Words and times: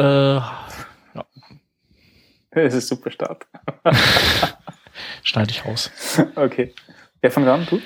Äh, 0.00 0.36
ja. 0.36 0.64
Das 2.52 2.74
ist 2.74 2.88
super 2.88 3.10
Start. 3.10 3.46
Schneide 5.22 5.50
ich 5.50 5.66
raus. 5.66 5.90
Okay. 6.36 6.74
Wer 7.20 7.30
fängt 7.30 7.46
an? 7.46 7.66
Du? 7.68 7.82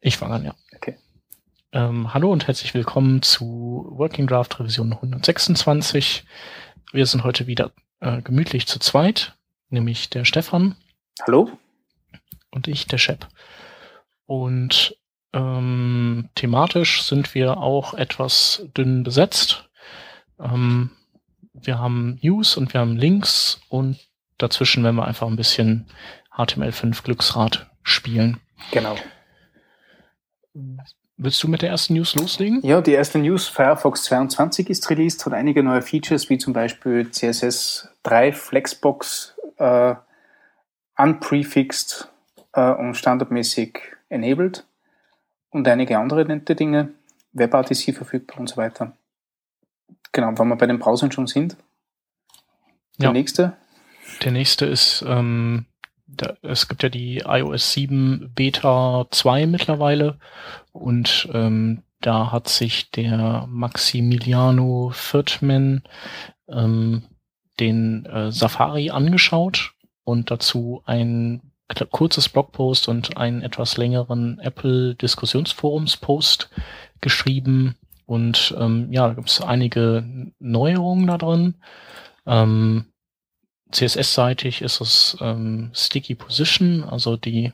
Ich 0.00 0.16
fange 0.16 0.36
an, 0.36 0.44
ja. 0.44 0.54
Okay. 0.74 0.96
Ähm, 1.72 2.14
hallo 2.14 2.32
und 2.32 2.46
herzlich 2.46 2.72
willkommen 2.72 3.20
zu 3.20 3.86
Working 3.90 4.26
Draft 4.26 4.58
Revision 4.58 4.94
126. 4.94 6.24
Wir 6.92 7.04
sind 7.04 7.24
heute 7.24 7.46
wieder 7.46 7.72
äh, 8.00 8.22
gemütlich 8.22 8.66
zu 8.66 8.78
zweit, 8.78 9.34
nämlich 9.68 10.08
der 10.08 10.24
Stefan. 10.24 10.76
Hallo. 11.26 11.50
Und 12.50 12.68
ich, 12.68 12.86
der 12.86 12.98
Shep. 12.98 13.28
Und 14.24 14.96
ähm, 15.34 16.30
thematisch 16.36 17.02
sind 17.02 17.34
wir 17.34 17.58
auch 17.58 17.92
etwas 17.92 18.66
dünn 18.74 19.02
besetzt. 19.02 19.68
Ähm, 20.40 20.92
wir 21.62 21.78
haben 21.78 22.18
News 22.22 22.56
und 22.56 22.72
wir 22.72 22.80
haben 22.80 22.96
Links 22.96 23.60
und 23.68 23.98
dazwischen 24.38 24.82
werden 24.84 24.96
wir 24.96 25.06
einfach 25.06 25.26
ein 25.26 25.36
bisschen 25.36 25.86
HTML5 26.36 27.02
Glücksrad 27.02 27.70
spielen. 27.82 28.40
Genau. 28.72 28.96
Willst 31.16 31.42
du 31.42 31.48
mit 31.48 31.62
der 31.62 31.70
ersten 31.70 31.94
News 31.94 32.14
loslegen? 32.14 32.60
Ja, 32.62 32.80
die 32.80 32.92
erste 32.92 33.18
News, 33.18 33.46
Firefox 33.48 34.04
22 34.04 34.70
ist 34.70 34.88
released, 34.88 35.24
hat 35.26 35.34
einige 35.34 35.62
neue 35.62 35.82
Features, 35.82 36.30
wie 36.30 36.38
zum 36.38 36.52
Beispiel 36.52 37.10
CSS 37.10 37.88
3 38.04 38.32
Flexbox, 38.32 39.36
äh, 39.58 39.94
unprefixed 40.96 42.08
äh, 42.54 42.72
und 42.72 42.94
standardmäßig 42.94 43.78
enabled 44.08 44.66
und 45.50 45.68
einige 45.68 45.98
andere 45.98 46.24
nette 46.24 46.54
Dinge, 46.54 46.90
WebRTC 47.32 47.94
verfügbar 47.94 48.40
und 48.40 48.48
so 48.48 48.56
weiter. 48.56 48.96
Genau, 50.12 50.36
wenn 50.38 50.48
wir 50.48 50.56
bei 50.56 50.66
den 50.66 50.78
Browsern 50.78 51.12
schon 51.12 51.26
sind. 51.26 51.56
Der 52.98 53.08
ja. 53.08 53.12
nächste? 53.12 53.56
Der 54.24 54.32
nächste 54.32 54.66
ist, 54.66 55.04
ähm, 55.06 55.66
da, 56.06 56.34
es 56.42 56.68
gibt 56.68 56.82
ja 56.82 56.88
die 56.88 57.22
iOS 57.24 57.72
7 57.72 58.32
Beta 58.34 59.06
2 59.10 59.46
mittlerweile 59.46 60.18
und 60.72 61.28
ähm, 61.32 61.82
da 62.00 62.32
hat 62.32 62.48
sich 62.48 62.90
der 62.90 63.46
Maximiliano 63.48 64.90
Viertman 64.92 65.82
ähm, 66.48 67.04
den 67.60 68.06
äh, 68.06 68.32
Safari 68.32 68.90
angeschaut 68.90 69.74
und 70.04 70.30
dazu 70.30 70.82
ein 70.86 71.42
kurzes 71.90 72.28
Blogpost 72.28 72.88
und 72.88 73.16
einen 73.16 73.42
etwas 73.42 73.76
längeren 73.76 74.40
Apple 74.40 74.96
Diskussionsforums-Post 74.96 76.50
geschrieben, 77.00 77.76
und 78.10 78.56
ähm, 78.58 78.88
ja, 78.90 79.06
da 79.06 79.14
gibt 79.14 79.30
es 79.30 79.40
einige 79.40 80.04
Neuerungen 80.40 81.06
da 81.06 81.16
drin. 81.16 81.54
Ähm, 82.26 82.86
CSS-seitig 83.70 84.62
ist 84.62 84.80
es 84.80 85.16
ähm, 85.20 85.70
Sticky 85.74 86.16
Position, 86.16 86.82
also 86.82 87.16
die 87.16 87.52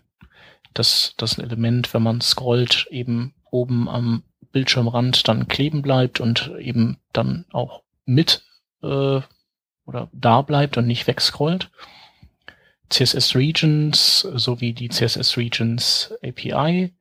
das, 0.73 1.13
das 1.19 1.37
Element, 1.37 1.93
wenn 1.93 2.03
man 2.03 2.23
scrollt, 2.23 2.87
eben 2.91 3.35
oben 3.51 3.87
am 3.87 4.23
Bildschirmrand 4.53 5.29
dann 5.29 5.47
kleben 5.47 5.83
bleibt 5.83 6.21
und 6.21 6.51
eben 6.59 6.97
dann 7.13 7.45
auch 7.53 7.83
mit 8.07 8.43
äh, 8.83 9.21
oder 9.85 10.09
da 10.13 10.41
bleibt 10.41 10.79
und 10.79 10.87
nicht 10.87 11.07
wegscrollt. 11.07 11.71
CSS 12.89 13.35
Regions 13.35 14.21
sowie 14.21 14.73
die 14.73 14.89
CSS 14.89 15.37
Regions 15.37 16.15
API, 16.23 16.95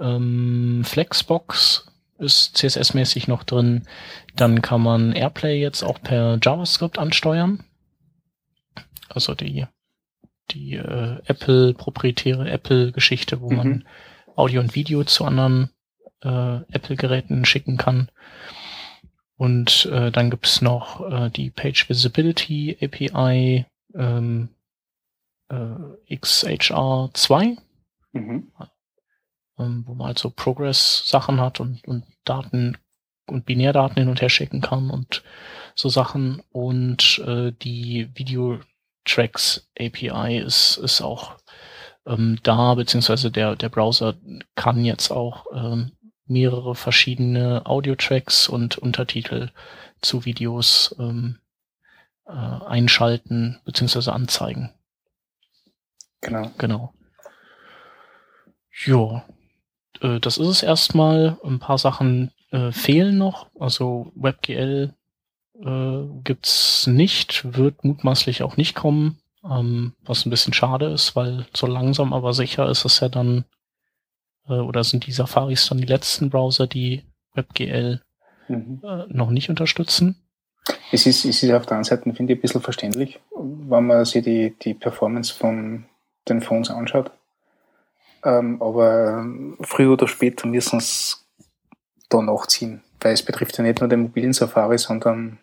ähm, 0.00 0.82
Flexbox 0.84 1.86
ist 2.18 2.56
CSS-mäßig 2.56 3.28
noch 3.28 3.42
drin. 3.42 3.86
Dann 4.36 4.62
kann 4.62 4.82
man 4.82 5.12
AirPlay 5.12 5.60
jetzt 5.60 5.82
auch 5.82 6.00
per 6.00 6.38
JavaScript 6.42 6.98
ansteuern. 6.98 7.64
Also 9.08 9.34
die, 9.34 9.66
die 10.50 10.74
äh, 10.74 11.20
Apple, 11.26 11.74
proprietäre 11.74 12.50
Apple-Geschichte, 12.50 13.40
wo 13.40 13.50
mhm. 13.50 13.56
man 13.56 13.88
Audio 14.36 14.60
und 14.60 14.74
Video 14.74 15.04
zu 15.04 15.24
anderen 15.24 15.70
äh, 16.22 16.56
Apple-Geräten 16.72 17.44
schicken 17.44 17.76
kann. 17.76 18.10
Und 19.36 19.86
äh, 19.86 20.10
dann 20.10 20.30
gibt's 20.30 20.62
noch 20.62 21.10
äh, 21.10 21.30
die 21.30 21.50
Page 21.50 21.88
Visibility 21.88 22.78
API 22.80 23.66
ähm, 23.94 24.48
äh, 25.48 26.14
XHR2. 26.14 27.58
Mhm 28.12 28.52
ähm, 29.58 29.84
wo 29.86 29.94
man 29.94 30.08
halt 30.08 30.18
so 30.18 30.30
Progress-Sachen 30.30 31.40
hat 31.40 31.60
und, 31.60 31.86
und 31.86 32.04
Daten 32.24 32.78
und 33.26 33.46
Binärdaten 33.46 33.96
hin 33.96 34.08
und 34.08 34.20
her 34.20 34.28
schicken 34.28 34.60
kann 34.60 34.90
und 34.90 35.22
so 35.74 35.88
Sachen. 35.88 36.42
Und 36.50 37.22
äh, 37.26 37.52
die 37.52 38.08
Video 38.14 38.60
Tracks 39.04 39.68
API 39.78 40.38
ist, 40.38 40.76
ist 40.78 41.00
auch 41.00 41.36
ähm, 42.06 42.38
da, 42.42 42.74
beziehungsweise 42.74 43.30
der, 43.30 43.56
der 43.56 43.68
Browser 43.68 44.14
kann 44.54 44.84
jetzt 44.84 45.10
auch 45.10 45.46
ähm, 45.54 45.92
mehrere 46.26 46.74
verschiedene 46.74 47.66
Audio-Tracks 47.66 48.48
und 48.48 48.78
Untertitel 48.78 49.50
zu 50.00 50.24
Videos 50.24 50.94
ähm, 50.98 51.38
äh, 52.26 52.30
einschalten, 52.32 53.60
beziehungsweise 53.64 54.12
anzeigen. 54.12 54.72
Genau. 56.20 56.50
Genau. 56.56 56.94
Jo, 58.84 59.22
äh, 60.04 60.20
das 60.20 60.38
ist 60.38 60.46
es 60.46 60.62
erstmal. 60.62 61.38
Ein 61.42 61.58
paar 61.58 61.78
Sachen 61.78 62.30
äh, 62.50 62.70
fehlen 62.70 63.18
noch. 63.18 63.48
Also 63.58 64.12
WebGL 64.14 64.94
äh, 65.60 66.02
gibt's 66.22 66.86
nicht, 66.86 67.56
wird 67.56 67.84
mutmaßlich 67.84 68.42
auch 68.42 68.56
nicht 68.56 68.74
kommen, 68.74 69.18
ähm, 69.48 69.94
was 70.04 70.26
ein 70.26 70.30
bisschen 70.30 70.52
schade 70.52 70.86
ist, 70.86 71.16
weil 71.16 71.46
so 71.54 71.66
langsam 71.66 72.12
aber 72.12 72.32
sicher 72.32 72.68
ist 72.68 72.84
es 72.84 73.00
ja 73.00 73.08
dann, 73.08 73.44
äh, 74.48 74.54
oder 74.54 74.84
sind 74.84 75.06
die 75.06 75.12
Safaris 75.12 75.68
dann 75.68 75.78
die 75.78 75.86
letzten 75.86 76.30
Browser, 76.30 76.66
die 76.66 77.04
WebGL 77.34 78.00
mhm. 78.48 78.80
äh, 78.82 79.04
noch 79.08 79.30
nicht 79.30 79.48
unterstützen. 79.48 80.16
Es 80.92 81.06
ist, 81.06 81.24
es 81.24 81.42
ist 81.42 81.52
auf 81.52 81.66
der 81.66 81.76
einen 81.76 81.84
Seite, 81.84 82.04
finde 82.14 82.32
ich, 82.32 82.38
ein 82.38 82.40
bisschen 82.40 82.62
verständlich, 82.62 83.20
wenn 83.36 83.86
man 83.86 84.04
sich 84.04 84.24
die, 84.24 84.54
die 84.62 84.74
Performance 84.74 85.34
von 85.34 85.84
den 86.28 86.40
Phones 86.40 86.70
anschaut. 86.70 87.10
Ähm, 88.24 88.60
aber 88.62 89.26
früher 89.60 89.92
oder 89.92 90.08
später 90.08 90.46
müssen 90.46 90.78
es 90.78 91.26
da 92.08 92.22
nachziehen, 92.22 92.82
weil 93.00 93.12
es 93.12 93.24
betrifft 93.24 93.56
ja 93.58 93.64
nicht 93.64 93.80
nur 93.80 93.88
den 93.88 94.00
mobilen 94.00 94.32
Safari, 94.32 94.78
sondern, 94.78 95.38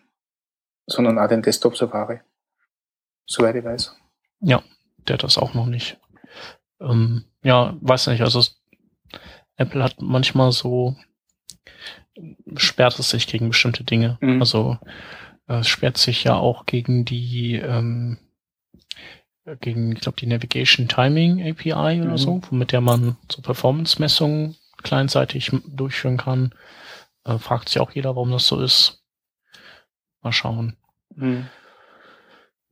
sondern 0.86 1.18
auch 1.18 1.28
den 1.28 1.42
Desktop 1.42 1.76
Safari. 1.76 2.20
Soweit 3.26 3.54
ich 3.56 3.64
weiß. 3.64 3.96
Ja, 4.40 4.62
der 5.06 5.14
hat 5.14 5.22
das 5.22 5.38
auch 5.38 5.54
noch 5.54 5.66
nicht. 5.66 5.98
Ähm, 6.80 7.24
ja, 7.42 7.76
weiß 7.80 8.08
nicht, 8.08 8.22
also 8.22 8.42
Apple 9.56 9.82
hat 9.82 9.96
manchmal 10.00 10.50
so, 10.50 10.96
sperrt 12.56 12.98
es 12.98 13.10
sich 13.10 13.26
gegen 13.26 13.48
bestimmte 13.48 13.84
Dinge. 13.84 14.18
Mhm. 14.20 14.40
Also 14.40 14.78
es 15.46 15.68
sperrt 15.68 15.98
sich 15.98 16.24
ja 16.24 16.34
auch 16.34 16.66
gegen 16.66 17.04
die 17.04 17.56
ähm, 17.56 18.18
gegen, 19.60 19.92
ich 19.92 20.00
glaube, 20.00 20.18
die 20.18 20.26
Navigation 20.26 20.88
Timing 20.88 21.40
API 21.42 21.96
mhm. 21.96 22.06
oder 22.06 22.18
so, 22.18 22.40
womit 22.50 22.72
der 22.72 22.80
man 22.80 23.16
so 23.30 23.42
Performance-Messungen 23.42 24.56
kleinseitig 24.82 25.50
durchführen 25.66 26.16
kann. 26.16 26.54
Äh, 27.24 27.38
fragt 27.38 27.68
sich 27.68 27.80
auch 27.80 27.92
jeder, 27.92 28.16
warum 28.16 28.30
das 28.30 28.46
so 28.46 28.60
ist. 28.60 29.02
Mal 30.22 30.32
schauen. 30.32 30.76
Mhm. 31.14 31.46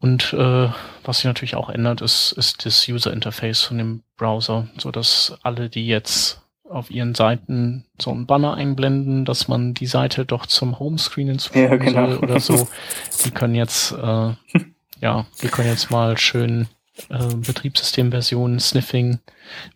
Und 0.01 0.33
äh, 0.33 0.69
was 1.05 1.19
sich 1.19 1.27
natürlich 1.27 1.57
auch 1.57 1.69
ändert, 1.69 2.01
ist, 2.01 2.33
ist 2.33 2.65
das 2.65 2.89
User 2.89 3.13
Interface 3.13 3.63
von 3.63 3.79
dem 3.79 4.03
Browser, 4.17 4.69
so 4.79 4.91
dass 4.91 5.39
alle, 5.43 5.69
die 5.69 5.87
jetzt 5.87 6.41
auf 6.69 6.91
ihren 6.91 7.15
Seiten 7.15 7.85
so 8.01 8.11
ein 8.11 8.27
Banner 8.27 8.55
einblenden, 8.55 9.25
dass 9.25 9.49
man 9.49 9.75
die 9.75 9.87
Seite 9.87 10.25
doch 10.25 10.47
zum 10.47 10.79
Homescreen 10.79 11.29
hinzufügen 11.29 11.71
ja, 11.71 11.77
genau. 11.77 12.07
soll 12.07 12.19
oder 12.19 12.41
so, 12.41 12.69
die 13.25 13.31
können 13.31 13.55
jetzt 13.55 13.93
äh, 13.93 14.33
ja, 15.01 15.27
wir 15.39 15.51
können 15.51 15.69
jetzt 15.69 15.91
mal 15.91 16.19
schön 16.19 16.69
äh, 17.09 17.35
Betriebssystemversionen 17.35 18.61
Sniffing 18.61 19.19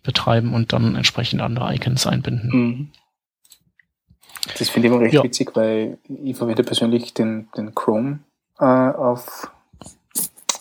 betreiben 0.02 0.54
und 0.54 0.72
dann 0.72 0.94
entsprechend 0.94 1.40
andere 1.40 1.74
Icons 1.74 2.06
einbinden. 2.06 2.50
Mhm. 2.50 2.90
Das 4.58 4.68
finde 4.68 4.88
ich 4.88 4.94
immer 4.94 5.02
recht 5.02 5.14
ja. 5.14 5.22
witzig, 5.22 5.52
weil 5.54 5.98
ich 6.22 6.36
verwende 6.36 6.64
persönlich 6.64 7.14
den, 7.14 7.48
den 7.56 7.74
Chrome 7.74 8.20
äh, 8.58 8.64
auf, 8.64 9.50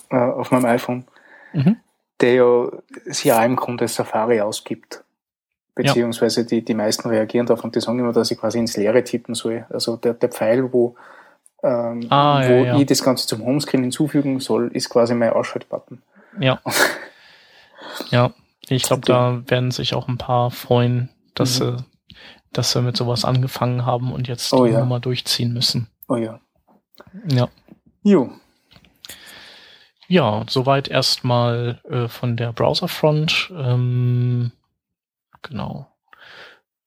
äh, 0.10 0.15
auf 0.15 0.51
meinem 0.51 0.65
iPhone, 0.65 1.06
mhm. 1.51 1.77
der 2.21 2.33
ja 2.33 2.68
sich 3.06 3.25
ja 3.25 3.44
im 3.44 3.57
Grunde 3.57 3.88
Safari 3.88 4.39
ausgibt. 4.39 5.04
Beziehungsweise 5.75 6.42
ja. 6.42 6.48
die, 6.48 6.63
die 6.63 6.75
meisten 6.75 7.10
reagieren 7.10 7.48
darauf 7.48 7.63
und 7.63 7.75
die 7.75 7.81
sagen 7.81 8.00
immer, 8.00 8.13
dass 8.13 8.30
ich 8.31 8.38
quasi 8.38 8.60
ins 8.60 8.77
Leere 8.77 9.04
tippen 9.04 9.33
soll. 9.33 9.65
Also 9.69 9.98
der, 9.98 10.13
der 10.13 10.30
Pfeil, 10.30 10.71
wo 10.71 10.95
ähm, 11.63 12.07
ah, 12.10 12.42
wo 12.48 12.51
ja, 12.51 12.63
ja. 12.63 12.80
ich 12.80 12.86
das 12.86 13.04
Ganze 13.04 13.25
zum 13.25 13.44
Homescreen 13.44 13.83
hinzufügen 13.83 14.39
soll, 14.39 14.69
ist 14.74 14.89
quasi 14.89 15.15
mein 15.15 15.31
Ausschaltbutton. 15.31 16.01
Ja. 16.39 16.60
ja, 18.12 18.33
ich 18.68 18.83
glaube, 18.83 19.04
da 19.06 19.42
werden 19.48 19.71
sich 19.71 19.94
auch 19.94 20.07
ein 20.07 20.18
paar 20.18 20.51
freuen, 20.51 21.10
dass, 21.36 21.60
mhm. 21.60 21.77
sie, 21.77 22.15
dass 22.51 22.71
sie 22.71 22.81
mit 22.81 22.98
sowas 22.98 23.24
angefangen 23.24 23.86
haben 23.86 24.12
und 24.12 24.27
jetzt 24.27 24.51
oh, 24.54 24.65
ja. 24.65 24.80
Nummer 24.80 25.00
durchziehen 25.00 25.54
müssen. 25.54 25.88
Oh 26.10 26.18
ja. 26.18 26.39
Ja. 27.30 27.48
Jo. 28.04 28.30
Ja, 30.07 30.44
soweit 30.50 30.89
erstmal 30.89 31.81
äh, 31.89 32.07
von 32.10 32.36
der 32.36 32.51
Browserfront. 32.51 33.51
Ähm, 33.56 34.51
genau. 35.42 35.88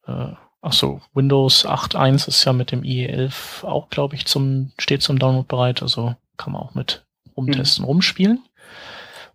Äh, 0.07 0.33
achso, 0.67 1.01
Windows 1.15 1.65
8.1 1.65 2.29
ist 2.29 2.45
ja 2.45 2.53
mit 2.53 2.73
dem 2.73 2.83
IE11 2.83 3.65
auch, 3.65 3.89
glaube 3.89 4.17
ich, 4.17 4.27
zum, 4.27 4.73
steht 4.79 5.03
zum 5.03 5.19
Download 5.19 5.47
bereit. 5.47 5.83
Also 5.83 6.17
kann 6.37 6.53
man 6.53 6.63
auch 6.63 6.75
mit 6.75 7.05
rumtesten, 7.37 7.85
mhm. 7.85 7.87
rumspielen. 7.87 8.45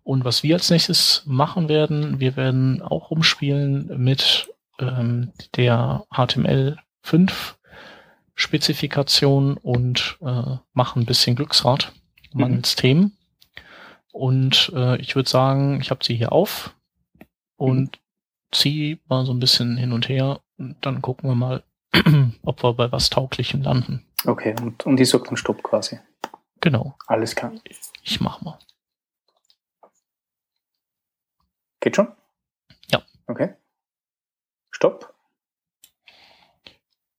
Und 0.03 0.25
was 0.25 0.43
wir 0.43 0.55
als 0.55 0.69
nächstes 0.69 1.23
machen 1.25 1.69
werden, 1.69 2.19
wir 2.19 2.35
werden 2.35 2.81
auch 2.81 3.11
rumspielen 3.11 4.03
mit 4.03 4.49
ähm, 4.79 5.31
der 5.55 6.05
HTML5 6.11 7.31
Spezifikation 8.35 9.57
und 9.57 10.17
äh, 10.21 10.57
machen 10.73 11.03
ein 11.03 11.05
bisschen 11.05 11.35
Glücksrad 11.35 11.93
mangels 12.33 12.75
mhm. 12.75 12.79
Themen. 12.79 13.17
Und 14.11 14.71
äh, 14.75 14.99
ich 14.99 15.15
würde 15.15 15.29
sagen, 15.29 15.79
ich 15.79 15.91
habe 15.91 16.03
sie 16.03 16.15
hier 16.15 16.31
auf 16.31 16.75
und 17.55 17.79
mhm. 17.79 17.89
ziehe 18.51 18.99
mal 19.07 19.25
so 19.25 19.33
ein 19.33 19.39
bisschen 19.39 19.77
hin 19.77 19.93
und 19.93 20.09
her. 20.09 20.41
Dann 20.81 21.01
gucken 21.01 21.29
wir 21.29 21.35
mal, 21.35 21.63
ob 22.43 22.63
wir 22.63 22.73
bei 22.73 22.91
was 22.91 23.09
Tauglichem 23.09 23.61
landen. 23.61 24.05
Okay, 24.25 24.55
und, 24.61 24.85
und 24.85 24.97
die 24.97 25.05
sagt 25.05 25.27
dann 25.27 25.37
Stopp 25.37 25.63
quasi. 25.63 25.99
Genau. 26.59 26.95
Alles 27.07 27.35
klar. 27.35 27.51
Ich 28.03 28.21
mach 28.21 28.41
mal. 28.41 28.59
Geht 31.79 31.95
schon? 31.95 32.09
Ja. 32.91 33.01
Okay. 33.27 33.55
Stopp. 34.69 35.13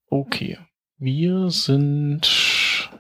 Okay. 0.07 0.59
Wir 0.99 1.51
sind, 1.51 2.91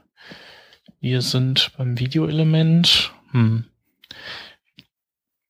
wir 0.98 1.22
sind 1.22 1.72
beim 1.76 1.98
Videoelement. 2.00 3.12
Hm. 3.30 3.66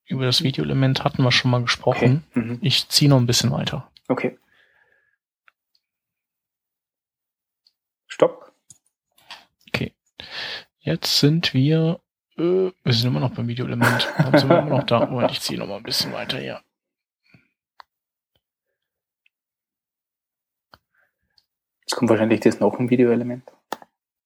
Über 0.04 0.26
das 0.26 0.42
Videoelement 0.42 1.04
hatten 1.04 1.22
wir 1.22 1.32
schon 1.32 1.50
mal 1.50 1.62
gesprochen. 1.62 2.24
Okay. 2.32 2.40
Mhm. 2.40 2.58
Ich 2.60 2.88
ziehe 2.88 3.08
noch 3.08 3.16
ein 3.16 3.26
bisschen 3.26 3.50
weiter. 3.50 3.90
Okay. 4.08 4.38
Stopp. 8.06 8.52
Okay. 9.68 9.94
Jetzt 10.84 11.20
sind 11.20 11.54
wir, 11.54 12.00
äh, 12.36 12.72
wir 12.82 12.92
sind 12.92 13.06
immer 13.06 13.20
noch 13.20 13.32
beim 13.32 13.46
Videoelement. 13.46 14.12
Dann 14.18 14.36
sind 14.36 14.48
wir 14.48 14.58
immer 14.58 14.78
noch 14.78 14.82
da. 14.82 15.06
Moment, 15.06 15.30
ich 15.30 15.40
ziehe 15.40 15.56
noch 15.58 15.68
mal 15.68 15.76
ein 15.76 15.84
bisschen 15.84 16.12
weiter 16.12 16.38
hier. 16.38 16.60
Jetzt 21.82 21.94
kommt 21.94 22.10
wahrscheinlich 22.10 22.40
das 22.40 22.58
noch 22.58 22.80
ein 22.80 22.90
Videoelement. 22.90 23.44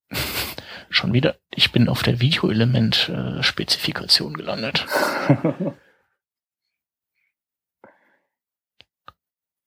Schon 0.89 1.13
wieder, 1.13 1.37
ich 1.53 1.71
bin 1.71 1.89
auf 1.89 2.01
der 2.01 2.19
Videoelement-Spezifikation 2.19 4.33
äh, 4.33 4.37
gelandet. 4.37 4.87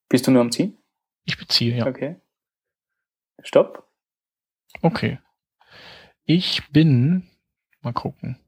Bist 0.09 0.27
du 0.27 0.31
nur 0.31 0.41
am 0.41 0.51
Ziehen? 0.51 0.77
Ich 1.23 1.37
beziehe, 1.37 1.77
ja. 1.77 1.87
Okay. 1.87 2.19
Stopp. 3.43 3.89
Okay. 4.81 5.19
Ich 6.33 6.69
bin, 6.71 7.27
mal 7.81 7.91
gucken. 7.91 8.39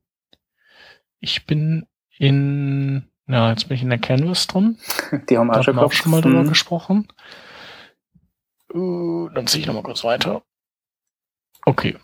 Ich 1.20 1.46
bin 1.46 1.86
in, 2.18 3.10
ja, 3.28 3.50
jetzt 3.50 3.68
bin 3.68 3.76
ich 3.76 3.84
in 3.84 3.90
der 3.90 4.00
Canvas 4.00 4.48
drin. 4.48 4.78
Die 5.30 5.38
haben 5.38 5.52
auch, 5.52 5.62
schon, 5.64 5.78
auch 5.78 5.92
schon 5.92 6.12
mal 6.12 6.22
drüber 6.22 6.44
mhm. 6.44 6.48
gesprochen. 6.48 7.10
Uh, 8.74 9.28
dann 9.36 9.48
ziehe 9.48 9.60
ich 9.60 9.68
nochmal 9.68 9.84
kurz 9.84 10.06
weiter. 10.06 10.44
Okay. 11.66 11.98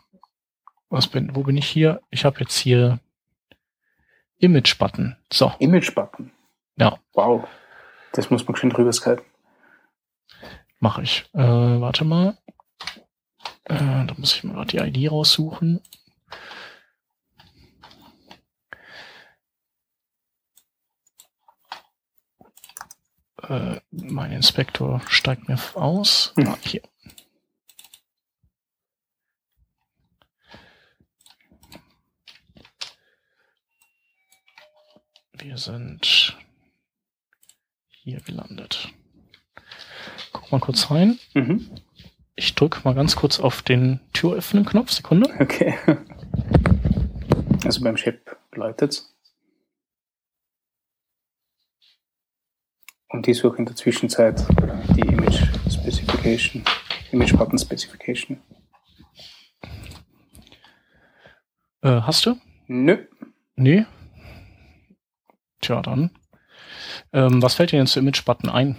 Was 0.89 1.07
bin, 1.07 1.33
wo 1.33 1.43
bin 1.43 1.55
ich 1.55 1.67
hier? 1.67 2.01
Ich 2.09 2.25
habe 2.25 2.41
jetzt 2.41 2.57
hier 2.57 2.99
Image-Button. 4.39 5.15
So. 5.31 5.53
Image-Button? 5.59 6.29
Ja. 6.75 6.99
Wow. 7.13 7.47
Das 8.11 8.29
muss 8.29 8.45
man 8.45 8.57
schön 8.57 8.69
drüber 8.69 8.91
skypen. 8.91 9.23
Mache 10.79 11.03
ich. 11.03 11.29
Äh, 11.33 11.39
warte 11.39 12.03
mal. 12.03 12.37
Äh, 13.69 14.05
da 14.07 14.15
muss 14.17 14.33
ich 14.33 14.43
mal 14.43 14.65
die 14.65 14.77
ID 14.77 15.11
raussuchen. 15.11 15.79
Äh, 23.43 23.79
mein 23.91 24.31
Inspektor 24.31 25.01
steigt 25.07 25.47
mir 25.47 25.59
aus. 25.75 26.33
Hm. 26.35 26.47
Ah, 26.47 26.57
hier. 26.65 26.81
Wir 35.33 35.57
sind 35.57 36.35
hier 37.89 38.19
gelandet. 38.21 38.89
Guck 40.33 40.51
mal 40.51 40.59
kurz 40.59 40.89
rein. 40.89 41.19
Mhm. 41.35 41.69
Ich 42.39 42.55
drücke 42.55 42.79
mal 42.85 42.95
ganz 42.95 43.17
kurz 43.17 43.37
auf 43.41 43.61
den 43.63 43.99
Türöffnen-Knopf. 44.13 44.91
Sekunde. 44.91 45.29
Okay. 45.41 45.77
Also 47.65 47.83
beim 47.83 47.97
Chip 47.97 48.37
läutet's. 48.53 49.13
Und 53.09 53.27
die 53.27 53.33
suche 53.33 53.57
in 53.57 53.65
der 53.65 53.75
Zwischenzeit 53.75 54.41
die 54.95 55.01
Image 55.01 55.43
Specification, 55.69 56.63
Image 57.11 57.35
Button 57.35 57.59
Specification. 57.59 58.41
Äh, 61.81 61.99
hast 62.03 62.25
du? 62.25 62.37
Nö. 62.67 63.05
Nee. 63.57 63.85
Tja, 65.59 65.81
dann. 65.81 66.11
Ähm, 67.11 67.41
was 67.41 67.55
fällt 67.55 67.73
dir 67.73 67.79
denn 67.79 67.87
zu 67.87 67.99
Image 67.99 68.23
Button 68.23 68.47
ein? 68.47 68.77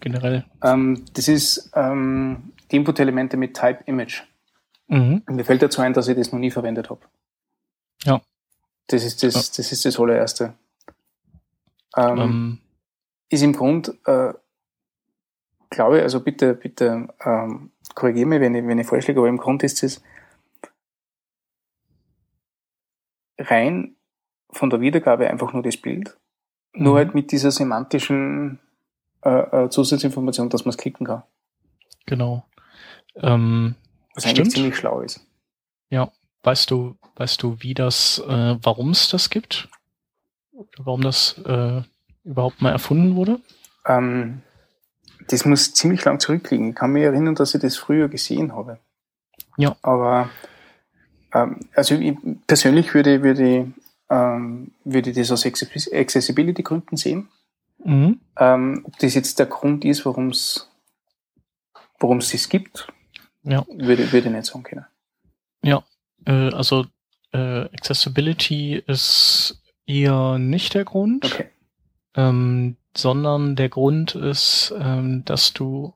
Generell? 0.00 0.44
Ähm, 0.62 1.06
das 1.14 1.28
ist 1.28 1.70
ähm, 1.74 2.52
die 2.70 2.76
Input-Elemente 2.76 3.36
mit 3.36 3.54
Type 3.54 3.82
Image. 3.86 4.22
Mhm. 4.88 5.22
Mir 5.28 5.44
fällt 5.44 5.62
dazu 5.62 5.80
ein, 5.80 5.92
dass 5.92 6.08
ich 6.08 6.16
das 6.16 6.32
noch 6.32 6.38
nie 6.38 6.50
verwendet 6.50 6.90
habe. 6.90 7.00
Ja. 8.04 8.20
Das 8.86 9.04
ist 9.04 9.22
das, 9.22 9.34
ja. 9.34 9.40
das 9.40 9.72
ist 9.72 9.84
das 9.84 9.98
allererste. 9.98 10.54
Ähm, 11.96 12.18
ähm, 12.18 12.58
ist 13.28 13.42
im 13.42 13.52
Grund, 13.52 13.94
äh, 14.06 14.32
glaube 15.70 15.98
ich, 15.98 16.02
also 16.02 16.20
bitte, 16.20 16.54
bitte 16.54 17.08
ähm, 17.24 17.70
korrigiere 17.94 18.26
mich, 18.26 18.40
wenn 18.40 18.54
ich, 18.54 18.66
wenn 18.66 18.78
ich 18.78 18.86
falsch 18.86 19.06
liege, 19.08 19.20
aber 19.20 19.28
im 19.28 19.38
Grund 19.38 19.62
ist 19.62 19.82
es 19.82 20.02
rein 23.38 23.94
von 24.50 24.70
der 24.70 24.80
Wiedergabe 24.80 25.28
einfach 25.28 25.52
nur 25.52 25.62
das 25.62 25.76
Bild, 25.76 26.16
mhm. 26.72 26.84
nur 26.84 26.96
halt 26.96 27.14
mit 27.14 27.30
dieser 27.32 27.50
semantischen 27.50 28.58
äh, 29.22 29.64
äh, 29.64 29.70
Zusatzinformation, 29.70 30.48
dass 30.48 30.64
man 30.64 30.70
es 30.70 30.78
klicken 30.78 31.06
kann. 31.06 31.22
Genau. 32.06 32.47
Ähm, 33.22 33.74
Was 34.14 34.24
eigentlich 34.24 34.36
stimmt. 34.36 34.52
ziemlich 34.52 34.76
schlau 34.76 35.00
ist. 35.00 35.20
Ja. 35.90 36.10
Weißt 36.42 36.70
du, 36.70 36.96
weißt 37.16 37.42
du, 37.42 37.56
wie 37.60 37.74
das, 37.74 38.22
äh, 38.26 38.56
warum 38.62 38.90
es 38.90 39.08
das 39.08 39.28
gibt? 39.28 39.68
Warum 40.76 41.02
das 41.02 41.36
äh, 41.44 41.82
überhaupt 42.24 42.62
mal 42.62 42.70
erfunden 42.70 43.16
wurde? 43.16 43.40
Ähm, 43.86 44.42
das 45.28 45.44
muss 45.44 45.74
ziemlich 45.74 46.04
lang 46.04 46.20
zurückliegen. 46.20 46.70
Ich 46.70 46.74
kann 46.76 46.92
mich 46.92 47.02
erinnern, 47.02 47.34
dass 47.34 47.54
ich 47.54 47.60
das 47.60 47.76
früher 47.76 48.08
gesehen 48.08 48.54
habe. 48.54 48.78
Ja. 49.56 49.76
Aber 49.82 50.30
ähm, 51.34 51.60
also 51.74 51.96
ich 51.96 52.16
persönlich 52.46 52.94
würde, 52.94 53.22
würde, 53.22 53.72
ähm, 54.08 54.70
würde 54.84 55.12
das 55.12 55.30
aus 55.32 55.44
Accessibility-Gründen 55.44 56.96
sehen. 56.96 57.28
Mhm. 57.84 58.20
Ähm, 58.38 58.82
ob 58.84 58.96
das 58.98 59.14
jetzt 59.14 59.38
der 59.38 59.46
Grund 59.46 59.84
ist, 59.84 60.06
warum 60.06 60.30
es 60.30 60.68
warum 62.00 62.18
es 62.18 62.30
das 62.30 62.48
gibt, 62.48 62.88
ja. 63.48 63.64
würde, 63.68 64.12
würde 64.12 64.28
ich 64.28 64.34
nicht 64.34 64.46
sagen 64.46 64.62
können. 64.62 64.86
Ja, 65.62 65.82
äh, 66.26 66.52
also 66.52 66.86
äh, 67.32 67.62
Accessibility 67.72 68.82
ist 68.86 69.62
eher 69.86 70.38
nicht 70.38 70.74
der 70.74 70.84
Grund. 70.84 71.24
Okay 71.24 71.50
ähm, 72.18 72.76
sondern 72.96 73.54
der 73.54 73.68
Grund 73.68 74.16
ist, 74.16 74.74
ähm, 74.76 75.24
dass 75.24 75.52
du 75.52 75.94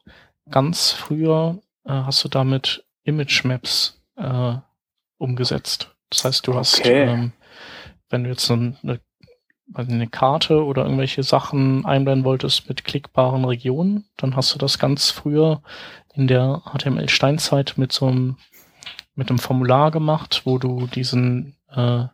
ganz 0.50 0.92
früher 0.92 1.59
äh, 1.85 1.90
hast 1.90 2.25
du 2.25 2.28
damit 2.28 2.85
Image 3.02 3.44
Maps 3.44 4.00
äh, 4.16 4.54
umgesetzt. 5.18 5.94
Das 6.11 6.25
heißt, 6.25 6.47
du 6.47 6.54
hast, 6.54 6.78
okay. 6.78 7.04
ähm, 7.04 7.32
wenn 8.09 8.23
du 8.23 8.30
jetzt 8.30 8.49
eine, 8.50 9.00
eine 9.75 10.06
Karte 10.06 10.64
oder 10.64 10.85
irgendwelche 10.85 11.25
Sachen 11.25 11.85
einblenden 11.85 12.25
wolltest 12.25 12.68
mit 12.68 12.85
klickbaren 12.85 13.44
Regionen, 13.44 14.04
dann 14.16 14.37
hast 14.37 14.54
du 14.54 14.59
das 14.59 14.78
ganz 14.78 15.11
früher 15.11 15.61
in 16.14 16.26
der 16.26 16.62
HTML-Steinzeit 16.64 17.75
mit 17.76 17.92
so 17.92 18.07
einem 18.07 18.37
mit 19.14 19.28
einem 19.28 19.38
Formular 19.38 19.90
gemacht, 19.90 20.42
wo 20.45 20.59
du 20.59 20.87
diesen 20.87 21.57
äh, 21.69 22.04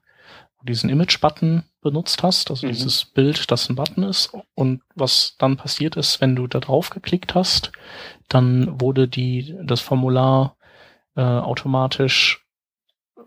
diesen 0.62 0.90
Image-Button 0.90 1.62
benutzt 1.80 2.24
hast, 2.24 2.50
also 2.50 2.66
mhm. 2.66 2.72
dieses 2.72 3.04
Bild, 3.04 3.50
das 3.50 3.70
ein 3.70 3.76
Button 3.76 4.02
ist. 4.02 4.32
Und 4.54 4.82
was 4.96 5.36
dann 5.38 5.56
passiert 5.56 5.96
ist, 5.96 6.20
wenn 6.20 6.34
du 6.34 6.48
da 6.48 6.58
drauf 6.58 6.90
geklickt 6.90 7.36
hast, 7.36 7.70
dann 8.28 8.80
wurde 8.80 9.06
die, 9.06 9.56
das 9.62 9.80
Formular 9.80 10.56
äh, 11.14 11.22
automatisch 11.22 12.44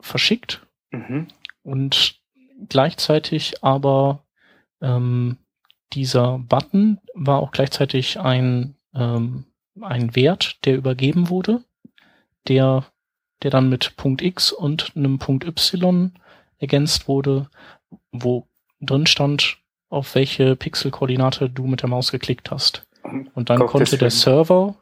verschickt 0.01 0.62
Mhm. 0.92 1.28
Und 1.63 2.20
gleichzeitig 2.70 3.63
aber 3.63 4.24
ähm, 4.82 5.38
dieser 5.94 6.40
Button 6.40 7.00
war 7.13 7.40
auch 7.40 7.51
gleichzeitig 7.51 8.20
ein, 8.20 8.75
ähm, 8.94 9.46
ein 9.84 10.16
Wert, 10.16 10.66
der 10.66 10.76
übergeben 10.76 11.30
wurde, 11.30 11.64
der, 12.48 12.86
der 13.44 13.52
dann 13.52 13.70
mit 13.70 13.96
Punkt 13.98 14.22
X 14.22 14.52
und 14.52 14.94
einem 14.96 15.20
Punkt 15.20 15.46
Y 15.46 16.14
ergänzt 16.58 17.08
wurde, 17.08 17.50
wo 18.12 18.48
drin 18.80 19.08
stand, 19.08 19.58
auf 19.90 20.16
welche 20.16 20.56
Pixelkoordinate 20.56 21.50
du 21.50 21.68
mit 21.68 21.82
der 21.82 21.90
Maus 21.90 22.12
geklickt 22.12 22.52
hast. 22.52 22.86
Und 23.34 23.50
dann 23.50 23.60
Gott 23.60 23.72
konnte 23.72 23.98
der 23.98 24.12
Server 24.12 24.76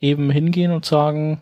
eben 0.00 0.30
hingehen 0.30 0.72
und 0.72 0.84
sagen, 0.84 1.40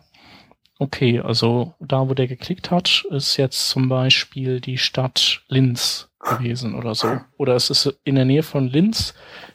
okay, 0.79 1.19
also 1.19 1.73
da, 1.79 2.07
wo 2.09 2.13
der 2.13 2.27
geklickt 2.27 2.71
hat, 2.71 3.05
ist 3.09 3.37
jetzt 3.37 3.69
zum 3.69 3.89
Beispiel 3.89 4.61
die 4.61 4.77
Stadt 4.77 5.43
Linz 5.47 6.09
gewesen 6.19 6.75
oder 6.75 6.95
so. 6.95 7.19
Oder 7.37 7.55
es 7.55 7.69
ist 7.69 7.97
in 8.03 8.15
der 8.15 8.25
Nähe 8.25 8.43
von 8.43 8.67
Linz, 8.67 9.13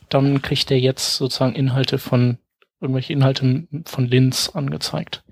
dann 0.08 0.42
kriegt 0.42 0.70
er 0.70 0.78
jetzt 0.78 1.16
sozusagen 1.16 1.54
Inhalte 1.54 1.98
von, 1.98 2.38
irgendwelche 2.80 3.12
Inhalte 3.12 3.66
von 3.86 4.06
Linz 4.06 4.50
angezeigt. 4.50 5.24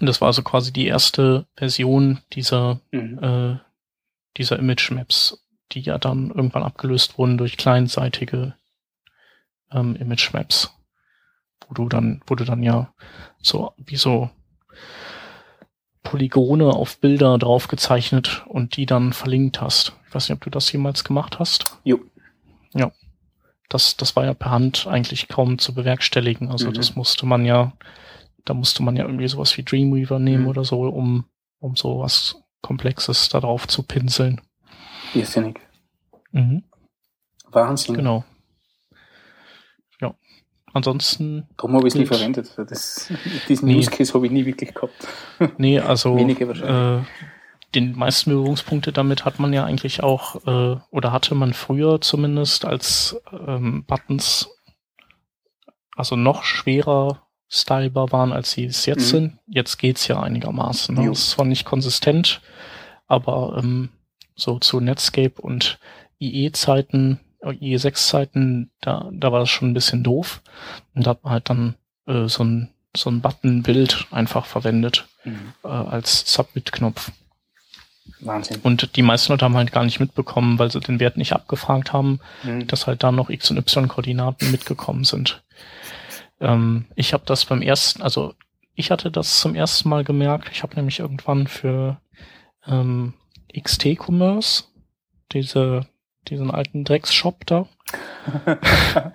Und 0.00 0.06
das 0.06 0.20
war 0.20 0.28
also 0.28 0.42
quasi 0.42 0.72
die 0.72 0.86
erste 0.86 1.46
Version 1.54 2.20
dieser, 2.32 2.80
mhm. 2.90 3.18
äh, 3.22 3.58
dieser 4.36 4.58
Image 4.58 4.90
Maps, 4.90 5.46
die 5.72 5.80
ja 5.80 5.98
dann 5.98 6.30
irgendwann 6.30 6.62
abgelöst 6.62 7.18
wurden 7.18 7.38
durch 7.38 7.56
kleinseitige 7.56 8.54
ähm, 9.70 9.96
Image 9.96 10.32
Maps, 10.32 10.74
wo 11.68 11.74
du 11.74 11.88
dann, 11.88 12.22
wo 12.26 12.34
du 12.34 12.44
dann 12.44 12.62
ja 12.62 12.92
so 13.40 13.72
wie 13.76 13.96
so 13.96 14.30
Polygone 16.02 16.70
auf 16.70 16.98
Bilder 16.98 17.38
draufgezeichnet 17.38 18.44
und 18.46 18.76
die 18.76 18.86
dann 18.86 19.12
verlinkt 19.12 19.60
hast. 19.60 19.92
Ich 20.08 20.14
weiß 20.14 20.28
nicht, 20.28 20.36
ob 20.36 20.44
du 20.44 20.50
das 20.50 20.70
jemals 20.72 21.04
gemacht 21.04 21.38
hast. 21.38 21.78
Jo. 21.84 22.00
Ja. 22.74 22.92
Das, 23.72 23.96
das 23.96 24.16
war 24.16 24.24
ja 24.24 24.34
per 24.34 24.50
Hand 24.50 24.86
eigentlich 24.86 25.28
kaum 25.28 25.58
zu 25.58 25.74
bewerkstelligen. 25.74 26.50
Also 26.50 26.68
mhm. 26.68 26.74
das 26.74 26.94
musste 26.96 27.26
man 27.26 27.44
ja, 27.44 27.72
da 28.44 28.54
musste 28.54 28.82
man 28.82 28.96
ja 28.96 29.04
irgendwie 29.04 29.28
sowas 29.28 29.56
wie 29.56 29.62
Dreamweaver 29.62 30.18
nehmen 30.18 30.44
mhm. 30.44 30.48
oder 30.48 30.64
so, 30.64 30.82
um, 30.82 31.24
um 31.58 31.76
sowas 31.76 32.36
Komplexes 32.60 33.28
da 33.28 33.40
drauf 33.40 33.66
zu 33.66 33.82
pinseln. 33.82 34.40
Irrsinnig. 35.14 35.60
Mhm. 36.32 36.64
Wahnsinn. 37.50 37.94
Genau. 37.94 38.24
Ansonsten. 40.74 41.46
Darum 41.56 41.76
habe 41.76 41.86
ich 41.86 41.94
es 41.94 42.00
nie 42.00 42.06
verwendet. 42.06 42.50
Das, 42.56 43.12
diesen 43.48 43.68
nee. 43.68 43.76
Use 43.76 43.90
Case 43.90 44.14
habe 44.14 44.26
ich 44.26 44.32
nie 44.32 44.46
wirklich 44.46 44.72
gehabt. 44.72 45.06
Nee, 45.58 45.78
also 45.78 46.16
Wenige 46.16 46.48
wahrscheinlich. 46.48 47.04
Äh, 47.04 47.31
den 47.74 47.96
meisten 47.96 48.30
Berührungspunkte 48.30 48.92
damit 48.92 49.24
hat 49.24 49.38
man 49.38 49.52
ja 49.52 49.64
eigentlich 49.64 50.02
auch, 50.02 50.46
äh, 50.46 50.76
oder 50.90 51.12
hatte 51.12 51.34
man 51.34 51.54
früher 51.54 52.00
zumindest, 52.00 52.64
als 52.64 53.20
ähm, 53.46 53.84
Buttons 53.84 54.50
also 55.96 56.16
noch 56.16 56.44
schwerer 56.44 57.22
stylbar 57.48 58.12
waren, 58.12 58.32
als 58.32 58.52
sie 58.52 58.64
es 58.64 58.86
jetzt 58.86 59.12
mhm. 59.12 59.16
sind. 59.16 59.38
Jetzt 59.46 59.78
geht's 59.78 60.08
ja 60.08 60.22
einigermaßen. 60.22 60.94
Ne? 60.94 61.10
ist 61.10 61.30
zwar 61.30 61.44
nicht 61.44 61.64
konsistent, 61.64 62.40
aber 63.06 63.58
ähm, 63.58 63.90
so 64.34 64.58
zu 64.58 64.80
Netscape 64.80 65.40
und 65.40 65.78
IE-Zeiten 66.18 67.20
IE6-Zeiten, 67.42 68.70
da, 68.80 69.10
da 69.12 69.32
war 69.32 69.40
das 69.40 69.50
schon 69.50 69.70
ein 69.70 69.74
bisschen 69.74 70.02
doof. 70.02 70.42
Und 70.94 71.06
da 71.06 71.10
hat 71.10 71.24
man 71.24 71.32
halt 71.32 71.50
dann 71.50 71.74
äh, 72.06 72.28
so 72.28 72.44
ein, 72.44 72.70
so 72.96 73.10
ein 73.10 73.20
Button-Bild 73.20 74.06
einfach 74.10 74.46
verwendet 74.46 75.06
mhm. 75.24 75.52
äh, 75.64 75.68
als 75.68 76.32
Submit-Knopf. 76.32 77.10
Wahnsinn. 78.20 78.60
Und 78.62 78.96
die 78.96 79.02
meisten 79.02 79.32
Leute 79.32 79.44
haben 79.44 79.56
halt 79.56 79.72
gar 79.72 79.84
nicht 79.84 80.00
mitbekommen, 80.00 80.58
weil 80.58 80.70
sie 80.70 80.80
den 80.80 81.00
Wert 81.00 81.16
nicht 81.16 81.32
abgefragt 81.32 81.92
haben, 81.92 82.20
mhm. 82.42 82.66
dass 82.66 82.86
halt 82.86 83.02
da 83.02 83.12
noch 83.12 83.30
X- 83.30 83.50
und 83.50 83.58
Y-Koordinaten 83.58 84.50
mitgekommen 84.50 85.04
sind. 85.04 85.42
Ähm, 86.40 86.86
ich 86.94 87.12
habe 87.12 87.24
das 87.26 87.44
beim 87.44 87.62
ersten, 87.62 88.02
also 88.02 88.34
ich 88.74 88.90
hatte 88.90 89.10
das 89.10 89.40
zum 89.40 89.54
ersten 89.54 89.88
Mal 89.88 90.04
gemerkt. 90.04 90.50
Ich 90.52 90.62
habe 90.62 90.74
nämlich 90.76 90.98
irgendwann 90.98 91.46
für 91.46 92.00
ähm, 92.66 93.14
XT-Commerce 93.54 94.64
diese 95.32 95.86
diesen 96.28 96.50
alten 96.50 96.84
Drecksshop 96.84 97.46
da, 97.46 97.66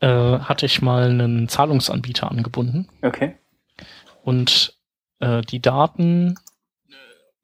äh, 0.00 0.38
hatte 0.40 0.66
ich 0.66 0.82
mal 0.82 1.04
einen 1.04 1.48
Zahlungsanbieter 1.48 2.30
angebunden. 2.30 2.88
Okay. 3.02 3.36
Und 4.22 4.76
äh, 5.20 5.42
die 5.42 5.60
Daten, 5.60 6.36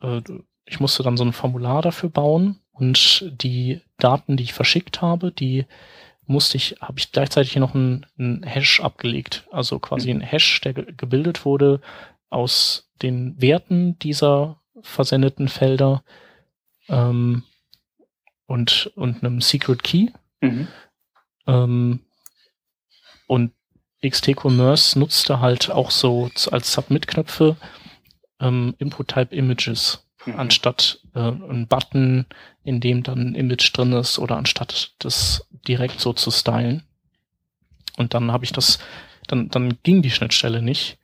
äh, 0.02 0.22
ich 0.64 0.80
musste 0.80 1.02
dann 1.02 1.16
so 1.16 1.24
ein 1.24 1.32
Formular 1.32 1.82
dafür 1.82 2.10
bauen 2.10 2.60
und 2.72 3.30
die 3.42 3.80
Daten, 3.98 4.36
die 4.36 4.44
ich 4.44 4.52
verschickt 4.52 5.02
habe, 5.02 5.32
die 5.32 5.66
musste 6.26 6.56
ich, 6.56 6.76
habe 6.80 6.98
ich 6.98 7.12
gleichzeitig 7.12 7.56
noch 7.56 7.74
einen, 7.74 8.06
einen 8.18 8.42
Hash 8.44 8.80
abgelegt. 8.80 9.46
Also 9.50 9.78
quasi 9.78 10.12
mhm. 10.12 10.20
ein 10.20 10.26
Hash, 10.26 10.60
der 10.60 10.74
ge 10.74 10.92
gebildet 10.96 11.44
wurde 11.44 11.80
aus 12.30 12.90
den 13.02 13.40
Werten 13.40 13.98
dieser 13.98 14.60
versendeten 14.82 15.48
Felder. 15.48 16.04
Ähm, 16.88 17.42
und, 18.46 18.92
und 18.96 19.22
einem 19.22 19.40
Secret 19.40 19.82
Key. 19.82 20.08
Mhm. 20.40 20.68
Ähm, 21.46 22.00
und 23.26 23.52
XT 24.06 24.34
Commerce 24.36 24.98
nutzte 24.98 25.40
halt 25.40 25.70
auch 25.70 25.90
so 25.90 26.30
als 26.50 26.72
Submit-Knöpfe 26.72 27.56
ähm, 28.42 28.74
Input-Type 28.78 29.34
Images, 29.34 30.06
mhm. 30.26 30.38
anstatt 30.38 31.00
äh, 31.14 31.20
ein 31.20 31.66
Button, 31.68 32.26
in 32.64 32.80
dem 32.80 33.02
dann 33.02 33.18
ein 33.18 33.34
Image 33.34 33.72
drin 33.72 33.92
ist, 33.92 34.18
oder 34.18 34.36
anstatt 34.36 34.92
das 34.98 35.46
direkt 35.66 36.00
so 36.00 36.12
zu 36.12 36.30
stylen. 36.30 36.82
Und 37.96 38.14
dann 38.14 38.32
habe 38.32 38.44
ich 38.44 38.52
das, 38.52 38.78
dann, 39.28 39.48
dann 39.48 39.78
ging 39.82 40.02
die 40.02 40.10
Schnittstelle 40.10 40.60
nicht, 40.60 40.98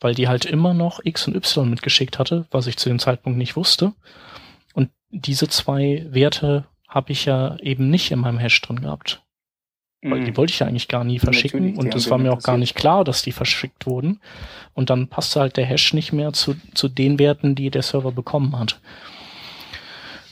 weil 0.00 0.14
die 0.14 0.28
halt 0.28 0.44
immer 0.44 0.74
noch 0.74 1.00
X 1.04 1.26
und 1.26 1.36
Y 1.36 1.68
mitgeschickt 1.68 2.18
hatte, 2.18 2.46
was 2.50 2.66
ich 2.66 2.76
zu 2.76 2.88
dem 2.88 2.98
Zeitpunkt 2.98 3.38
nicht 3.38 3.56
wusste. 3.56 3.92
Und 4.72 4.90
diese 5.10 5.48
zwei 5.48 6.06
Werte 6.10 6.66
habe 6.88 7.12
ich 7.12 7.24
ja 7.24 7.56
eben 7.58 7.90
nicht 7.90 8.10
in 8.10 8.20
meinem 8.20 8.38
Hash 8.38 8.60
drin 8.60 8.80
gehabt. 8.80 9.23
Weil 10.06 10.20
mhm. 10.20 10.24
die 10.26 10.36
wollte 10.36 10.52
ich 10.52 10.58
ja 10.58 10.66
eigentlich 10.66 10.88
gar 10.88 11.02
nie 11.02 11.18
verschicken 11.18 11.60
Natürlich, 11.60 11.78
und 11.78 11.94
es 11.94 12.10
war 12.10 12.18
mir 12.18 12.30
auch 12.30 12.42
gar 12.42 12.58
nicht 12.58 12.74
klar, 12.74 13.04
dass 13.04 13.22
die 13.22 13.32
verschickt 13.32 13.86
wurden. 13.86 14.20
Und 14.74 14.90
dann 14.90 15.08
passte 15.08 15.40
halt 15.40 15.56
der 15.56 15.64
Hash 15.64 15.94
nicht 15.94 16.12
mehr 16.12 16.34
zu, 16.34 16.56
zu 16.74 16.88
den 16.88 17.18
Werten, 17.18 17.54
die 17.54 17.70
der 17.70 17.82
Server 17.82 18.12
bekommen 18.12 18.58
hat. 18.58 18.80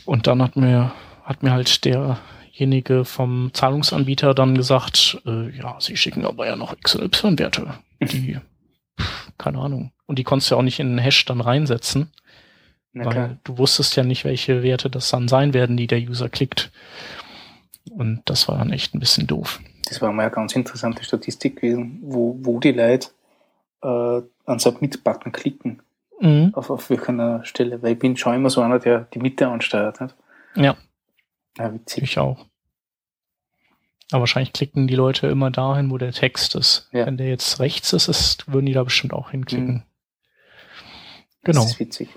Und 0.05 0.27
dann 0.27 0.43
hat 0.43 0.57
mir, 0.57 0.93
hat 1.25 1.43
mir 1.43 1.53
halt 1.53 1.87
derjenige 1.87 3.07
vom 3.07 3.51
Zahlungsanbieter 3.55 4.35
dann 4.35 4.55
gesagt, 4.57 5.23
äh, 5.25 5.57
ja, 5.57 5.77
sie 5.79 5.97
schicken 5.97 6.27
aber 6.27 6.47
ja 6.47 6.57
noch 6.57 6.75
X 6.75 6.97
und 6.97 7.05
Y-Werte. 7.05 7.73
Die, 8.03 8.39
keine 9.39 9.59
Ahnung. 9.59 9.93
Und 10.05 10.19
die 10.19 10.25
konntest 10.25 10.51
du 10.51 10.55
ja 10.55 10.59
auch 10.59 10.65
nicht 10.65 10.81
in 10.81 10.91
den 10.91 10.99
Hash 10.99 11.25
dann 11.25 11.41
reinsetzen. 11.41 12.11
Na 12.93 13.07
weil 13.07 13.13
klar. 13.13 13.39
du 13.45 13.57
wusstest 13.57 13.97
ja 13.97 14.03
nicht, 14.03 14.27
welche 14.27 14.63
Werte 14.63 14.91
das 14.91 15.09
dann 15.09 15.29
sein 15.29 15.55
werden, 15.55 15.79
die 15.79 15.87
der 15.87 16.01
User 16.01 16.29
klickt. 16.29 16.71
Und 17.91 18.23
das 18.27 18.49
war 18.49 18.59
dann 18.59 18.73
echt 18.73 18.95
ein 18.95 19.01
bisschen 19.01 19.27
doof. 19.27 19.61
Das 19.89 20.01
war 20.01 20.13
mal 20.13 20.23
eine 20.23 20.31
ganz 20.31 20.55
interessante 20.55 21.05
Statistik 21.05 21.57
gewesen, 21.57 21.99
wo, 22.03 22.37
wo 22.41 22.61
die 22.61 22.73
Leute 22.73 23.09
äh, 23.83 24.23
an 24.47 24.59
Submit-Button 24.59 25.33
klicken. 25.33 25.83
Mhm. 26.21 26.53
Auf, 26.55 26.71
auf 26.71 26.89
welcher 26.89 27.45
Stelle, 27.45 27.83
weil 27.83 27.95
ich 27.95 27.99
bin 27.99 28.17
schon 28.17 28.35
immer 28.35 28.51
so 28.51 28.61
einer, 28.61 28.79
der 28.79 29.09
die 29.13 29.19
Mitte 29.19 29.49
ansteuert. 29.49 30.01
Nicht? 30.01 30.15
Ja. 30.55 30.77
ja 31.59 31.75
witzig. 31.75 32.05
Ich 32.05 32.19
auch. 32.19 32.47
Aber 34.13 34.21
wahrscheinlich 34.21 34.53
klicken 34.53 34.87
die 34.87 34.95
Leute 34.95 35.27
immer 35.27 35.51
dahin, 35.51 35.91
wo 35.91 35.99
der 35.99 36.13
Text 36.13 36.55
ist. 36.55 36.89
Ja. 36.93 37.07
Wenn 37.07 37.17
der 37.17 37.29
jetzt 37.29 37.61
rechts 37.61 37.93
ist, 37.93 38.09
ist, 38.09 38.53
würden 38.53 38.67
die 38.67 38.73
da 38.73 38.85
bestimmt 38.85 39.15
auch 39.15 39.31
hinklicken. 39.31 39.75
Mhm. 39.75 39.83
Genau. 41.45 41.63
Das 41.63 41.73
ist 41.73 41.81
witzig. 41.81 42.09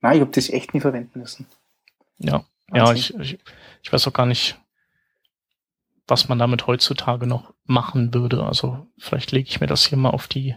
Nein, 0.00 0.16
ich 0.16 0.20
habe 0.20 0.30
das 0.30 0.50
echt 0.50 0.74
nie 0.74 0.80
verwenden 0.80 1.18
müssen. 1.18 1.46
Ja, 2.18 2.44
ja, 2.72 2.92
ich, 2.92 3.14
ich, 3.18 3.38
ich 3.82 3.92
weiß 3.92 4.06
auch 4.06 4.12
gar 4.12 4.26
nicht, 4.26 4.58
was 6.08 6.28
man 6.28 6.38
damit 6.38 6.66
heutzutage 6.66 7.26
noch 7.26 7.52
machen 7.64 8.14
würde. 8.14 8.42
Also 8.42 8.86
vielleicht 8.98 9.30
lege 9.30 9.48
ich 9.48 9.60
mir 9.60 9.66
das 9.66 9.86
hier 9.86 9.98
mal 9.98 10.10
auf 10.10 10.26
die 10.26 10.56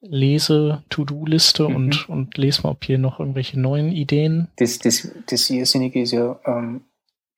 Lese-To-Do-Liste 0.00 1.68
mhm. 1.68 1.76
und, 1.76 2.08
und 2.08 2.36
lese 2.38 2.62
mal, 2.62 2.70
ob 2.70 2.84
hier 2.84 2.98
noch 2.98 3.20
irgendwelche 3.20 3.60
neuen 3.60 3.92
Ideen. 3.92 4.48
Das, 4.56 4.78
das, 4.78 5.08
das 5.26 5.50
Irrsinnige 5.50 6.02
ist 6.02 6.12
ja, 6.12 6.38
ähm, 6.46 6.82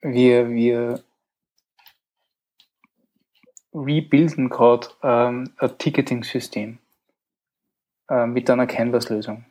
wir, 0.00 0.50
wir 0.50 1.02
rebuilden 3.73 4.49
gerade 4.49 4.88
ähm, 5.02 5.52
ein 5.59 5.78
Ticketing-System 5.78 6.78
äh, 8.09 8.26
mit 8.26 8.49
einer 8.50 8.66
Canvas-Lösung. 8.66 9.45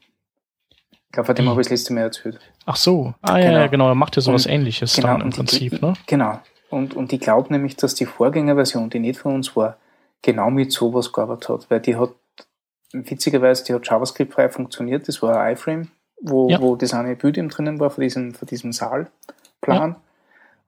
Ich 0.92 1.14
glaube, 1.14 1.26
von 1.26 1.36
dem 1.36 1.50
habe 1.50 1.62
ich 1.62 1.68
das 1.68 1.80
letzte 1.80 1.94
Mal 1.94 2.02
erzählt. 2.02 2.40
Ach 2.66 2.76
so, 2.76 3.16
ah 3.22 3.40
genau. 3.40 3.52
ja, 3.52 3.68
genau, 3.68 3.88
er 3.88 3.96
macht 3.96 4.16
ja 4.16 4.22
sowas 4.22 4.46
und, 4.46 4.52
ähnliches 4.52 4.96
genau, 4.96 5.08
dann 5.08 5.22
im 5.22 5.30
Prinzip, 5.32 5.80
die, 5.80 5.84
ne? 5.84 5.94
Genau. 6.06 6.40
Und, 6.70 6.96
und 6.96 7.12
ich 7.14 7.20
glaube 7.20 7.52
nämlich, 7.52 7.76
dass 7.76 7.96
die 7.96 8.06
Vorgängerversion, 8.06 8.90
die 8.90 9.00
nicht 9.00 9.20
von 9.20 9.36
uns 9.36 9.56
war, 9.56 9.78
genau 10.22 10.50
mit 10.50 10.72
sowas 10.72 11.12
gearbeitet 11.12 11.50
hat, 11.50 11.72
weil 11.72 11.80
die 11.80 11.96
hat, 11.96 12.12
witzigerweise, 12.92 13.64
die 13.64 13.74
hat 13.74 13.88
JavaScript 13.88 14.34
frei 14.34 14.50
funktioniert, 14.50 15.08
das 15.08 15.22
war 15.22 15.40
ein 15.42 15.54
iframe 15.54 15.90
wo, 16.22 16.50
ja. 16.50 16.62
wo 16.62 16.76
das 16.76 16.94
eine 16.94 17.16
Bild 17.16 17.38
eben 17.38 17.50
drinnen 17.50 17.80
war, 17.80 17.90
von 17.90 18.02
diesem, 18.02 18.34
von 18.34 18.48
diesem 18.48 18.72
Saalplan. 18.72 19.12
Ja. 19.92 20.02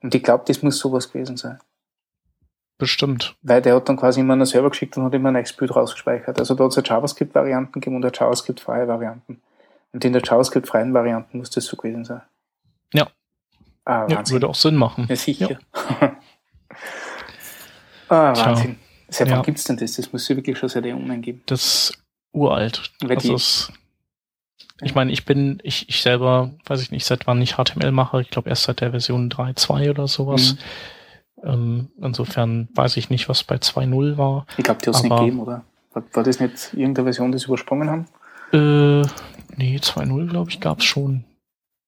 Und 0.01 0.15
ich 0.15 0.23
glaube, 0.23 0.43
das 0.47 0.63
muss 0.63 0.79
sowas 0.79 1.11
gewesen 1.11 1.37
sein. 1.37 1.59
Bestimmt. 2.77 3.35
Weil 3.43 3.61
der 3.61 3.75
hat 3.75 3.87
dann 3.87 3.97
quasi 3.97 4.21
immer 4.21 4.33
einen 4.33 4.45
Server 4.45 4.69
geschickt 4.69 4.97
und 4.97 5.03
hat 5.03 5.13
immer 5.13 5.29
ein 5.29 5.33
neues 5.33 5.53
Bild 5.53 5.75
rausgespeichert. 5.75 6.39
Also 6.39 6.55
da 6.55 6.63
hat 6.63 6.75
es 6.75 6.87
JavaScript-Varianten 6.87 7.73
gegeben 7.73 7.95
und 8.03 8.17
JavaScript-freie 8.17 8.87
Varianten. 8.87 9.41
Und 9.91 10.03
in 10.03 10.13
der 10.13 10.23
JavaScript-freien 10.23 10.93
Varianten 10.93 11.37
muss 11.37 11.51
das 11.51 11.65
so 11.65 11.77
gewesen 11.77 12.05
sein. 12.05 12.21
Ja. 12.93 13.07
Ah, 13.91 14.07
ja 14.09 14.29
würde 14.29 14.47
auch 14.47 14.55
Sinn 14.55 14.75
machen. 14.75 15.05
Ja, 15.09 15.15
sicher. 15.15 15.49
Ja. 15.49 15.59
ah, 18.09 18.35
Wahnsinn. 18.35 18.77
Seit 19.09 19.27
wann 19.29 19.39
ja. 19.39 19.43
gibt's 19.43 19.65
denn 19.65 19.75
das? 19.75 19.93
Das 19.93 20.13
muss 20.13 20.27
ja 20.29 20.37
wirklich 20.37 20.57
schon 20.57 20.69
seit 20.69 20.85
Äonen 20.85 21.21
geben. 21.21 21.41
Das 21.45 21.61
ist 21.61 22.03
uralt. 22.31 22.89
Also 23.07 23.35
ist, 23.35 23.73
ich 24.81 24.95
meine, 24.95 25.11
ich 25.11 25.25
bin, 25.25 25.59
ich, 25.63 25.89
ich 25.89 26.01
selber, 26.01 26.51
weiß 26.65 26.81
ich 26.81 26.91
nicht, 26.91 27.05
seit 27.05 27.27
wann 27.27 27.41
ich 27.41 27.55
HTML 27.55 27.91
mache. 27.91 28.21
Ich 28.21 28.29
glaube 28.29 28.49
erst 28.49 28.63
seit 28.63 28.79
der 28.79 28.91
Version 28.91 29.29
3.2 29.29 29.89
oder 29.89 30.07
sowas. 30.07 30.53
Mhm. 30.53 30.57
Ähm, 31.43 31.89
insofern 32.01 32.69
weiß 32.73 32.95
ich 32.95 33.09
nicht, 33.09 33.27
was 33.27 33.43
bei 33.43 33.55
2.0 33.55 34.17
war. 34.17 34.45
Ich 34.57 34.63
glaube, 34.63 34.79
die 34.81 34.87
hat 34.87 34.95
es 34.95 35.03
nicht 35.03 35.17
gegeben, 35.17 35.39
oder? 35.41 35.65
War, 35.91 36.03
war, 36.13 36.23
das 36.23 36.39
nicht 36.39 36.73
irgendeine 36.73 37.05
Version, 37.05 37.33
die 37.33 37.39
sie 37.39 37.47
übersprungen 37.47 37.89
haben? 37.89 38.05
Äh, 38.53 39.05
nee, 39.57 39.77
2.0, 39.77 40.29
glaube 40.29 40.49
ich, 40.49 40.61
gab's 40.61 40.85
schon. 40.85 41.25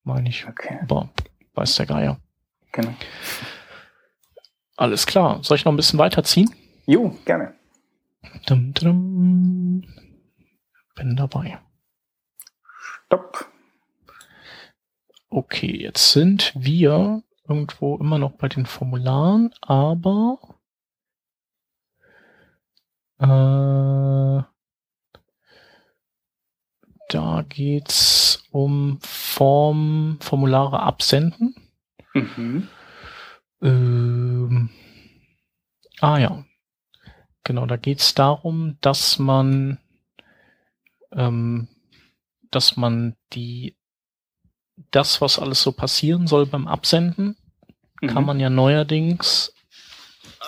Meine 0.03 0.27
ich. 0.27 0.45
Okay. 0.47 0.79
Aber 0.81 1.09
weiß 1.53 1.75
der 1.75 1.85
Geier. 1.85 2.19
Genau. 2.71 2.93
Alles 4.75 5.05
klar. 5.05 5.43
Soll 5.43 5.57
ich 5.57 5.65
noch 5.65 5.71
ein 5.71 5.77
bisschen 5.77 5.99
weiterziehen? 5.99 6.53
Jo, 6.85 7.17
gerne. 7.25 7.53
Dum, 8.47 8.73
dum. 8.73 9.83
Bin 10.95 11.15
dabei. 11.15 11.59
Stopp. 13.05 13.49
Okay, 15.29 15.81
jetzt 15.81 16.11
sind 16.11 16.53
wir 16.55 17.23
irgendwo 17.47 17.97
immer 17.97 18.17
noch 18.17 18.33
bei 18.33 18.47
den 18.47 18.65
Formularen, 18.65 19.53
aber 19.61 20.37
äh, 23.19 24.52
da 27.13 27.43
geht's 27.47 28.43
um 28.51 28.99
Form, 29.01 30.17
Formulare 30.21 30.79
absenden. 30.81 31.55
Mhm. 32.13 32.67
Ähm, 33.61 34.69
ah 36.01 36.17
ja, 36.17 36.43
Genau, 37.43 37.65
da 37.65 37.75
geht 37.75 37.99
es 37.99 38.13
darum, 38.13 38.77
dass 38.79 39.19
man, 39.19 39.77
ähm, 41.11 41.67
dass 42.51 42.77
man 42.77 43.15
die, 43.33 43.75
das, 44.91 45.19
was 45.19 45.39
alles 45.39 45.61
so 45.61 45.73
passieren 45.73 46.25
soll 46.25 46.45
beim 46.45 46.67
Absenden, 46.67 47.35
mhm. 48.01 48.07
kann 48.07 48.25
man 48.25 48.39
ja 48.39 48.49
neuerdings 48.49 49.53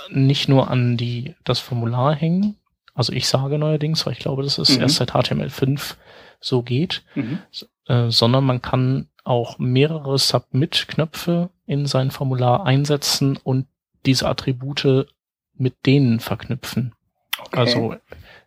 nicht 0.10 0.48
nur 0.48 0.70
an 0.70 0.98
die, 0.98 1.36
das 1.44 1.60
Formular 1.60 2.16
hängen. 2.16 2.58
Also 2.96 3.14
ich 3.14 3.28
sage 3.28 3.60
neuerdings, 3.60 4.06
weil 4.06 4.14
ich 4.14 4.20
glaube, 4.20 4.42
dass 4.42 4.58
es 4.58 4.76
mhm. 4.76 4.82
erst 4.82 4.96
seit 4.96 5.12
HTML5 5.12 5.96
so 6.40 6.64
geht, 6.64 7.04
mhm. 7.14 7.40
äh, 7.88 8.10
sondern 8.10 8.46
man 8.46 8.62
kann 8.62 9.10
auch 9.24 9.60
mehrere 9.60 10.18
Submit-Knöpfe 10.18 11.50
in 11.66 11.86
sein 11.86 12.10
Formular 12.10 12.66
einsetzen 12.66 13.38
und 13.44 13.68
diese 14.06 14.28
Attribute 14.28 15.08
mit 15.56 15.86
denen 15.86 16.20
verknüpfen. 16.20 16.94
Okay. 17.40 17.60
Also 17.60 17.96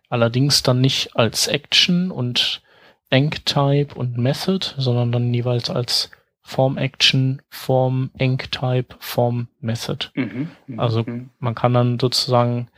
allerdings 0.09 0.63
dann 0.63 0.81
nicht 0.81 1.15
als 1.15 1.47
Action 1.47 2.11
und 2.11 2.61
Enctype 3.09 3.95
und 3.95 4.17
Method, 4.17 4.73
sondern 4.77 5.11
dann 5.11 5.33
jeweils 5.33 5.69
als 5.69 6.11
Form 6.41 6.77
Action, 6.77 7.41
Form 7.49 8.09
Enctype, 8.17 8.95
Form 8.99 9.49
Method. 9.59 10.07
Mhm, 10.15 10.49
mhm 10.65 10.79
also 10.79 11.03
mhm. 11.03 11.29
man 11.39 11.53
kann 11.53 11.73
dann 11.73 11.99
sozusagen 11.99 12.69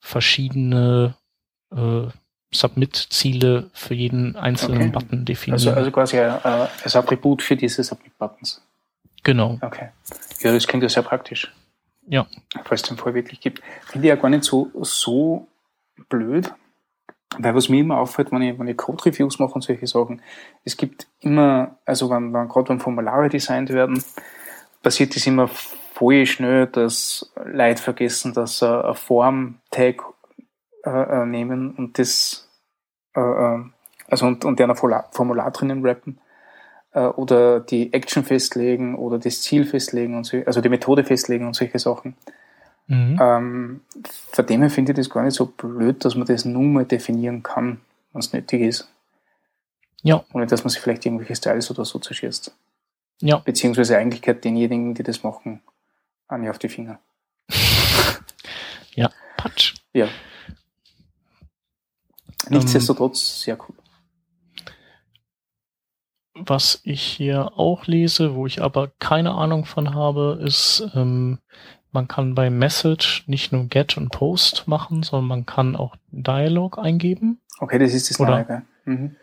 verschiedene 0.00 1.14
äh, 1.70 2.06
Submit-Ziele 2.52 3.70
für 3.72 3.94
jeden 3.94 4.36
einzelnen 4.36 4.82
okay. 4.82 4.90
Button 4.90 5.24
definieren. 5.24 5.54
Also, 5.54 5.72
also 5.72 5.90
quasi 5.92 6.16
äh, 6.16 6.38
als 6.82 6.96
Attribut 6.96 7.42
für 7.42 7.56
diese 7.56 7.84
Submit-Buttons. 7.84 8.62
Genau. 9.22 9.58
Okay. 9.60 9.90
Ja, 10.40 10.52
das 10.52 10.66
klingt 10.66 10.82
ja 10.82 10.88
sehr 10.88 11.02
praktisch. 11.02 11.52
Ja. 12.08 12.26
Falls 12.64 12.82
es 12.82 12.88
den 12.88 12.96
Fall 12.96 13.14
wirklich 13.14 13.40
gibt. 13.40 13.62
Finde 13.86 14.06
ich 14.06 14.08
ja 14.08 14.16
gar 14.16 14.30
nicht 14.30 14.44
so, 14.44 14.70
so 14.80 15.46
blöd, 16.08 16.52
weil 17.38 17.54
was 17.54 17.68
mir 17.68 17.80
immer 17.80 17.98
auffällt, 17.98 18.32
wenn 18.32 18.42
ich, 18.42 18.58
wenn 18.58 18.66
ich 18.66 18.76
Code-Reviews 18.76 19.38
mache 19.38 19.52
und 19.52 19.62
solche 19.62 19.86
Sachen, 19.86 20.20
es 20.64 20.76
gibt 20.76 21.06
immer, 21.20 21.76
also 21.84 22.10
wenn, 22.10 22.32
wenn 22.32 22.48
gerade 22.48 22.70
wenn 22.70 22.80
Formulare 22.80 23.28
designt 23.28 23.70
werden, 23.70 24.02
passiert 24.82 25.14
das 25.14 25.26
immer 25.26 25.48
voll 26.00 26.24
schnell, 26.24 26.66
dass 26.66 27.30
Leute 27.44 27.82
vergessen, 27.82 28.32
dass 28.32 28.60
sie 28.60 28.84
ein 28.84 28.94
Form-Tag 28.94 30.02
äh, 30.86 30.90
äh, 30.90 31.26
nehmen 31.26 31.72
und 31.76 31.98
das, 31.98 32.48
äh, 33.14 33.20
äh 33.20 33.58
also 34.08 34.26
und, 34.26 34.46
und 34.46 34.58
der 34.58 34.70
ein 34.70 34.76
Formular 34.76 35.50
drinnen 35.50 35.86
rappen 35.86 36.18
äh, 36.94 37.00
oder 37.00 37.60
die 37.60 37.92
Action 37.92 38.24
festlegen 38.24 38.94
oder 38.94 39.18
das 39.18 39.42
Ziel 39.42 39.66
festlegen 39.66 40.16
und 40.16 40.24
so, 40.24 40.38
also 40.46 40.62
die 40.62 40.70
Methode 40.70 41.04
festlegen 41.04 41.46
und 41.46 41.54
solche 41.54 41.78
Sachen. 41.78 42.16
Mhm. 42.86 43.18
Ähm, 43.20 43.80
von 44.32 44.46
dem 44.46 44.62
her 44.62 44.70
finde 44.70 44.92
ich 44.92 44.96
das 44.96 45.10
gar 45.10 45.22
nicht 45.22 45.34
so 45.34 45.46
blöd, 45.46 46.02
dass 46.02 46.14
man 46.14 46.26
das 46.26 46.46
nur 46.46 46.62
mal 46.62 46.86
definieren 46.86 47.42
kann, 47.42 47.82
wenn 48.12 48.20
es 48.20 48.32
nötig 48.32 48.62
ist. 48.62 48.90
Ja. 50.02 50.24
Ohne 50.32 50.46
dass 50.46 50.64
man 50.64 50.70
sich 50.70 50.80
vielleicht 50.80 51.04
irgendwelche 51.04 51.36
Styles 51.36 51.70
oder 51.70 51.84
so 51.84 51.98
zerschießt. 51.98 52.56
Ja. 53.20 53.36
Beziehungsweise 53.36 53.98
eigentlich 53.98 54.22
denjenigen, 54.22 54.94
die 54.94 55.02
das 55.02 55.22
machen, 55.22 55.60
an 56.30 56.48
auf 56.48 56.58
die 56.58 56.68
Finger. 56.68 57.00
ja, 58.94 59.10
Patsch. 59.36 59.74
Ja. 59.92 60.08
Nichtsdestotrotz 62.48 63.20
ähm, 63.20 63.42
sehr 63.44 63.58
cool 63.68 63.76
was 66.46 66.80
ich 66.84 67.02
hier 67.02 67.52
auch 67.58 67.86
lese, 67.86 68.34
wo 68.34 68.46
ich 68.46 68.62
aber 68.62 68.90
keine 68.98 69.32
Ahnung 69.32 69.64
von 69.64 69.94
habe, 69.94 70.40
ist, 70.42 70.86
ähm, 70.94 71.38
man 71.92 72.08
kann 72.08 72.34
bei 72.34 72.50
Message 72.50 73.24
nicht 73.26 73.52
nur 73.52 73.64
Get 73.64 73.96
und 73.96 74.10
Post 74.10 74.68
machen, 74.68 75.02
sondern 75.02 75.28
man 75.28 75.46
kann 75.46 75.76
auch 75.76 75.96
Dialog 76.10 76.78
eingeben. 76.78 77.40
Okay, 77.58 77.78
das 77.78 77.94
ist 77.94 78.10
das 78.10 78.20
oder, 78.20 78.44
Neue. 78.44 78.62
Mhm. 78.84 79.16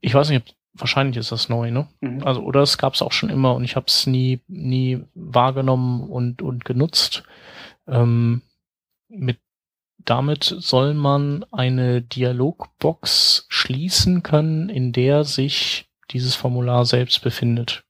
Ich 0.00 0.14
weiß 0.14 0.30
nicht, 0.30 0.56
wahrscheinlich 0.74 1.16
ist 1.16 1.32
das 1.32 1.48
neu, 1.48 1.70
ne? 1.70 1.88
Mhm. 2.00 2.22
Also 2.24 2.42
oder 2.42 2.60
es 2.62 2.78
gab 2.78 2.94
es 2.94 3.02
auch 3.02 3.12
schon 3.12 3.30
immer 3.30 3.54
und 3.54 3.64
ich 3.64 3.76
habe 3.76 3.86
es 3.88 4.06
nie 4.06 4.40
nie 4.48 5.04
wahrgenommen 5.14 6.08
und 6.08 6.42
und 6.42 6.64
genutzt. 6.64 7.24
Ähm, 7.86 8.42
mit 9.08 9.38
damit 10.04 10.44
soll 10.44 10.94
man 10.94 11.44
eine 11.52 12.00
Dialogbox 12.02 13.46
schließen 13.48 14.22
können, 14.22 14.68
in 14.68 14.92
der 14.92 15.24
sich 15.24 15.90
dieses 16.10 16.34
Formular 16.34 16.84
selbst 16.86 17.22
befindet. 17.22 17.84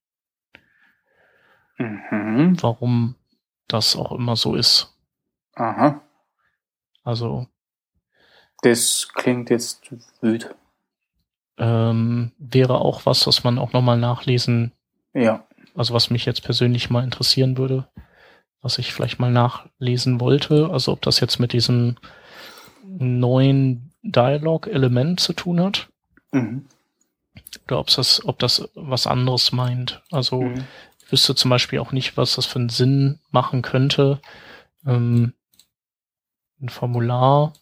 Mhm. 1.79 2.57
Warum 2.61 3.15
das 3.69 3.97
auch 3.97 4.13
immer 4.13 4.37
so 4.37 4.55
ist. 4.55 4.95
Aha. 5.55 6.03
Also. 7.03 7.47
Das 8.63 9.09
klingt 9.15 9.49
jetzt 9.51 9.91
wild. 10.21 10.55
Ähm, 11.59 12.33
wäre 12.39 12.81
auch 12.81 13.07
was, 13.07 13.27
was 13.27 13.45
man 13.45 13.59
auch 13.59 13.73
nochmal 13.73 13.99
nachlesen. 13.99 14.73
Ja. 15.13 15.45
Also 15.75 15.95
was 15.95 16.11
mich 16.11 16.25
jetzt 16.25 16.43
persönlich 16.43 16.91
mal 16.91 17.05
interessieren 17.05 17.59
würde, 17.59 17.89
was 18.63 18.79
ich 18.79 18.93
vielleicht 18.93 19.19
mal 19.19 19.31
nachlesen 19.31 20.21
wollte. 20.21 20.71
Also 20.71 20.93
ob 20.93 21.03
das 21.03 21.21
jetzt 21.21 21.39
mit 21.39 21.53
diesem 21.53 21.97
neuen 22.85 23.93
Dialog-Element 24.03 25.21
zu 25.21 25.33
tun 25.33 25.61
hat. 25.61 25.89
Mhm. 26.33 26.67
Oder 27.67 27.81
ob 27.81 27.89
das, 27.89 28.25
ob 28.25 28.39
das 28.39 28.69
was 28.75 29.07
anderes 29.07 29.53
meint. 29.53 30.03
Also 30.11 30.43
mhm. 30.43 30.65
ich 31.03 31.13
wüsste 31.13 31.35
zum 31.35 31.51
Beispiel 31.51 31.79
auch 31.79 31.93
nicht, 31.93 32.17
was 32.17 32.37
das 32.37 32.47
für 32.47 32.59
einen 32.59 32.69
Sinn 32.69 33.19
machen 33.31 33.63
könnte, 33.63 34.21
ähm, 34.87 35.35
ein 36.61 36.69
Formular 36.69 37.53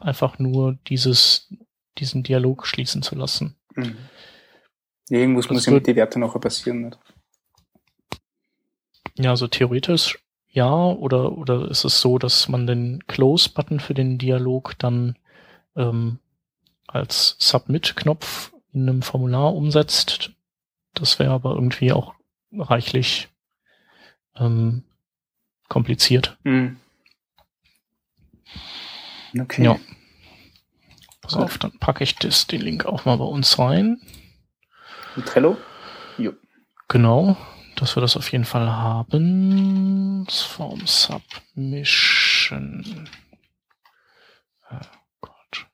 einfach 0.00 0.38
nur 0.38 0.78
dieses, 0.88 1.48
diesen 1.98 2.22
Dialog 2.22 2.66
schließen 2.66 3.02
zu 3.02 3.14
lassen. 3.14 3.56
Mhm. 3.74 3.96
Irgendwas 5.08 5.46
das 5.46 5.52
muss 5.52 5.66
ja 5.66 5.72
mit 5.72 5.86
den 5.86 5.96
Werten 5.96 6.20
noch 6.20 6.38
passieren. 6.40 6.82
Nicht? 6.82 6.98
Ja, 9.18 9.30
also 9.30 9.46
theoretisch 9.46 10.18
ja, 10.52 10.70
oder, 10.70 11.32
oder 11.38 11.70
ist 11.70 11.84
es 11.84 12.02
so, 12.02 12.18
dass 12.18 12.46
man 12.46 12.66
den 12.66 13.06
Close-Button 13.06 13.80
für 13.80 13.94
den 13.94 14.18
Dialog 14.18 14.74
dann 14.78 15.16
ähm, 15.76 16.18
als 16.86 17.36
Submit-Knopf 17.38 18.52
in 18.72 18.82
einem 18.82 19.00
Formular 19.00 19.54
umsetzt. 19.54 20.32
Das 20.92 21.18
wäre 21.18 21.30
aber 21.30 21.54
irgendwie 21.54 21.92
auch 21.92 22.14
reichlich 22.52 23.28
ähm, 24.36 24.84
kompliziert. 25.68 26.36
Mhm. 26.44 26.76
Okay. 29.40 29.64
Ja. 29.64 29.80
Pass 31.32 31.42
auf, 31.42 31.58
dann 31.58 31.72
packe 31.78 32.04
ich 32.04 32.16
das, 32.16 32.46
den 32.46 32.60
Link 32.60 32.86
auch 32.86 33.04
mal 33.04 33.16
bei 33.16 33.24
uns 33.24 33.58
rein. 33.58 34.00
Mit 35.16 35.26
Trello? 35.26 35.56
Jo. 36.18 36.32
Genau, 36.88 37.36
dass 37.76 37.96
wir 37.96 38.00
das 38.00 38.16
auf 38.16 38.30
jeden 38.32 38.44
Fall 38.44 38.70
haben. 38.70 40.26
Form 40.30 40.86
Submission. 40.86 42.28
Oh 44.70 44.76
Gott. 45.20 45.66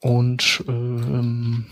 Und 0.00 0.64
ähm, 0.68 1.66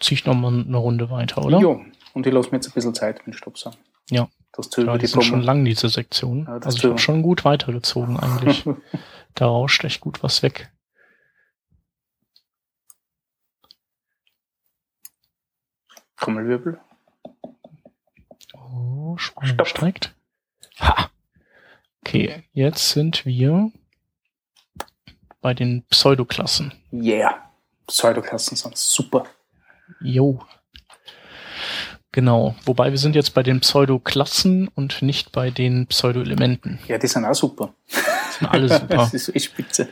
ziehe 0.00 0.18
ich 0.18 0.26
nochmal 0.26 0.52
eine 0.52 0.76
Runde 0.76 1.10
weiter, 1.10 1.44
oder? 1.44 1.58
Jo, 1.58 1.84
und 2.14 2.26
ich 2.26 2.32
lasse 2.32 2.50
mir 2.50 2.56
jetzt 2.58 2.68
ein 2.68 2.74
bisschen 2.74 2.94
Zeit 2.94 3.26
mit 3.26 3.36
Stopser. 3.36 3.72
Ja. 4.10 4.28
Das 4.52 4.70
ja, 4.76 4.96
die 4.96 5.06
sind 5.06 5.22
schon 5.22 5.42
lang, 5.42 5.64
diese 5.66 5.90
Sektion. 5.90 6.44
Ja, 6.46 6.54
also 6.54 6.78
ich 6.78 6.84
habe 6.84 6.98
schon 6.98 7.22
gut 7.22 7.44
weitergezogen 7.44 8.18
eigentlich. 8.18 8.64
da 9.34 9.46
rauscht 9.46 9.84
echt 9.84 10.00
gut 10.00 10.22
was 10.22 10.42
weg. 10.42 10.70
Trommelwirbel. 16.26 16.80
Oh, 18.52 19.16
steigt. 19.16 20.12
Ha! 20.80 21.08
Okay, 22.00 22.42
jetzt 22.52 22.90
sind 22.90 23.24
wir 23.24 23.70
bei 25.40 25.54
den 25.54 25.84
Pseudoklassen. 25.84 26.72
Yeah. 26.92 27.48
Pseudoklassen 27.86 28.56
sind 28.56 28.76
super. 28.76 29.26
Jo. 30.00 30.42
Genau. 32.10 32.56
Wobei 32.64 32.90
wir 32.90 32.98
sind 32.98 33.14
jetzt 33.14 33.32
bei 33.32 33.44
den 33.44 33.60
Pseudoklassen 33.60 34.66
und 34.66 35.02
nicht 35.02 35.30
bei 35.30 35.52
den 35.52 35.86
Pseudoelementen. 35.86 36.80
Ja, 36.88 36.98
die 36.98 37.06
sind 37.06 37.24
auch 37.24 37.34
super. 37.36 37.72
Die 37.88 38.38
sind 38.38 38.48
alle 38.48 38.68
super. 38.80 38.96
das 38.96 39.14
ist 39.14 39.28
echt 39.28 39.44
spitze. 39.44 39.90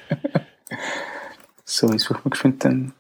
so, 1.64 1.92
ich 1.92 2.03
suche 2.03 2.23
mal 2.25 2.31
geschwind 2.31 2.64
den 2.64 2.92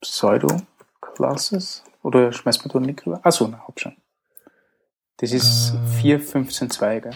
Pseudo-Classes. 0.00 1.82
Oder 2.08 2.32
schmeißt 2.32 2.64
man 2.64 2.72
da 2.72 2.76
einen 2.76 2.86
Link 2.86 3.04
rüber? 3.04 3.20
Achso, 3.22 3.46
na, 3.46 3.62
hab 3.66 3.78
schon. 3.78 3.94
Das 5.18 5.30
ist 5.30 5.74
äh, 6.02 6.16
4.15.2, 6.16 7.00
gell? 7.00 7.12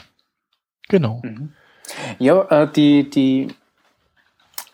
Genau. 0.88 1.22
Mhm. 1.24 1.54
Ja, 2.18 2.42
äh, 2.50 2.70
die, 2.70 3.08
die 3.08 3.48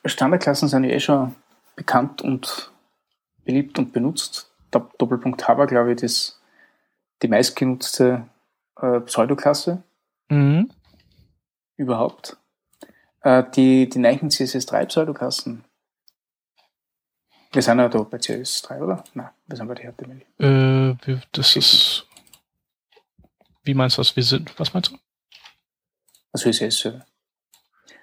Standardklassen 0.05 0.69
sind 0.69 0.83
ja 0.83 0.91
eh 0.91 0.99
schon 0.99 1.37
bekannt 1.77 2.21
und 2.21 2.73
beliebt 3.45 3.79
und 3.79 3.93
benutzt. 3.93 4.51
Doppelpunkt 4.73 5.47
H 5.47 5.57
war, 5.57 5.69
glaube 5.69 5.93
ich, 5.93 6.01
das, 6.01 6.41
die 7.23 7.29
meistgenutzte 7.29 8.27
äh, 8.81 8.99
Pseudoklasse 9.01 9.85
mhm. 10.31 10.69
überhaupt. 11.77 12.39
Äh, 13.21 13.45
die, 13.55 13.89
die 13.89 14.01
neuen 14.01 14.31
CSS3 14.31 14.87
Pseudoklassen 14.87 15.65
wir 17.53 17.63
sind 17.63 17.79
ja 17.79 17.89
da 17.89 18.03
bei 18.03 18.19
CS3, 18.19 18.81
oder? 18.83 19.05
Nein, 19.15 19.31
wir 19.49 19.57
sind 19.57 19.67
bei 19.67 19.75
der 19.75 19.93
HTML. 19.93 20.97
Äh, 21.09 21.17
das 21.33 21.57
ist. 21.57 22.07
Wie 23.65 23.75
meinst 23.75 23.99
du 23.99 24.01
das? 24.01 24.15
Wir 24.15 24.23
sind, 24.23 24.59
was 24.59 24.73
meinst 24.73 24.93
du? 24.93 24.99
Also 26.33 26.51
CSS-Server. 26.51 27.05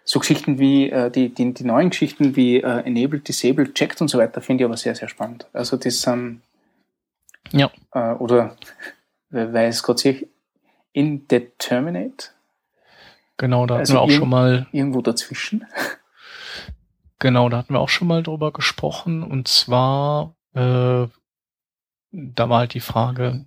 So 0.04 0.20
Geschichten 0.20 0.60
wie 0.60 0.90
äh, 0.90 1.10
die, 1.10 1.30
die, 1.30 1.54
die 1.54 1.64
neuen 1.64 1.90
Geschichten 1.90 2.36
wie 2.36 2.58
äh, 2.58 2.82
Enabled, 2.82 3.28
Disabled, 3.28 3.74
Checked 3.74 4.02
und 4.02 4.08
so 4.08 4.20
weiter 4.20 4.42
finde 4.42 4.64
ich 4.64 4.66
aber 4.66 4.78
sehr, 4.78 4.94
sehr 4.94 5.08
spannend. 5.08 5.48
Also 5.54 5.78
das 5.78 6.02
sind 6.02 6.42
ja. 7.52 7.72
Äh, 7.92 8.14
oder 8.14 8.56
es 9.32 9.84
gerade 9.84 10.00
sich 10.00 10.28
Indeterminate. 10.94 12.30
Genau, 13.38 13.66
da 13.66 13.76
hatten 13.76 13.82
also 13.82 13.94
wir 13.96 14.02
auch 14.02 14.12
schon 14.12 14.30
mal 14.30 14.68
irgendwo 14.72 15.02
dazwischen. 15.02 15.66
Genau, 17.20 17.48
da 17.48 17.58
hatten 17.58 17.74
wir 17.74 17.80
auch 17.80 17.90
schon 17.90 18.10
mal 18.10 18.24
drüber 18.24 18.52
gesprochen. 18.52 19.24
Und 19.24 19.48
zwar, 19.48 20.36
äh, 20.54 21.08
da 22.16 22.50
war 22.50 22.60
halt 22.60 22.74
die 22.74 22.80
Frage, 22.80 23.46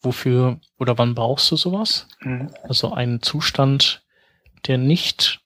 wofür 0.00 0.60
oder 0.78 0.98
wann 0.98 1.14
brauchst 1.14 1.50
du 1.50 1.56
sowas? 1.56 2.08
Mhm. 2.20 2.50
Also 2.62 2.92
einen 2.92 3.22
Zustand, 3.22 4.04
der 4.66 4.78
nicht 4.78 5.40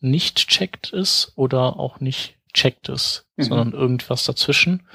nicht 0.00 0.48
checkt 0.48 0.92
ist 0.92 1.32
oder 1.34 1.78
auch 1.78 1.98
nicht 1.98 2.36
checkt 2.52 2.88
ist, 2.88 3.26
mhm. 3.36 3.42
sondern 3.44 3.72
irgendwas 3.72 4.24
dazwischen. 4.24 4.86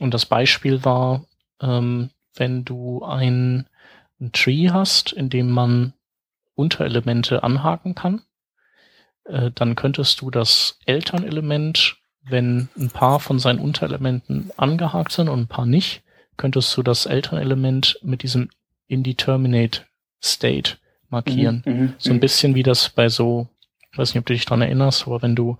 Und 0.00 0.12
das 0.12 0.26
Beispiel 0.26 0.84
war, 0.84 1.24
ähm, 1.60 2.10
wenn 2.34 2.64
du 2.64 3.04
ein, 3.04 3.68
ein 4.20 4.32
Tree 4.32 4.70
hast, 4.70 5.12
in 5.12 5.30
dem 5.30 5.50
man 5.50 5.94
Unterelemente 6.56 7.42
anhaken 7.42 7.94
kann, 7.94 8.22
äh, 9.24 9.50
dann 9.52 9.76
könntest 9.76 10.20
du 10.20 10.30
das 10.30 10.78
Elternelement, 10.84 11.96
wenn 12.28 12.68
ein 12.78 12.90
paar 12.90 13.20
von 13.20 13.38
seinen 13.38 13.58
Unterelementen 13.58 14.50
angehakt 14.56 15.12
sind 15.12 15.28
und 15.28 15.40
ein 15.40 15.46
paar 15.46 15.66
nicht, 15.66 16.02
könntest 16.36 16.76
du 16.76 16.82
das 16.82 17.06
Elternelement 17.06 17.98
mit 18.02 18.22
diesem 18.22 18.48
Indeterminate 18.88 19.82
State 20.22 20.76
markieren. 21.10 21.62
Mhm, 21.64 21.72
mhm 21.72 21.94
so 21.98 22.10
ein 22.10 22.16
mhm. 22.16 22.20
bisschen 22.20 22.54
wie 22.54 22.62
das 22.62 22.88
bei 22.88 23.08
so, 23.08 23.46
ich 23.92 23.98
weiß 23.98 24.14
nicht, 24.14 24.20
ob 24.20 24.26
du 24.26 24.32
dich 24.32 24.44
dran 24.44 24.62
erinnerst, 24.62 25.06
aber 25.06 25.22
wenn 25.22 25.36
du 25.36 25.58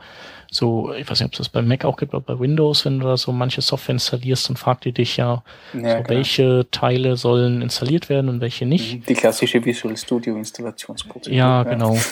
so, 0.50 0.92
ich 0.94 1.08
weiß 1.08 1.20
nicht, 1.20 1.26
ob 1.26 1.32
es 1.32 1.38
das 1.38 1.48
bei 1.48 1.62
Mac 1.62 1.84
auch 1.84 1.96
gibt 1.96 2.14
oder 2.14 2.22
bei 2.22 2.38
Windows, 2.38 2.84
wenn 2.84 2.98
du 2.98 3.06
da 3.06 3.16
so 3.16 3.32
manche 3.32 3.60
Software 3.60 3.94
installierst, 3.94 4.48
dann 4.48 4.56
fragt 4.56 4.84
die 4.84 4.92
dich 4.92 5.16
ja, 5.16 5.42
ja 5.72 5.98
so, 5.98 6.08
welche 6.08 6.66
Teile 6.70 7.16
sollen 7.16 7.62
installiert 7.62 8.08
werden 8.08 8.28
und 8.28 8.40
welche 8.40 8.66
nicht. 8.66 8.94
Mhm, 8.94 9.04
die 9.06 9.14
klassische 9.14 9.64
Visual 9.64 9.96
Studio 9.96 10.36
Installationsprozedur. 10.36 11.36
Ja, 11.36 11.62
genau. 11.62 11.96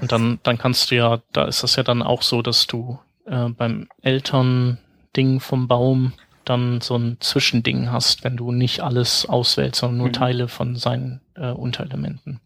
Und 0.00 0.12
dann, 0.12 0.38
dann 0.42 0.58
kannst 0.58 0.90
du 0.90 0.96
ja, 0.96 1.22
da 1.32 1.44
ist 1.44 1.62
das 1.62 1.76
ja 1.76 1.82
dann 1.82 2.02
auch 2.02 2.20
so, 2.20 2.42
dass 2.42 2.66
du 2.66 2.98
äh, 3.30 3.48
beim 3.48 3.88
Elternding 4.02 5.40
vom 5.40 5.68
Baum 5.68 6.12
dann 6.44 6.80
so 6.80 6.96
ein 6.96 7.18
Zwischending 7.20 7.92
hast, 7.92 8.24
wenn 8.24 8.36
du 8.36 8.52
nicht 8.52 8.80
alles 8.80 9.26
auswählst, 9.28 9.80
sondern 9.80 9.98
nur 9.98 10.08
mhm. 10.08 10.12
Teile 10.12 10.48
von 10.48 10.76
seinen 10.76 11.20
äh, 11.36 11.50
Unterelementen. 11.50 12.40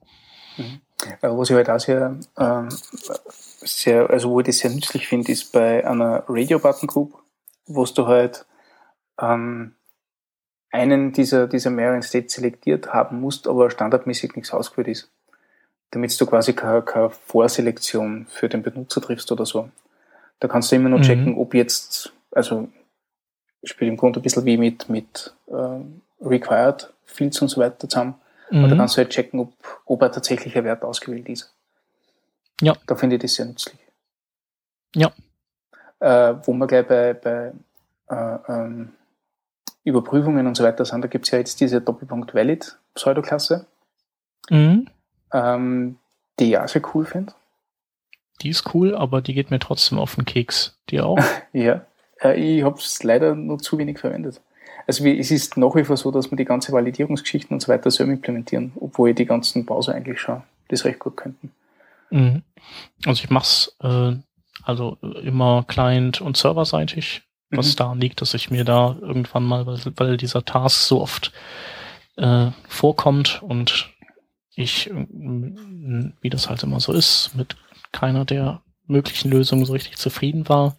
Mhm. 0.56 0.80
Was 1.20 1.50
ich 1.50 1.56
halt 1.56 1.70
auch 1.70 1.80
sehr, 1.80 2.16
ähm, 2.38 2.68
sehr, 3.64 4.08
also 4.10 4.30
wo 4.30 4.40
ich 4.40 4.46
das 4.46 4.58
sehr 4.58 4.70
nützlich 4.70 5.06
finde, 5.06 5.32
ist 5.32 5.52
bei 5.52 5.86
einer 5.86 6.24
Radio-Button 6.28 6.86
Group, 6.86 7.22
wo 7.66 7.84
du 7.84 8.06
halt 8.06 8.46
ähm, 9.20 9.74
einen 10.70 11.12
dieser, 11.12 11.46
dieser 11.46 11.70
mehreren 11.70 12.02
States 12.02 12.34
selektiert 12.34 12.92
haben 12.92 13.20
musst, 13.20 13.46
aber 13.46 13.70
standardmäßig 13.70 14.34
nichts 14.34 14.52
ausgewählt 14.52 14.88
ist 14.88 15.10
damit 15.94 16.20
du 16.20 16.26
quasi 16.26 16.52
keine, 16.52 16.82
keine 16.82 17.10
Vorselektion 17.10 18.26
für 18.28 18.48
den 18.48 18.62
Benutzer 18.62 19.00
triffst 19.00 19.30
oder 19.30 19.46
so. 19.46 19.70
Da 20.40 20.48
kannst 20.48 20.70
du 20.70 20.76
immer 20.76 20.88
nur 20.88 20.98
mhm. 20.98 21.04
checken, 21.04 21.36
ob 21.36 21.54
jetzt, 21.54 22.12
also 22.30 22.68
spielt 23.62 23.90
im 23.90 23.96
Grunde 23.96 24.20
ein 24.20 24.22
bisschen 24.22 24.44
wie 24.44 24.56
mit, 24.56 24.88
mit 24.88 25.34
äh, 25.46 25.80
Required 26.20 26.92
Fields 27.04 27.40
und 27.40 27.48
so 27.48 27.60
weiter 27.60 27.88
zusammen. 27.88 28.14
Mhm. 28.50 28.64
Und 28.64 28.70
da 28.70 28.76
kannst 28.76 28.96
du 28.96 28.98
halt 28.98 29.10
checken, 29.10 29.40
ob, 29.40 29.52
ob 29.86 30.02
ein 30.02 30.12
tatsächlicher 30.12 30.64
Wert 30.64 30.82
ausgewählt 30.82 31.28
ist. 31.28 31.54
Ja. 32.60 32.74
Da 32.86 32.94
finde 32.94 33.16
ich 33.16 33.22
das 33.22 33.34
sehr 33.34 33.46
nützlich. 33.46 33.78
Ja. 34.94 35.12
Äh, 36.00 36.34
wo 36.44 36.52
wir 36.52 36.66
gleich 36.66 36.86
bei, 36.86 37.14
bei 37.14 37.52
äh, 38.10 38.38
ähm, 38.48 38.92
Überprüfungen 39.82 40.46
und 40.46 40.56
so 40.56 40.64
weiter 40.64 40.84
sind, 40.84 41.02
da 41.02 41.08
gibt 41.08 41.24
es 41.24 41.30
ja 41.30 41.38
jetzt 41.38 41.60
diese 41.60 41.80
Doppelpunkt 41.80 42.34
Valid 42.34 42.78
Pseudoklasse. 42.94 43.66
Mhm 44.50 44.88
ähm, 45.34 45.98
die 46.38 46.50
ich 46.50 46.58
auch 46.58 46.68
sehr 46.68 46.82
cool 46.94 47.04
finde. 47.04 47.34
Die 48.42 48.50
ist 48.50 48.74
cool, 48.74 48.94
aber 48.94 49.20
die 49.22 49.34
geht 49.34 49.50
mir 49.50 49.58
trotzdem 49.58 49.98
auf 49.98 50.16
den 50.16 50.24
Keks. 50.24 50.76
Die 50.90 51.00
auch? 51.00 51.18
ja, 51.52 51.84
äh, 52.22 52.38
ich 52.38 52.64
habe 52.64 52.78
es 52.78 53.02
leider 53.02 53.34
nur 53.34 53.58
zu 53.58 53.78
wenig 53.78 53.98
verwendet. 53.98 54.40
Also 54.86 55.04
wie, 55.04 55.18
es 55.18 55.30
ist 55.30 55.56
nach 55.56 55.74
wie 55.74 55.84
vor 55.84 55.96
so, 55.96 56.10
dass 56.10 56.30
wir 56.30 56.36
die 56.36 56.44
ganze 56.44 56.72
Validierungsgeschichten 56.72 57.54
und 57.54 57.60
so 57.60 57.68
weiter 57.68 57.90
selber 57.90 58.12
implementieren, 58.12 58.72
obwohl 58.78 59.14
die 59.14 59.24
ganzen 59.24 59.64
Browser 59.64 59.94
eigentlich 59.94 60.20
schon 60.20 60.42
das 60.68 60.84
recht 60.84 60.98
gut 60.98 61.16
könnten. 61.16 61.52
Mhm. 62.10 62.42
Also 63.06 63.24
ich 63.24 63.30
mache 63.30 63.44
es 63.44 63.76
äh, 63.82 64.16
also 64.62 64.98
immer 65.22 65.64
Client- 65.66 66.20
und 66.20 66.36
Serverseitig, 66.36 67.22
was 67.50 67.72
mhm. 67.72 67.76
daran 67.76 68.00
liegt, 68.00 68.20
dass 68.20 68.34
ich 68.34 68.50
mir 68.50 68.64
da 68.64 68.96
irgendwann 69.00 69.44
mal, 69.44 69.66
weil, 69.66 69.78
weil 69.96 70.16
dieser 70.16 70.44
Task 70.44 70.86
so 70.86 71.00
oft 71.00 71.32
äh, 72.16 72.50
vorkommt 72.68 73.42
und 73.42 73.90
ich, 74.56 74.90
wie 74.92 76.30
das 76.30 76.48
halt 76.48 76.62
immer 76.62 76.78
so 76.78 76.92
ist, 76.92 77.32
mit 77.34 77.56
keiner 77.94 78.24
der 78.26 78.60
möglichen 78.86 79.30
Lösungen 79.30 79.64
so 79.64 79.72
richtig 79.72 79.96
zufrieden 79.96 80.48
war, 80.48 80.76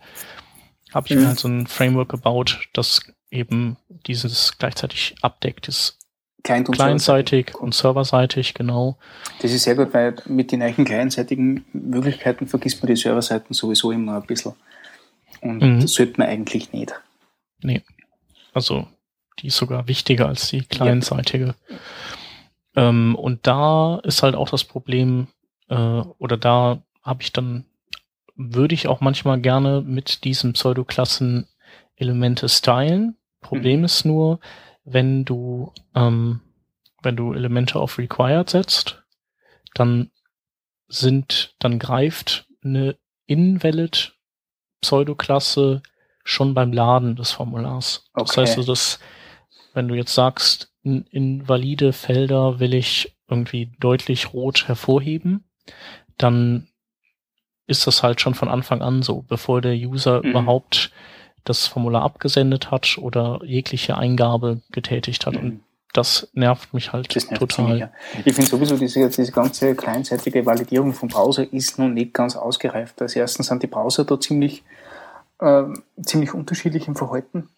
habe 0.94 1.08
ich 1.08 1.16
mhm. 1.16 1.22
mir 1.22 1.28
halt 1.30 1.40
so 1.40 1.48
ein 1.48 1.66
Framework 1.66 2.10
gebaut, 2.10 2.70
das 2.74 3.02
eben 3.32 3.78
dieses 4.06 4.58
gleichzeitig 4.60 5.16
abdeckt, 5.22 5.68
ist 5.68 5.98
Client 6.44 6.70
und 6.70 6.78
clientseitig 6.78 7.56
und 7.56 7.74
serverseitig, 7.74 8.54
genau. 8.54 9.00
Das 9.42 9.52
ist 9.52 9.64
sehr 9.64 9.76
gut, 9.76 9.94
weil 9.94 10.16
mit 10.28 10.52
den 10.52 10.62
eigenen 10.62 10.86
clientseitigen 10.86 11.66
Möglichkeiten 11.74 12.46
vergisst 12.46 12.84
man 12.84 12.94
die 12.94 13.02
Serverseiten 13.02 13.56
sowieso 13.56 13.92
immer 13.92 14.18
ein 14.18 14.28
bisschen. 14.28 14.54
Und 15.42 15.62
mhm. 15.62 15.80
das 15.80 15.94
sollte 15.94 16.20
man 16.20 16.28
eigentlich 16.28 16.72
nicht. 16.72 16.94
Nee. 17.64 17.82
Also, 18.54 18.88
die 19.40 19.48
ist 19.48 19.58
sogar 19.58 19.88
wichtiger 19.88 20.28
als 20.28 20.50
die 20.50 20.62
clientseitige. 20.62 21.56
Ja. 22.76 22.90
Ähm, 22.90 23.16
und 23.16 23.48
da 23.48 24.00
ist 24.04 24.22
halt 24.22 24.36
auch 24.36 24.50
das 24.50 24.64
Problem, 24.64 25.28
äh, 25.70 25.76
oder 25.76 26.38
da 26.38 26.84
habe 27.06 27.22
ich 27.22 27.32
dann, 27.32 27.66
würde 28.36 28.74
ich 28.74 28.88
auch 28.88 29.00
manchmal 29.00 29.40
gerne 29.40 29.82
mit 29.82 30.24
diesen 30.26 30.54
Pseudoklassen 30.54 31.48
Elemente 31.96 32.50
stylen. 32.50 33.16
Problem 33.40 33.80
mhm. 33.80 33.86
ist 33.86 34.06
nur, 34.06 34.40
wenn 34.84 35.24
du, 35.24 35.72
ähm, 35.94 36.42
wenn 37.02 37.16
du 37.16 37.34
Elemente 37.34 37.80
auf 37.80 37.98
required 37.98 38.50
setzt, 38.50 39.04
dann 39.76 40.12
sind, 40.88 41.56
dann 41.60 41.80
greift 41.80 42.48
eine 42.64 42.98
invalid 43.28 44.16
Pseudoklasse 44.82 45.82
schon 46.24 46.54
beim 46.54 46.74
Laden 46.74 47.16
des 47.16 47.32
Formulars. 47.32 48.10
Okay. 48.14 48.26
Das 48.26 48.38
heißt, 48.38 48.58
also, 48.58 48.72
dass, 48.72 49.00
wenn 49.74 49.88
du 49.88 49.96
jetzt 49.96 50.14
sagst, 50.14 50.74
invalide 50.84 51.94
Felder 51.94 52.60
will 52.60 52.74
ich 52.74 53.16
irgendwie 53.28 53.72
deutlich 53.80 54.34
rot 54.34 54.68
hervorheben, 54.68 55.50
dann 56.18 56.68
ist 57.68 57.88
das 57.88 58.04
halt 58.04 58.22
schon 58.22 58.36
von 58.36 58.50
Anfang 58.50 58.82
an 58.82 59.02
so, 59.02 59.24
bevor 59.28 59.62
der 59.62 59.74
User 59.74 60.22
mhm. 60.24 60.30
überhaupt 60.30 60.92
das 61.44 61.68
Formular 61.68 62.04
abgesendet 62.04 62.72
hat 62.72 62.98
oder 62.98 63.40
jegliche 63.44 63.98
Eingabe 63.98 64.62
getätigt 64.72 65.26
hat. 65.26 65.36
Mhm. 65.36 65.40
Und 65.40 65.60
das 65.94 66.28
nervt 66.34 66.74
mich 66.74 66.92
halt 66.92 67.14
nervt 67.16 67.36
total. 67.36 67.66
Ziemlich, 67.66 67.80
ja. 67.82 67.92
Ich 68.26 68.34
finde 68.34 68.50
sowieso, 68.50 68.78
diese, 68.78 69.08
diese 69.10 69.32
ganze 69.32 69.76
kleinseitige 69.76 70.46
Validierung 70.46 70.94
vom 70.94 71.08
Browser 71.08 71.52
ist 71.54 71.80
noch 71.80 71.88
nicht 71.88 72.14
ganz 72.14 72.36
ausgereift. 72.36 73.02
Also 73.02 73.20
erstens 73.20 73.48
sind 73.48 73.64
die 73.64 73.68
Browser 73.68 74.04
da 74.04 74.20
ziemlich, 74.20 74.64
äh, 75.40 75.64
ziemlich 76.04 76.34
unterschiedlich 76.34 76.88
im 76.88 76.96
Verhalten. 76.96 77.50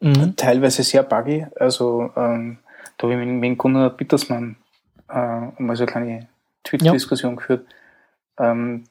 Mhm. 0.00 0.36
Teilweise 0.36 0.82
sehr 0.82 1.02
buggy. 1.02 1.46
Also 1.56 2.10
ähm, 2.16 2.58
da 2.98 3.08
habe 3.08 3.14
ich 3.14 3.26
mit, 3.26 3.40
mit 3.40 3.58
Gunnar 3.58 3.90
Bittersmann 3.90 4.56
äh, 5.08 5.62
mal 5.62 5.76
so 5.76 5.84
eine 5.84 5.92
kleine 5.92 6.28
Twitter-Diskussion 6.64 7.32
ja. 7.32 7.36
geführt, 7.36 7.66
ähm, 8.38 8.84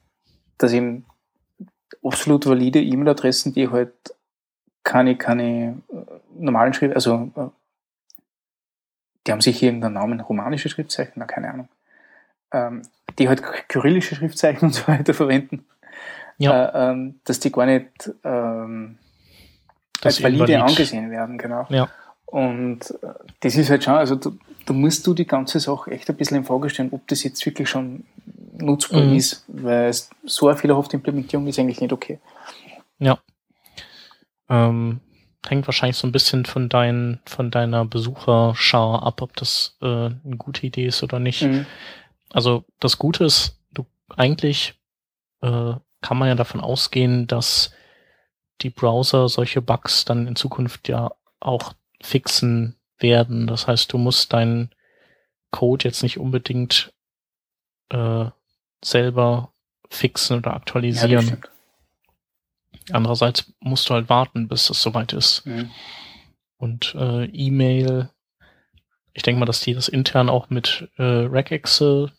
dass 0.58 0.74
eben 0.74 1.06
absolut 2.04 2.46
valide 2.46 2.82
E-Mail-Adressen, 2.82 3.54
die 3.54 3.70
halt 3.70 3.94
keine, 4.84 5.18
keine 5.18 5.82
äh, 5.90 5.96
normalen 6.38 6.74
Schrift, 6.74 6.96
also 6.96 7.32
äh, 7.36 7.48
die 9.26 9.32
haben 9.32 9.42
sich 9.42 9.62
irgendeinen 9.62 9.96
Namen, 9.96 10.22
romanische 10.22 10.70
Schriftzeichen, 10.70 11.14
na 11.16 11.26
keine 11.26 11.52
Ahnung, 11.52 11.70
ähm, 12.52 12.82
die 13.20 13.28
halt 13.28 13.44
kyrillische 13.68 14.16
Schriftzeichen 14.16 14.66
und 14.68 14.74
so 14.74 14.88
weiter 14.88 15.14
verwenden, 15.14 15.66
ja. 16.38 16.68
äh, 16.68 16.92
ähm, 16.92 17.20
dass 17.26 17.40
die 17.40 17.52
gar 17.52 17.66
nicht 17.66 18.12
ähm, 18.24 18.98
als 20.02 20.24
valide 20.24 20.54
valid. 20.54 20.62
angesehen 20.62 21.12
werden, 21.12 21.38
genau. 21.38 21.66
Ja. 21.70 21.90
Und 22.26 22.92
äh, 23.02 23.14
das 23.42 23.56
ist 23.56 23.70
halt 23.70 23.84
schon, 23.84 23.96
also 23.96 24.16
da, 24.16 24.32
da 24.66 24.74
musst 24.74 25.06
du 25.08 25.14
die 25.14 25.28
ganze 25.28 25.60
Sache 25.60 25.92
echt 25.92 26.10
ein 26.10 26.16
bisschen 26.16 26.38
in 26.38 26.44
Frage 26.44 26.70
stellen, 26.70 26.90
ob 26.92 27.08
das 27.08 27.24
jetzt 27.24 27.46
wirklich 27.46 27.70
schon 27.70 28.06
nutzbar 28.60 29.02
mhm. 29.02 29.16
ist, 29.16 29.46
weil 29.48 29.94
so 30.26 30.48
eine 30.48 30.58
fehlerhafte 30.58 30.98
Implementierung 30.98 31.48
ist 31.48 31.60
eigentlich 31.60 31.82
nicht 31.82 31.94
okay. 31.94 32.20
Ja. 33.00 33.20
Ähm, 34.50 35.02
hängt 35.48 35.68
wahrscheinlich 35.68 35.98
so 35.98 36.08
ein 36.08 36.12
bisschen 36.12 36.46
von 36.46 36.70
dein, 36.70 37.20
von 37.26 37.52
deiner 37.52 37.86
Besucherschar 37.86 39.04
ab, 39.04 39.22
ob 39.22 39.36
das 39.36 39.78
äh, 39.82 39.86
eine 39.86 40.38
gute 40.38 40.66
Idee 40.66 40.86
ist 40.86 41.04
oder 41.04 41.20
nicht. 41.20 41.44
Mhm. 41.44 41.66
Also 42.32 42.66
das 42.80 42.98
Gute 42.98 43.26
ist, 43.26 43.60
du 43.72 43.86
eigentlich 44.16 44.76
äh, 45.42 45.74
kann 46.02 46.18
man 46.18 46.28
ja 46.28 46.36
davon 46.36 46.62
ausgehen, 46.62 47.28
dass 47.28 47.72
die 48.62 48.70
Browser 48.70 49.30
solche 49.30 49.62
Bugs 49.62 50.06
dann 50.06 50.28
in 50.28 50.36
Zukunft 50.36 50.88
ja 50.88 51.12
auch 51.40 51.74
fixen 52.02 52.76
werden. 52.98 53.48
Das 53.48 53.68
heißt, 53.68 53.94
du 53.94 53.98
musst 53.98 54.34
deinen 54.34 54.72
Code 55.52 55.86
jetzt 55.86 56.04
nicht 56.04 56.18
unbedingt 56.18 56.94
äh, 57.90 58.26
selber 58.84 59.54
fixen 59.90 60.38
oder 60.38 60.54
aktualisieren. 60.54 61.28
Ja, 61.28 61.38
Andererseits 62.92 63.52
musst 63.60 63.90
du 63.90 63.94
halt 63.94 64.10
warten, 64.10 64.48
bis 64.48 64.70
es 64.70 64.82
soweit 64.82 65.14
ist. 65.14 65.46
Mhm. 65.46 65.70
Und 66.58 66.96
äh, 66.96 67.26
E-Mail, 67.26 68.10
ich 69.14 69.24
denke 69.24 69.40
mal, 69.40 69.46
dass 69.46 69.62
die 69.62 69.74
das 69.74 69.88
intern 69.88 70.30
auch 70.30 70.50
mit 70.50 70.90
äh, 70.98 71.04
Regexe, 71.04 72.12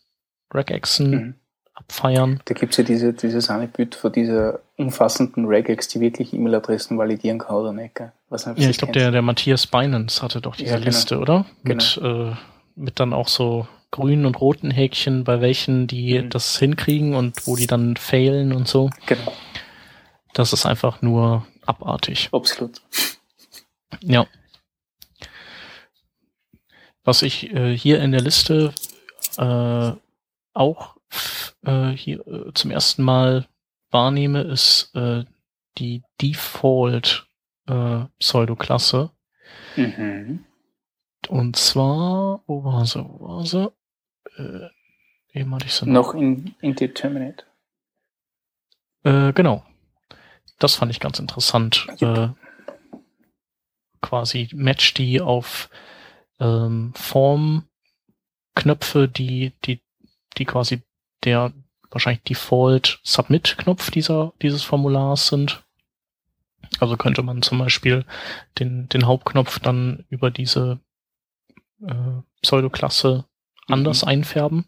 Regexen 0.53 1.11
mhm. 1.11 1.35
abfeiern. 1.73 2.41
Da 2.45 2.53
gibt's 2.53 2.77
ja 2.77 2.83
diese, 2.83 3.13
dieses 3.13 3.51
Bild 3.73 3.95
von 3.95 4.11
dieser 4.11 4.59
umfassenden 4.77 5.45
Regex, 5.45 5.87
die 5.87 5.99
wirklich 5.99 6.33
E-Mail-Adressen 6.33 6.97
validieren 6.97 7.39
kann 7.39 7.55
oder 7.55 7.73
nicht. 7.73 7.95
Gell? 7.95 8.11
Was 8.29 8.45
ja, 8.45 8.53
ich 8.57 8.77
glaube, 8.77 8.93
der, 8.93 9.11
der 9.11 9.21
Matthias 9.21 9.67
Binance 9.67 10.21
hatte 10.21 10.39
doch 10.39 10.55
diese 10.55 10.71
ja, 10.71 10.77
genau. 10.77 10.85
Liste, 10.85 11.19
oder? 11.19 11.45
Mit, 11.63 11.99
genau. 11.99 12.31
äh, 12.31 12.35
mit 12.75 12.99
dann 12.99 13.13
auch 13.13 13.27
so 13.27 13.67
grünen 13.91 14.25
und 14.25 14.39
roten 14.39 14.71
Häkchen, 14.71 15.23
bei 15.23 15.41
welchen 15.41 15.87
die 15.87 16.19
mhm. 16.19 16.29
das 16.29 16.57
hinkriegen 16.57 17.15
und 17.15 17.47
wo 17.47 17.55
die 17.55 17.67
dann 17.67 17.97
failen 17.97 18.53
und 18.53 18.67
so. 18.67 18.89
Genau. 19.05 19.33
Das 20.33 20.53
ist 20.53 20.65
einfach 20.65 21.01
nur 21.01 21.47
abartig. 21.65 22.29
Absolut. 22.31 22.81
Ja. 24.01 24.27
Was 27.03 27.21
ich 27.23 27.51
äh, 27.51 27.75
hier 27.75 28.01
in 28.01 28.11
der 28.11 28.21
Liste 28.21 28.73
äh, 29.37 29.91
auch 30.53 30.95
äh, 31.65 31.89
hier 31.89 32.25
äh, 32.27 32.53
zum 32.53 32.71
ersten 32.71 33.03
Mal 33.03 33.47
wahrnehme, 33.89 34.41
ist 34.41 34.93
äh, 34.95 35.25
die 35.77 36.03
Default 36.21 37.27
äh, 37.67 38.05
Pseudoklasse. 38.19 39.11
Mhm. 39.75 40.45
Und 41.27 41.55
zwar, 41.55 42.43
wo 42.47 42.63
war 42.63 42.85
sie, 42.85 43.03
wo 43.03 43.27
war 43.27 43.45
sie? 43.45 43.71
Äh, 44.37 44.69
eben 45.33 45.53
hatte 45.53 45.65
ich 45.65 45.81
noch. 45.81 45.87
Noch 45.87 46.13
in 46.13 46.55
Indeterminate. 46.61 47.45
Äh, 49.03 49.33
genau. 49.33 49.65
Das 50.59 50.75
fand 50.75 50.91
ich 50.91 50.99
ganz 50.99 51.19
interessant. 51.19 51.87
Äh, 52.01 52.29
quasi 54.01 54.49
match 54.53 54.93
die 54.93 55.21
auf 55.21 55.69
ähm, 56.39 56.93
Formknöpfe, 56.95 57.67
die, 59.07 59.53
die, 59.65 59.81
die 60.37 60.45
quasi 60.45 60.81
der 61.23 61.53
wahrscheinlich 61.91 62.23
Default 62.23 62.99
Submit-Knopf 63.03 63.91
dieser, 63.91 64.33
dieses 64.41 64.63
Formulars 64.63 65.27
sind. 65.27 65.63
Also 66.79 66.97
könnte 66.97 67.23
man 67.23 67.41
zum 67.41 67.57
Beispiel 67.59 68.05
den, 68.59 68.87
den 68.89 69.07
Hauptknopf 69.07 69.59
dann 69.59 70.05
über 70.09 70.29
diese 70.29 70.79
äh, 71.81 72.21
Pseudoklasse 72.41 73.25
mhm. 73.69 73.75
anders 73.75 74.03
einfärben 74.03 74.65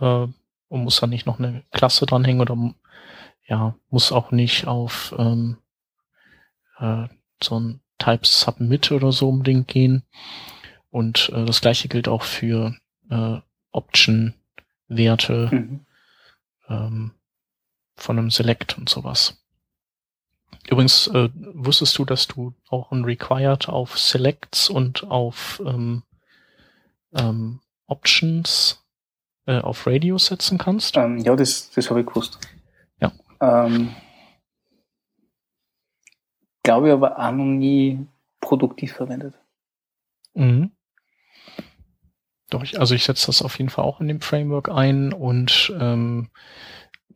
äh, 0.00 0.26
und 0.68 0.84
muss 0.84 1.00
dann 1.00 1.10
nicht 1.10 1.26
noch 1.26 1.38
eine 1.38 1.62
Klasse 1.70 2.06
dranhängen 2.06 2.40
oder 2.40 2.56
ja, 3.46 3.74
muss 3.90 4.12
auch 4.12 4.30
nicht 4.30 4.66
auf 4.66 5.14
ähm, 5.18 5.58
äh, 6.78 7.08
so 7.42 7.60
ein 7.60 7.80
Type 7.98 8.26
Submit 8.26 8.90
oder 8.92 9.12
so 9.12 9.28
unbedingt 9.28 9.68
gehen. 9.68 10.02
Und 10.90 11.30
äh, 11.34 11.44
das 11.44 11.60
gleiche 11.60 11.88
gilt 11.88 12.08
auch 12.08 12.22
für 12.22 12.74
äh, 13.10 13.38
Option-Werte 13.72 15.50
mhm. 15.52 15.86
ähm, 16.68 17.10
von 17.96 18.18
einem 18.18 18.30
Select 18.30 18.78
und 18.78 18.88
sowas. 18.88 19.40
Übrigens, 20.68 21.08
äh, 21.08 21.28
wusstest 21.34 21.98
du, 21.98 22.04
dass 22.04 22.26
du 22.26 22.54
auch 22.68 22.90
ein 22.90 23.04
Required 23.04 23.68
auf 23.68 23.98
Selects 23.98 24.70
und 24.70 25.04
auf 25.04 25.60
ähm, 25.66 26.02
ähm, 27.14 27.60
Options 27.86 28.84
äh, 29.46 29.58
auf 29.58 29.86
Radio 29.86 30.18
setzen 30.18 30.58
kannst? 30.58 30.96
Ähm, 30.96 31.18
ja, 31.18 31.36
das, 31.36 31.70
das 31.70 31.90
habe 31.90 32.00
ich 32.00 32.06
gewusst. 32.06 32.38
Ähm, 33.40 33.94
glaube 36.62 36.88
ich 36.88 36.92
aber 36.92 37.18
auch 37.18 37.32
noch 37.32 37.44
nie 37.44 38.06
produktiv 38.40 38.92
verwendet. 38.92 39.34
Mhm. 40.34 40.72
Doch, 42.50 42.62
ich, 42.62 42.78
also 42.78 42.94
ich 42.94 43.04
setze 43.04 43.26
das 43.26 43.42
auf 43.42 43.58
jeden 43.58 43.70
Fall 43.70 43.84
auch 43.84 44.00
in 44.00 44.08
dem 44.08 44.20
Framework 44.20 44.68
ein 44.68 45.12
und 45.12 45.72
ähm, 45.78 46.30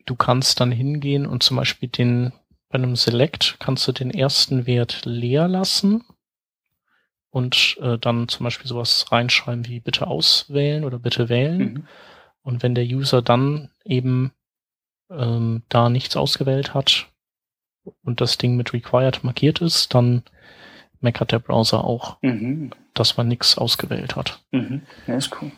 du 0.06 0.16
kannst 0.16 0.60
dann 0.60 0.72
hingehen 0.72 1.26
und 1.26 1.42
zum 1.42 1.56
Beispiel 1.56 1.88
den 1.88 2.32
bei 2.70 2.76
einem 2.76 2.96
Select 2.96 3.56
kannst 3.60 3.88
du 3.88 3.92
den 3.92 4.10
ersten 4.10 4.66
Wert 4.66 5.02
leer 5.04 5.48
lassen 5.48 6.04
und 7.30 7.76
äh, 7.80 7.98
dann 7.98 8.28
zum 8.28 8.44
Beispiel 8.44 8.66
sowas 8.66 9.06
reinschreiben 9.12 9.66
wie 9.66 9.80
bitte 9.80 10.06
auswählen 10.06 10.84
oder 10.84 10.98
bitte 10.98 11.28
wählen. 11.28 11.58
Mhm. 11.58 11.86
Und 12.42 12.62
wenn 12.62 12.74
der 12.74 12.84
User 12.84 13.20
dann 13.20 13.70
eben 13.84 14.32
ähm, 15.10 15.62
da 15.68 15.88
nichts 15.88 16.16
ausgewählt 16.16 16.74
hat 16.74 17.06
und 18.02 18.20
das 18.20 18.38
Ding 18.38 18.56
mit 18.56 18.72
required 18.72 19.24
markiert 19.24 19.60
ist, 19.60 19.94
dann 19.94 20.22
meckert 21.00 21.32
der 21.32 21.38
Browser 21.38 21.84
auch, 21.84 22.18
mhm. 22.22 22.70
dass 22.94 23.16
man 23.16 23.28
nichts 23.28 23.56
ausgewählt 23.58 24.16
hat. 24.16 24.40
Mhm. 24.50 24.82
Ja, 25.06 25.16
ist 25.16 25.30
cool. 25.40 25.52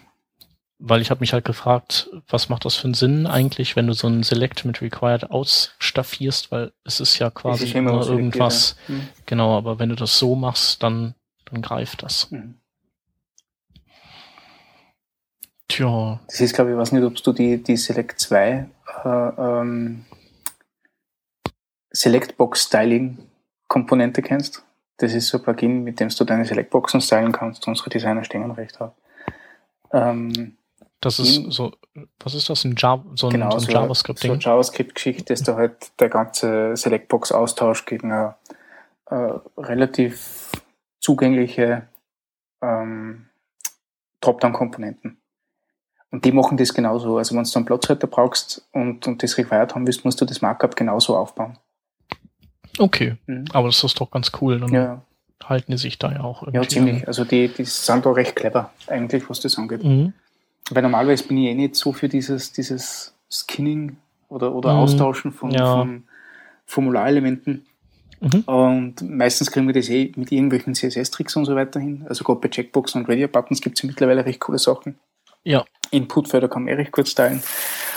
Weil 0.82 1.02
ich 1.02 1.10
habe 1.10 1.20
mich 1.20 1.34
halt 1.34 1.44
gefragt, 1.44 2.08
was 2.26 2.48
macht 2.48 2.64
das 2.64 2.76
für 2.76 2.84
einen 2.84 2.94
Sinn 2.94 3.26
eigentlich, 3.26 3.76
wenn 3.76 3.86
du 3.86 3.92
so 3.92 4.08
ein 4.08 4.22
Select 4.22 4.64
mit 4.64 4.80
Required 4.80 5.30
ausstaffierst, 5.30 6.50
weil 6.50 6.72
es 6.84 7.00
ist 7.00 7.18
ja 7.18 7.30
quasi 7.30 7.70
immer 7.72 8.06
irgendwas. 8.06 8.76
Mhm. 8.88 9.08
Genau, 9.26 9.58
aber 9.58 9.78
wenn 9.78 9.90
du 9.90 9.94
das 9.94 10.18
so 10.18 10.34
machst, 10.34 10.82
dann, 10.82 11.14
dann 11.50 11.62
greift 11.62 12.02
das. 12.02 12.30
Mhm. 12.30 12.54
Tja. 15.68 16.20
Das 16.26 16.40
ist, 16.40 16.54
glaube 16.54 16.72
ich, 16.72 16.76
weiß 16.76 16.92
nicht, 16.92 17.04
ob 17.04 17.14
du 17.16 17.32
die, 17.32 17.62
die 17.62 17.76
Select 17.76 18.18
2 18.18 18.66
äh, 19.04 19.08
ähm, 19.08 20.04
Select 21.92 22.36
Box 22.36 22.64
Styling 22.64 23.18
Komponente 23.68 24.20
kennst. 24.20 24.64
Das 24.96 25.14
ist 25.14 25.28
so 25.28 25.38
ein 25.38 25.44
Plugin, 25.44 25.82
mit 25.84 25.98
dem 26.00 26.08
du 26.08 26.24
deine 26.24 26.44
Selectboxen 26.44 27.00
stylen 27.00 27.32
kannst. 27.32 27.66
Unsere 27.66 27.88
Designer 27.88 28.24
stehen 28.24 28.50
recht 28.50 28.80
hat. 28.80 28.94
Ähm, 29.92 30.56
das 31.00 31.18
ist 31.18 31.36
in, 31.38 31.50
so, 31.50 31.72
was 32.18 32.34
ist 32.34 32.50
das? 32.50 32.64
Ein, 32.64 32.74
Java, 32.76 33.04
so 33.14 33.28
ein, 33.28 33.32
genau, 33.32 33.58
so 33.58 33.66
ein 33.66 33.72
JavaScript-Ding? 33.72 34.32
So 34.32 34.36
JavaScript-Geschichte, 34.38 35.24
dass 35.24 35.42
du 35.42 35.54
halt 35.54 35.98
der 36.00 36.10
ganze 36.10 36.76
Selectbox 36.76 37.32
austauscht 37.32 37.86
gegen 37.86 38.12
eine, 38.12 38.34
eine 39.06 39.40
relativ 39.56 40.50
zugängliche 41.00 41.88
ähm, 42.62 43.26
Dropdown-Komponenten. 44.20 45.16
Und 46.10 46.24
die 46.24 46.32
machen 46.32 46.56
das 46.56 46.74
genauso. 46.74 47.18
Also 47.18 47.36
wenn 47.36 47.44
du 47.44 47.50
einen 47.54 47.66
Platzhalter 47.66 48.06
brauchst 48.06 48.66
und, 48.72 49.06
und 49.06 49.22
das 49.22 49.38
required 49.38 49.74
haben 49.74 49.86
willst, 49.86 50.04
musst 50.04 50.20
du 50.20 50.24
das 50.24 50.42
Markup 50.42 50.76
genauso 50.76 51.16
aufbauen. 51.16 51.56
Okay, 52.78 53.16
mhm. 53.26 53.44
aber 53.52 53.68
das 53.68 53.82
ist 53.82 54.00
doch 54.00 54.10
ganz 54.10 54.32
cool. 54.40 54.58
Dann 54.58 54.72
ja. 54.72 55.02
halten 55.44 55.72
die 55.72 55.78
sich 55.78 55.98
da 55.98 56.12
ja 56.12 56.20
auch 56.22 56.42
irgendwie. 56.42 56.62
Ja, 56.62 56.68
ziemlich. 56.68 57.06
Also 57.06 57.24
die, 57.24 57.48
die 57.48 57.64
sind 57.64 58.06
da 58.06 58.10
recht 58.10 58.36
clever, 58.36 58.72
eigentlich, 58.86 59.28
was 59.30 59.40
das 59.40 59.56
angeht. 59.58 59.84
Mhm. 59.84 60.12
Weil 60.70 60.82
normalerweise 60.82 61.24
bin 61.24 61.38
ich 61.38 61.48
eh 61.48 61.54
nicht 61.54 61.74
so 61.76 61.92
für 61.92 62.08
dieses, 62.08 62.52
dieses 62.52 63.14
Skinning 63.30 63.96
oder, 64.28 64.52
oder 64.52 64.72
mhm. 64.72 64.80
Austauschen 64.80 65.32
von, 65.32 65.50
ja. 65.50 65.76
von 65.76 66.04
Formularelementen. 66.66 67.66
Mhm. 68.20 68.40
Und 68.42 69.02
meistens 69.02 69.50
kriegen 69.50 69.66
wir 69.66 69.74
das 69.74 69.88
eh 69.88 70.12
mit 70.14 70.30
irgendwelchen 70.30 70.74
CSS-Tricks 70.74 71.36
und 71.36 71.46
so 71.46 71.56
weiter 71.56 71.80
hin. 71.80 72.04
Also 72.08 72.22
gerade 72.22 72.40
bei 72.40 72.48
Checkboxen 72.48 73.00
und 73.00 73.08
Radio-Buttons 73.08 73.60
gibt 73.60 73.78
es 73.78 73.82
ja 73.82 73.86
mittlerweile 73.86 74.24
recht 74.24 74.40
coole 74.40 74.58
Sachen. 74.58 74.98
Ja. 75.42 75.64
Inputfelder 75.90 76.48
kann 76.48 76.64
man 76.64 76.72
eh 76.72 76.76
recht 76.76 76.92
kurz 76.92 77.14
teilen. 77.14 77.42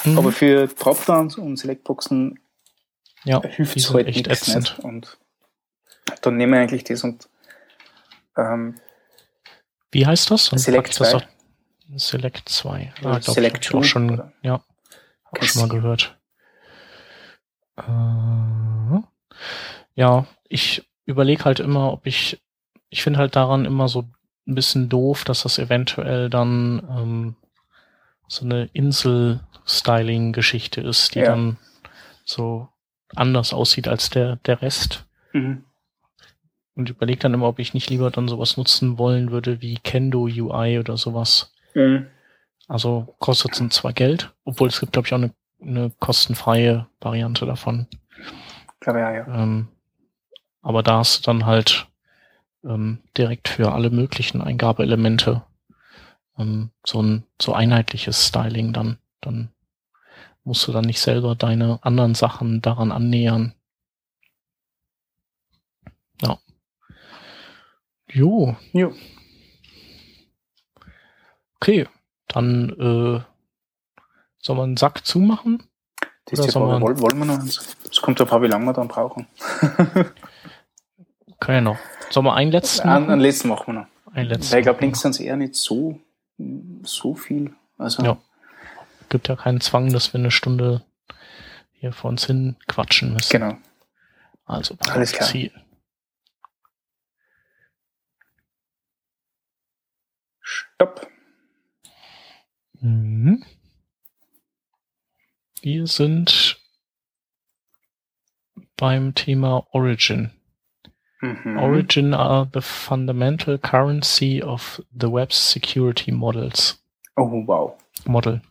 Mhm. 0.06 0.18
Aber 0.18 0.32
für 0.32 0.68
Dropdowns 0.68 1.38
und 1.38 1.58
Selectboxen 1.58 2.40
ja, 3.26 3.42
hilft 3.42 3.76
es 3.78 3.94
halt 3.94 4.08
echt 4.08 4.28
nichts 4.28 4.56
nicht. 4.56 4.80
Und 4.80 5.18
dann 6.22 6.38
nehmen 6.38 6.54
wir 6.54 6.60
eigentlich 6.60 6.84
das 6.84 7.04
und 7.04 7.30
ähm, 8.38 8.76
wie 9.92 10.06
heißt 10.06 10.32
das? 10.32 10.50
Und 10.50 10.58
Select 10.58 10.94
2. 10.94 11.22
Das 11.90 12.08
Select 12.08 12.50
2. 12.50 12.94
Ah, 12.98 13.20
glaub, 13.20 13.24
Select 13.24 13.66
ich 13.66 13.74
auch 13.76 13.84
schon, 13.84 14.10
oder? 14.12 14.34
ja, 14.42 14.64
hab 15.26 15.44
schon 15.46 15.62
mal 15.62 15.70
gehört. 15.70 16.18
Äh, 17.78 19.04
ja, 19.96 20.28
ich 20.48 20.88
überlege 21.06 21.46
halt 21.46 21.60
immer, 21.60 21.94
ob 21.94 22.06
ich, 22.06 22.40
ich 22.90 23.02
finde 23.04 23.20
halt 23.20 23.36
daran 23.36 23.66
immer 23.66 23.88
so 23.88 24.06
ein 24.48 24.56
bisschen 24.56 24.90
doof, 24.90 25.24
dass 25.24 25.44
das 25.44 25.60
eventuell 25.60 26.30
dann 26.30 26.82
ähm, 26.90 27.36
so 28.28 28.44
eine 28.46 28.70
Insel-Styling-Geschichte 28.74 30.82
ist, 30.82 31.16
die 31.16 31.20
ja. 31.20 31.28
dann 31.28 31.58
so 32.26 32.68
anders 33.16 33.54
aussieht 33.54 33.88
als 33.88 34.10
der, 34.10 34.36
der 34.38 34.62
Rest. 34.62 35.06
Mhm. 35.34 35.64
Und 36.76 36.90
überlege 36.90 37.20
dann 37.20 37.36
immer, 37.36 37.48
ob 37.48 37.60
ich 37.60 37.76
nicht 37.76 37.90
lieber 37.90 38.10
dann 38.10 38.28
sowas 38.28 38.58
nutzen 38.58 38.98
wollen 38.98 39.32
würde 39.32 39.62
wie 39.62 39.78
Kendo 39.84 40.24
UI 40.24 40.80
oder 40.80 40.98
sowas. 40.98 41.54
Mhm. 41.76 42.08
Also 42.68 43.16
kostet 43.20 43.60
es 43.60 43.76
zwar 43.76 43.94
Geld, 43.94 44.32
obwohl 44.46 44.70
es 44.70 44.80
gibt, 44.80 44.94
glaube 44.94 45.08
ich, 45.08 45.14
auch 45.14 45.18
eine, 45.18 45.32
eine 45.62 45.92
kostenfreie 46.00 46.88
Variante 47.00 47.46
davon. 47.46 47.86
Glaube 48.84 49.00
ja, 49.00 49.12
ja. 49.12 49.28
Ähm, 49.28 49.70
aber 50.62 50.84
da 50.84 50.98
hast 51.00 51.20
du 51.20 51.22
dann 51.24 51.46
halt 51.46 51.88
ähm, 52.64 53.00
direkt 53.18 53.48
für 53.48 53.72
alle 53.72 53.90
möglichen 53.90 54.42
Eingabeelemente 54.42 55.44
ähm, 56.38 56.72
so 56.86 57.02
ein 57.02 57.24
so 57.42 57.54
einheitliches 57.54 58.28
Styling 58.28 58.74
dann. 58.74 58.98
Dann 59.22 59.50
musst 60.44 60.68
du 60.68 60.74
dann 60.74 60.86
nicht 60.86 61.00
selber 61.00 61.36
deine 61.36 61.80
anderen 61.82 62.14
Sachen 62.14 62.62
daran 62.62 62.92
annähern. 62.92 63.54
Ja. 66.22 66.40
Jo. 68.10 68.58
Jo. 68.74 68.94
Okay, 71.56 71.88
dann 72.28 72.70
äh, 72.72 73.24
soll 74.40 74.56
man 74.58 74.66
einen 74.66 74.78
Sack 74.78 75.06
zumachen? 75.06 75.64
Das 76.26 76.40
ist 76.40 76.48
die 76.48 76.52
Frage, 76.52 76.82
wollen, 76.82 77.00
wollen 77.00 77.18
wir 77.20 77.26
noch 77.26 77.40
eins? 77.40 77.78
Es 77.94 78.02
kommt 78.02 78.20
darauf 78.20 78.34
an, 78.34 78.42
wie 78.42 78.48
lange 78.48 78.66
wir 78.66 78.74
dann 78.74 78.88
brauchen. 78.88 79.28
Können 81.40 81.58
wir 81.58 81.62
noch. 81.62 81.78
Sollen 82.10 82.26
wir 82.26 82.34
einen 82.34 82.52
letzten 82.52 82.88
machen? 82.88 83.10
Einen, 83.12 83.22
letzten 83.22 83.50
machen 83.50 83.68
wir 83.68 83.74
noch. 83.82 83.88
Einen 84.12 84.30
letzten. 84.30 84.52
Weil 84.52 84.60
ich 84.60 84.66
glaube, 84.66 84.82
links 84.82 85.02
sind 85.02 85.12
es 85.12 85.20
eher 85.20 85.38
nicht 85.38 85.54
so, 85.54 86.00
so 86.82 87.14
viel. 87.14 87.54
Also 87.78 88.02
ja. 88.02 88.18
Gibt 89.10 89.28
ja 89.28 89.36
keinen 89.36 89.62
Zwang, 89.62 89.94
dass 89.94 90.12
wir 90.12 90.20
eine 90.20 90.32
Stunde 90.32 90.82
hier 91.74 91.94
vor 91.94 92.10
uns 92.10 92.26
hin 92.26 92.56
quatschen 92.68 93.14
müssen. 93.14 93.30
Genau. 93.32 93.58
Also, 94.46 94.76
alles 94.80 95.12
klar. 95.12 95.30
Ziel. 95.30 95.52
Stopp. 100.40 101.08
Mhm. 102.80 103.46
Wir 105.62 105.86
sind 105.86 106.53
beim 108.84 109.16
Thema 109.16 109.66
Origin. 109.72 110.32
Mhm. 111.22 111.58
Origin 111.58 112.14
are 112.14 112.46
the 112.52 112.60
fundamental 112.60 113.58
currency 113.58 114.42
of 114.42 114.82
the 114.94 115.10
web's 115.10 115.38
security 115.38 116.12
models. 116.12 116.84
Oh, 117.16 117.46
wow. 117.48 117.78
Model. 118.06 118.42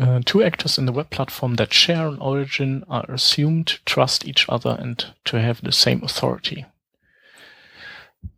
Uh, 0.00 0.20
two 0.24 0.44
actors 0.44 0.78
in 0.78 0.86
the 0.86 0.92
web 0.92 1.10
platform 1.10 1.56
that 1.56 1.74
share 1.74 2.06
an 2.06 2.20
origin 2.20 2.84
are 2.88 3.10
assumed 3.10 3.66
to 3.66 3.84
trust 3.84 4.24
each 4.24 4.48
other 4.48 4.76
and 4.78 5.06
to 5.24 5.40
have 5.40 5.60
the 5.62 5.72
same 5.72 6.00
authority. 6.04 6.64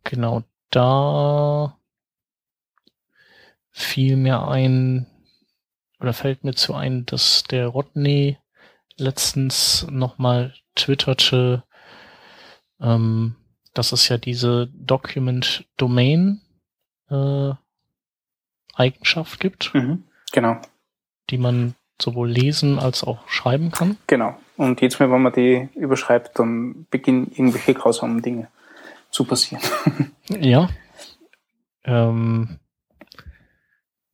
Genau 0.03 0.45
da 0.71 1.77
fiel 3.69 4.17
mir 4.17 4.47
ein, 4.47 5.05
oder 5.99 6.13
fällt 6.13 6.43
mir 6.43 6.55
zu 6.55 6.73
ein, 6.73 7.05
dass 7.05 7.43
der 7.43 7.67
Rodney 7.67 8.39
letztens 8.97 9.87
nochmal 9.89 10.53
twitterte, 10.75 11.63
ähm, 12.79 13.35
dass 13.73 13.91
es 13.91 14.09
ja 14.09 14.17
diese 14.17 14.67
Document 14.73 15.65
Domain 15.77 16.41
äh, 17.09 17.51
Eigenschaft 18.75 19.39
gibt. 19.39 19.73
Mhm, 19.73 20.03
genau. 20.31 20.59
Die 21.29 21.37
man 21.37 21.75
sowohl 22.01 22.29
lesen 22.29 22.79
als 22.79 23.03
auch 23.03 23.27
schreiben 23.27 23.71
kann. 23.71 23.97
Genau. 24.07 24.37
Und 24.55 24.81
jetzt 24.81 24.99
Mal, 24.99 25.11
wenn 25.11 25.21
man 25.21 25.33
die 25.33 25.69
überschreibt, 25.75 26.37
dann 26.39 26.85
beginnen 26.89 27.31
irgendwelche 27.31 27.73
grausamen 27.73 28.21
Dinge 28.21 28.49
zu 29.09 29.25
passieren. 29.25 29.63
ja. 30.29 30.69
Ähm, 31.83 32.59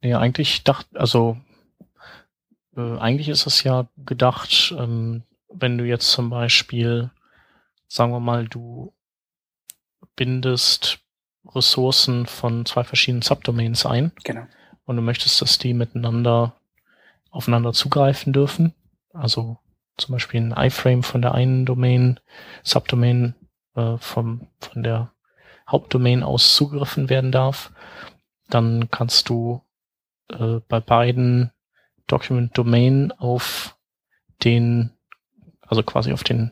ja, 0.01 0.19
eigentlich 0.19 0.63
dachte, 0.63 0.99
also 0.99 1.37
äh, 2.75 2.97
eigentlich 2.97 3.29
ist 3.29 3.45
es 3.45 3.63
ja 3.63 3.87
gedacht, 3.97 4.73
ähm, 4.77 5.23
wenn 5.49 5.77
du 5.77 5.85
jetzt 5.85 6.11
zum 6.11 6.29
Beispiel 6.29 7.11
sagen 7.93 8.11
wir 8.11 8.19
mal, 8.19 8.47
du 8.47 8.91
bindest 10.15 10.99
Ressourcen 11.45 12.25
von 12.25 12.65
zwei 12.65 12.83
verschiedenen 12.83 13.21
Subdomains 13.21 13.85
ein. 13.85 14.11
Genau. 14.23 14.47
Und 14.85 14.95
du 14.95 15.03
möchtest, 15.03 15.41
dass 15.41 15.59
die 15.59 15.75
miteinander 15.75 16.55
aufeinander 17.29 17.71
zugreifen 17.71 18.33
dürfen. 18.33 18.73
Also 19.13 19.59
zum 19.97 20.13
Beispiel 20.13 20.41
ein 20.41 20.55
iframe 20.57 21.03
von 21.03 21.21
der 21.21 21.35
einen 21.35 21.65
Domain, 21.65 22.19
Subdomain 22.63 23.35
äh, 23.75 23.97
vom, 23.97 24.47
von 24.59 24.81
der 24.81 25.11
Hauptdomain 25.69 26.23
aus 26.23 26.55
zugegriffen 26.55 27.09
werden 27.09 27.31
darf. 27.31 27.71
Dann 28.49 28.89
kannst 28.89 29.29
du 29.29 29.61
äh, 30.29 30.61
bei 30.67 30.79
beiden 30.79 31.51
Document 32.07 32.57
Domain 32.57 33.11
auf 33.11 33.77
den, 34.43 34.91
also 35.61 35.83
quasi 35.83 36.11
auf 36.13 36.23
den 36.23 36.51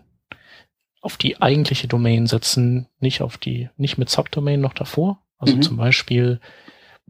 auf 1.02 1.18
die 1.18 1.42
eigentliche 1.42 1.88
Domain 1.88 2.28
setzen, 2.28 2.88
nicht 3.00 3.22
auf 3.22 3.38
die, 3.38 3.70
nicht 3.76 3.98
mit 3.98 4.10
Subdomain 4.10 4.62
noch 4.62 4.74
davor. 4.74 5.20
Also 5.40 5.56
mhm. 5.56 5.62
zum 5.64 5.78
Beispiel 5.78 6.40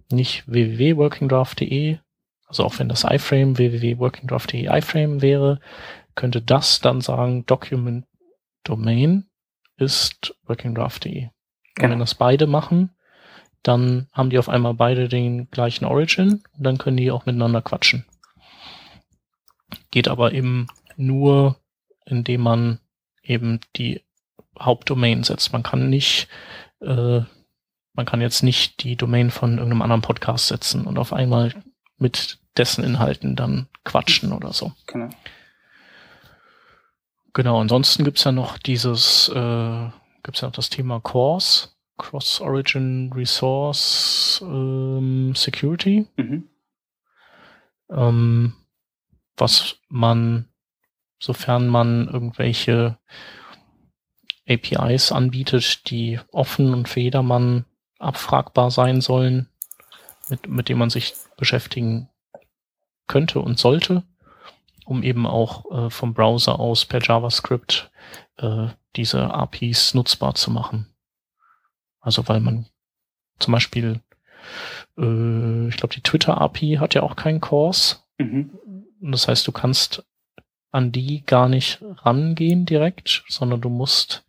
nicht 0.09 0.47
www.workingdraft.de, 0.47 1.97
also 2.47 2.63
auch 2.63 2.79
wenn 2.79 2.89
das 2.89 3.03
iframe 3.03 3.57
www.workingdraft.de 3.57 4.67
iframe 4.77 5.21
wäre, 5.21 5.59
könnte 6.15 6.41
das 6.41 6.79
dann 6.79 7.01
sagen, 7.01 7.45
Document 7.45 8.05
Domain 8.63 9.25
ist 9.77 10.35
workingdraft.de. 10.45 11.13
Genau. 11.13 11.29
Und 11.29 11.81
wenn 11.81 11.89
genau. 11.89 12.03
das 12.03 12.15
beide 12.15 12.47
machen, 12.47 12.91
dann 13.63 14.07
haben 14.13 14.29
die 14.29 14.39
auf 14.39 14.49
einmal 14.49 14.73
beide 14.73 15.07
den 15.07 15.49
gleichen 15.51 15.85
Origin 15.85 16.43
und 16.57 16.63
dann 16.63 16.77
können 16.77 16.97
die 16.97 17.11
auch 17.11 17.25
miteinander 17.25 17.61
quatschen. 17.61 18.05
Geht 19.91 20.07
aber 20.07 20.33
eben 20.33 20.67
nur, 20.97 21.57
indem 22.05 22.41
man 22.41 22.79
eben 23.23 23.59
die 23.75 24.01
Hauptdomain 24.59 25.23
setzt. 25.23 25.53
Man 25.53 25.63
kann 25.63 25.89
nicht, 25.89 26.27
äh, 26.81 27.21
man 27.93 28.05
kann 28.05 28.21
jetzt 28.21 28.43
nicht 28.43 28.83
die 28.83 28.95
Domain 28.95 29.31
von 29.31 29.57
irgendeinem 29.57 29.81
anderen 29.81 30.01
Podcast 30.01 30.47
setzen 30.47 30.85
und 30.85 30.97
auf 30.97 31.13
einmal 31.13 31.53
mit 31.97 32.39
dessen 32.57 32.83
Inhalten 32.83 33.35
dann 33.35 33.67
quatschen 33.83 34.33
oder 34.33 34.53
so. 34.53 34.73
Genau. 34.87 35.09
Genau, 37.33 37.61
ansonsten 37.61 38.03
gibt's 38.03 38.25
ja 38.25 38.33
noch 38.33 38.57
dieses, 38.57 39.29
äh, 39.29 39.89
gibt's 40.23 40.41
ja 40.41 40.47
noch 40.47 40.55
das 40.55 40.69
Thema 40.69 40.99
CORS, 40.99 41.77
Cross-Origin 41.97 43.13
Resource 43.13 44.43
ähm, 44.43 45.33
Security. 45.35 46.07
Mhm. 46.17 46.49
Ähm, 47.89 48.53
was 49.37 49.79
man, 49.89 50.47
sofern 51.19 51.67
man 51.67 52.07
irgendwelche 52.07 52.97
APIs 54.47 55.11
anbietet, 55.11 55.89
die 55.89 56.19
offen 56.31 56.73
und 56.73 56.89
für 56.89 56.99
jedermann 56.99 57.65
abfragbar 57.99 58.71
sein 58.71 59.01
sollen, 59.01 59.47
mit, 60.29 60.47
mit 60.47 60.69
dem 60.69 60.77
man 60.77 60.89
sich 60.89 61.13
beschäftigen 61.37 62.09
könnte 63.07 63.39
und 63.39 63.59
sollte, 63.59 64.03
um 64.85 65.03
eben 65.03 65.25
auch 65.27 65.69
äh, 65.71 65.89
vom 65.89 66.13
Browser 66.13 66.59
aus 66.59 66.85
per 66.85 67.01
JavaScript 67.01 67.91
äh, 68.37 68.67
diese 68.95 69.33
APIs 69.33 69.93
nutzbar 69.93 70.35
zu 70.35 70.51
machen. 70.51 70.87
Also 71.99 72.27
weil 72.27 72.39
man 72.39 72.65
zum 73.39 73.53
Beispiel, 73.53 74.01
äh, 74.97 75.67
ich 75.67 75.77
glaube, 75.77 75.93
die 75.93 76.01
Twitter-API 76.01 76.77
hat 76.79 76.93
ja 76.93 77.03
auch 77.03 77.15
keinen 77.15 77.41
Course. 77.41 77.97
Mhm. 78.17 78.51
Das 79.01 79.27
heißt, 79.27 79.47
du 79.47 79.51
kannst 79.51 80.05
an 80.71 80.91
die 80.91 81.23
gar 81.25 81.49
nicht 81.49 81.79
rangehen 81.81 82.65
direkt, 82.65 83.23
sondern 83.27 83.61
du 83.61 83.69
musst 83.69 84.23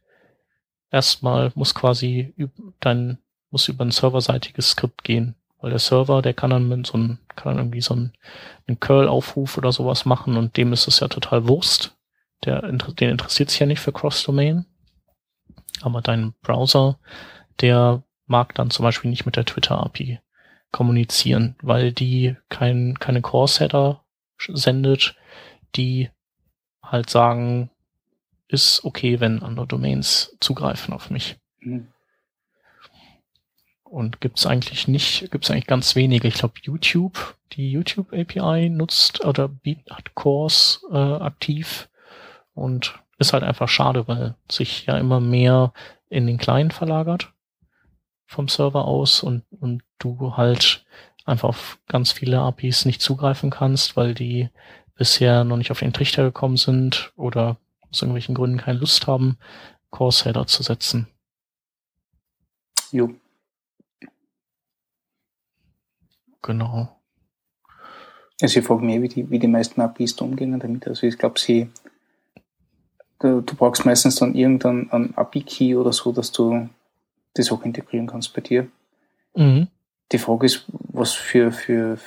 erstmal, 0.91 1.53
muss 1.55 1.75
quasi 1.75 2.35
dein, 2.81 3.19
muss 3.51 3.69
über 3.69 3.85
ein 3.85 3.91
serverseitiges 3.91 4.71
Skript 4.71 5.05
gehen. 5.05 5.37
Weil 5.61 5.71
der 5.71 5.79
Server, 5.79 6.23
der 6.23 6.35
kann 6.35 6.51
dann 6.51 6.69
mit 6.69 6.87
so 6.87 6.99
ein, 6.99 7.19
kann 7.37 7.53
dann 7.55 7.67
irgendwie 7.67 7.81
so 7.81 7.95
ein, 7.95 8.13
einen 8.67 8.81
Curl-Aufruf 8.81 9.57
oder 9.57 9.71
sowas 9.71 10.05
machen 10.05 10.37
und 10.37 10.57
dem 10.57 10.73
ist 10.73 10.89
es 10.89 11.01
ja 11.01 11.09
total 11.09 11.47
Wurst. 11.47 11.97
Der, 12.45 12.63
den 12.63 13.11
interessiert 13.11 13.51
sich 13.51 13.61
ja 13.61 13.67
nicht 13.67 13.79
für 13.79 13.93
Cross-Domain. 13.93 14.67
Aber 15.83 16.01
dein 16.01 16.35
Browser, 16.43 16.99
der 17.61 18.03
mag 18.27 18.55
dann 18.55 18.71
zum 18.71 18.83
Beispiel 18.83 19.11
nicht 19.11 19.27
mit 19.27 19.37
der 19.37 19.45
Twitter-API 19.45 20.21
kommunizieren, 20.73 21.55
weil 21.63 21.93
die 21.93 22.37
kein, 22.49 22.99
keine 22.99 23.21
Core-Setter 23.21 24.02
sendet, 24.53 25.17
die 25.75 26.11
halt 26.83 27.11
sagen, 27.11 27.71
ist 28.49 28.85
okay, 28.85 29.21
wenn 29.21 29.43
andere 29.43 29.67
Domains 29.67 30.37
zugreifen 30.41 30.93
auf 30.93 31.11
mich. 31.11 31.37
Mhm. 31.61 31.89
Und 33.85 34.21
gibt's 34.21 34.47
eigentlich 34.47 34.89
nicht, 34.89 35.31
gibt's 35.31 35.51
eigentlich 35.51 35.67
ganz 35.67 35.97
wenige. 35.97 36.27
Ich 36.29 36.35
glaube, 36.35 36.55
YouTube, 36.63 37.37
die 37.53 37.71
YouTube 37.71 38.13
API 38.13 38.71
nutzt 38.71 39.25
oder 39.25 39.51
hat 39.91 40.15
Cores 40.15 40.85
äh, 40.91 40.97
aktiv 40.97 41.91
und 42.55 42.99
ist 43.19 43.33
halt 43.33 43.43
einfach 43.43 43.69
schade, 43.69 44.09
weil 44.09 44.35
sich 44.51 44.87
ja 44.87 44.99
immer 44.99 45.21
mehr 45.21 45.73
in 46.09 46.27
den 46.27 46.39
Client 46.39 46.73
verlagert 46.73 47.33
vom 48.27 48.49
Server 48.49 48.87
aus 48.87 49.23
und, 49.23 49.45
und 49.51 49.83
du 49.99 50.37
halt 50.37 50.85
einfach 51.25 51.49
auf 51.51 51.79
ganz 51.89 52.13
viele 52.13 52.41
APIs 52.41 52.85
nicht 52.85 53.01
zugreifen 53.01 53.51
kannst, 53.51 53.97
weil 53.97 54.15
die 54.15 54.49
bisher 54.97 55.45
noch 55.45 55.57
nicht 55.57 55.71
auf 55.71 55.81
den 55.81 55.93
Trichter 55.93 56.25
gekommen 56.25 56.57
sind 56.57 57.13
oder 57.17 57.57
aus 57.91 58.03
irgendwelchen 58.03 58.35
Gründen 58.35 58.59
keine 58.59 58.79
Lust 58.79 59.07
haben, 59.07 59.39
Course-Header 59.91 60.47
zu 60.47 60.63
setzen. 60.63 61.09
Jo. 62.91 63.15
Genau. 66.43 66.89
Also 68.41 68.59
ich 68.59 68.67
frage 68.67 68.85
mich, 68.85 69.01
wie 69.01 69.09
die, 69.09 69.31
wie 69.31 69.39
die 69.39 69.47
meisten 69.47 69.81
APIs 69.81 70.17
da 70.17 70.25
umgehen 70.25 70.59
damit. 70.59 70.89
Also 70.89 71.07
ich 71.07 71.17
glaube, 71.17 71.39
sie, 71.39 71.71
du, 73.21 73.41
du, 73.41 73.55
brauchst 73.55 73.87
meistens 73.87 74.17
dann 74.17 74.35
irgendeinen 74.35 75.15
API-Key 75.17 75.77
oder 75.77 75.93
so, 75.93 76.11
dass 76.13 76.33
du 76.33 76.69
das 77.35 77.53
auch 77.53 77.63
integrieren 77.63 78.09
kannst 78.09 78.35
bei 78.35 78.41
dir. 78.41 78.69
Mhm. 79.37 79.69
Die 80.11 80.19
Frage 80.19 80.47
ist, 80.47 80.65
was 80.69 81.13
für, 81.13 81.53
für, 81.53 81.99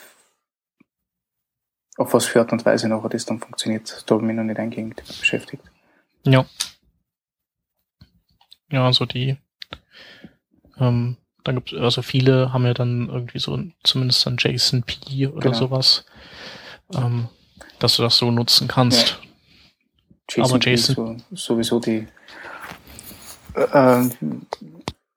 auf 1.97 2.13
was 2.13 2.25
für 2.25 2.41
Art 2.41 2.51
und 2.51 2.65
Weise 2.65 2.87
nachher 2.87 3.09
das 3.09 3.25
dann 3.25 3.39
funktioniert. 3.39 4.03
Da 4.05 4.15
habe 4.15 4.23
ich 4.23 4.27
mich 4.27 4.35
noch 4.35 4.43
nicht 4.43 4.59
eingehend 4.59 5.01
beschäftigt. 5.19 5.63
Ja. 6.23 6.45
Ja, 8.71 8.85
also 8.85 9.05
die, 9.05 9.37
ähm, 10.79 11.17
dann 11.43 11.55
gibt 11.55 11.73
also 11.73 12.01
viele 12.01 12.51
haben 12.51 12.65
ja 12.65 12.73
dann 12.73 13.07
irgendwie 13.07 13.39
so 13.39 13.57
zumindest 13.83 14.25
dann 14.25 14.37
JSON-P 14.37 15.27
oder 15.27 15.51
genau. 15.51 15.57
sowas, 15.57 16.05
ähm, 16.93 17.29
dass 17.79 17.95
du 17.95 18.03
das 18.03 18.17
so 18.17 18.31
nutzen 18.31 18.67
kannst. 18.67 19.19
Ja. 20.31 20.43
JSON 20.43 20.55
Aber 20.55 20.71
JSON 20.71 20.95
so, 21.29 21.35
sowieso 21.35 21.79
die, 21.79 22.07
äh, 23.53 23.61
äh, 23.61 24.09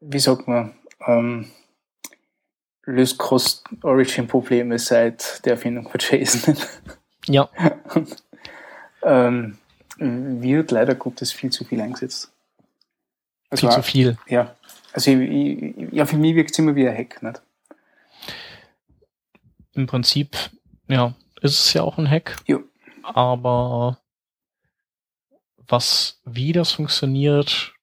wie 0.01 0.19
sagt 0.19 0.47
man, 0.47 0.75
ähm, 1.07 1.51
löst 2.89 3.19
Cross-Origin-Probleme 3.19 4.79
seit 4.79 5.45
der 5.45 5.53
Erfindung 5.53 5.89
von 5.89 6.01
JSON. 6.01 6.57
Ja. 7.27 7.51
ähm, 9.03 9.59
wird 9.99 10.71
leider 10.71 10.95
Gottes 10.95 11.31
viel 11.31 11.51
zu 11.51 11.65
viel 11.65 11.79
eingesetzt. 11.79 12.33
Also, 13.51 13.67
viel 13.67 13.77
zu 13.77 13.83
viel. 13.83 14.19
Ja, 14.29 14.57
also 14.95 15.11
ich, 15.11 15.75
ja, 15.93 16.07
für 16.07 16.17
mich 16.17 16.35
wirkt 16.35 16.53
es 16.53 16.59
immer 16.59 16.75
wie 16.75 16.89
ein 16.89 16.97
Hack, 16.97 17.23
nicht? 17.23 17.43
Im 19.75 19.87
Prinzip, 19.87 20.39
ja, 20.87 21.13
ist 21.43 21.61
es 21.61 21.73
ja 21.75 21.83
auch 21.83 21.99
ein 21.99 22.09
Hack. 22.09 22.37
Jo. 22.47 22.63
Aber 23.03 23.99
was, 25.67 26.23
wie 26.25 26.53
das 26.53 26.73
funktioniert, 26.73 27.75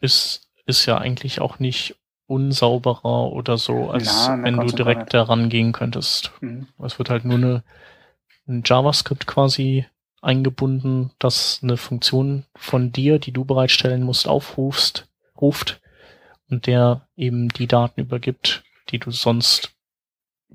ist, 0.00 0.48
ist 0.64 0.86
ja 0.86 0.98
eigentlich 0.98 1.40
auch 1.40 1.60
nicht 1.60 1.94
unsauberer 2.26 3.32
oder 3.32 3.56
so, 3.56 3.90
als 3.90 4.26
Na, 4.28 4.42
wenn 4.42 4.56
du 4.56 4.66
direkt 4.66 5.14
da 5.14 5.22
rangehen 5.22 5.72
könntest. 5.72 6.32
Mhm. 6.40 6.66
Es 6.82 6.98
wird 6.98 7.10
halt 7.10 7.24
nur 7.24 7.36
eine, 7.36 7.62
ein 8.48 8.62
JavaScript 8.64 9.26
quasi 9.26 9.86
eingebunden, 10.22 11.12
das 11.18 11.60
eine 11.62 11.76
Funktion 11.76 12.44
von 12.56 12.90
dir, 12.90 13.18
die 13.18 13.32
du 13.32 13.44
bereitstellen 13.44 14.02
musst, 14.02 14.26
aufrufst, 14.26 15.08
ruft 15.40 15.80
und 16.50 16.66
der 16.66 17.06
eben 17.16 17.48
die 17.48 17.66
Daten 17.66 18.00
übergibt, 18.00 18.64
die 18.90 18.98
du 18.98 19.10
sonst 19.10 19.72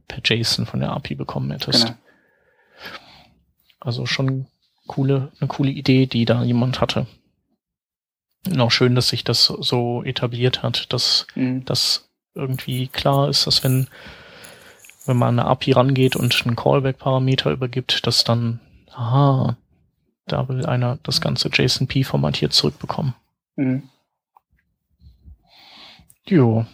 per 0.07 0.21
JSON 0.23 0.65
von 0.65 0.81
der 0.81 0.91
API 0.91 1.15
bekommen 1.15 1.51
hättest. 1.51 1.85
Genau. 1.85 1.97
Also 3.79 4.05
schon 4.05 4.47
coole, 4.87 5.31
eine 5.39 5.47
coole 5.47 5.71
Idee, 5.71 6.05
die 6.05 6.25
da 6.25 6.43
jemand 6.43 6.81
hatte. 6.81 7.07
Und 8.47 8.59
auch 8.59 8.71
schön, 8.71 8.95
dass 8.95 9.09
sich 9.09 9.23
das 9.23 9.45
so 9.45 10.03
etabliert 10.03 10.63
hat, 10.63 10.91
dass 10.93 11.27
mhm. 11.35 11.63
das 11.65 12.09
irgendwie 12.33 12.87
klar 12.87 13.29
ist, 13.29 13.45
dass 13.45 13.63
wenn, 13.63 13.87
wenn 15.05 15.17
man 15.17 15.39
an 15.39 15.39
eine 15.39 15.49
API 15.49 15.73
rangeht 15.73 16.15
und 16.15 16.41
einen 16.45 16.55
Callback-Parameter 16.55 17.51
übergibt, 17.51 18.05
dass 18.07 18.23
dann, 18.23 18.59
aha, 18.91 19.57
da 20.25 20.47
will 20.47 20.65
einer 20.65 20.97
das 21.03 21.21
ganze 21.21 21.49
JSON-P 21.49 22.03
formatiert 22.03 22.53
zurückbekommen. 22.53 23.13
Mhm. 23.55 23.83
Jo. 26.25 26.65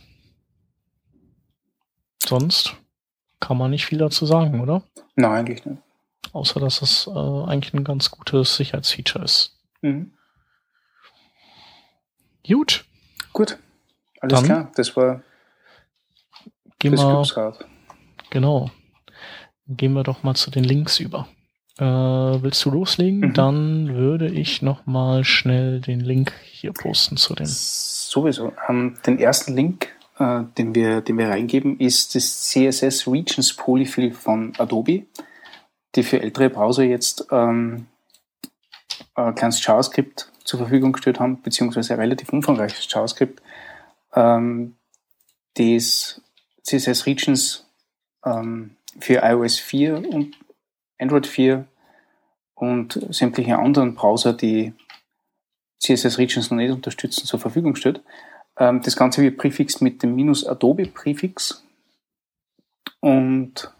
Sonst 2.26 2.76
kann 3.39 3.57
man 3.57 3.72
nicht 3.72 3.86
viel 3.86 3.97
dazu 3.97 4.26
sagen, 4.26 4.59
oder? 4.61 4.84
Nein, 5.15 5.32
eigentlich 5.32 5.65
nicht. 5.65 5.82
Außer, 6.34 6.59
dass 6.59 6.82
es 6.82 7.07
äh, 7.07 7.11
eigentlich 7.11 7.74
ein 7.74 7.84
ganz 7.84 8.11
gutes 8.11 8.55
Sicherheitsfeature 8.55 9.24
ist. 9.24 9.57
Mhm. 9.82 10.11
Gut. 12.47 12.85
Gut. 13.33 13.57
Alles 14.19 14.39
Dann 14.39 14.45
klar. 14.45 14.71
Das 14.75 14.95
war 14.95 15.21
gehen 16.79 16.93
wir, 16.93 17.53
Genau. 18.29 18.71
Gehen 19.67 19.93
wir 19.93 20.03
doch 20.03 20.23
mal 20.23 20.35
zu 20.35 20.51
den 20.51 20.63
Links 20.63 20.99
über. 20.99 21.27
Äh, 21.77 21.83
willst 21.83 22.63
du 22.65 22.71
loslegen? 22.71 23.19
Mhm. 23.19 23.33
Dann 23.33 23.95
würde 23.95 24.27
ich 24.27 24.61
noch 24.61 24.85
mal 24.85 25.23
schnell 25.23 25.79
den 25.81 25.99
Link 25.99 26.33
hier 26.45 26.73
posten 26.73 27.17
zu 27.17 27.35
den 27.35 27.45
sowieso. 27.47 28.53
Ähm, 28.67 28.95
den 29.05 29.19
ersten 29.19 29.55
Link, 29.55 29.89
äh, 30.17 30.43
den, 30.57 30.73
wir, 30.73 31.01
den 31.01 31.17
wir 31.17 31.29
reingeben, 31.29 31.79
ist 31.79 32.15
das 32.15 32.43
CSS 32.43 33.07
Regions 33.07 33.53
Polyfill 33.53 34.13
von 34.13 34.53
Adobe, 34.57 35.03
die 35.95 36.03
für 36.03 36.21
ältere 36.21 36.49
Browser 36.49 36.83
jetzt 36.83 37.27
ähm, 37.31 37.87
ein 39.13 39.35
kleines 39.35 39.63
JavaScript 39.63 40.31
zur 40.47 40.59
Verfügung 40.59 40.93
gestellt 40.93 41.19
haben, 41.19 41.41
beziehungsweise 41.41 41.97
relativ 41.97 42.31
umfangreiches 42.31 42.87
JavaScript, 42.89 43.41
ähm, 44.13 44.77
das 45.55 46.21
CSS 46.63 47.05
Regions 47.05 47.67
ähm, 48.25 48.77
für 48.99 49.21
iOS 49.23 49.59
4 49.59 49.97
und 50.09 50.37
Android 50.97 51.27
4 51.27 51.67
und 52.55 52.99
sämtliche 53.13 53.59
anderen 53.59 53.93
Browser, 53.93 54.33
die 54.33 54.73
CSS 55.79 56.17
Regions 56.17 56.49
noch 56.49 56.57
nicht 56.57 56.71
unterstützen, 56.71 57.25
zur 57.25 57.39
Verfügung 57.39 57.75
steht. 57.75 58.01
Ähm, 58.57 58.81
das 58.81 58.95
Ganze 58.95 59.21
wird 59.21 59.37
präfixt 59.37 59.81
mit 59.81 60.01
dem 60.01 60.15
minus 60.15 60.47
Adobe 60.47 60.85
Präfix 60.85 61.65
und 63.01 63.73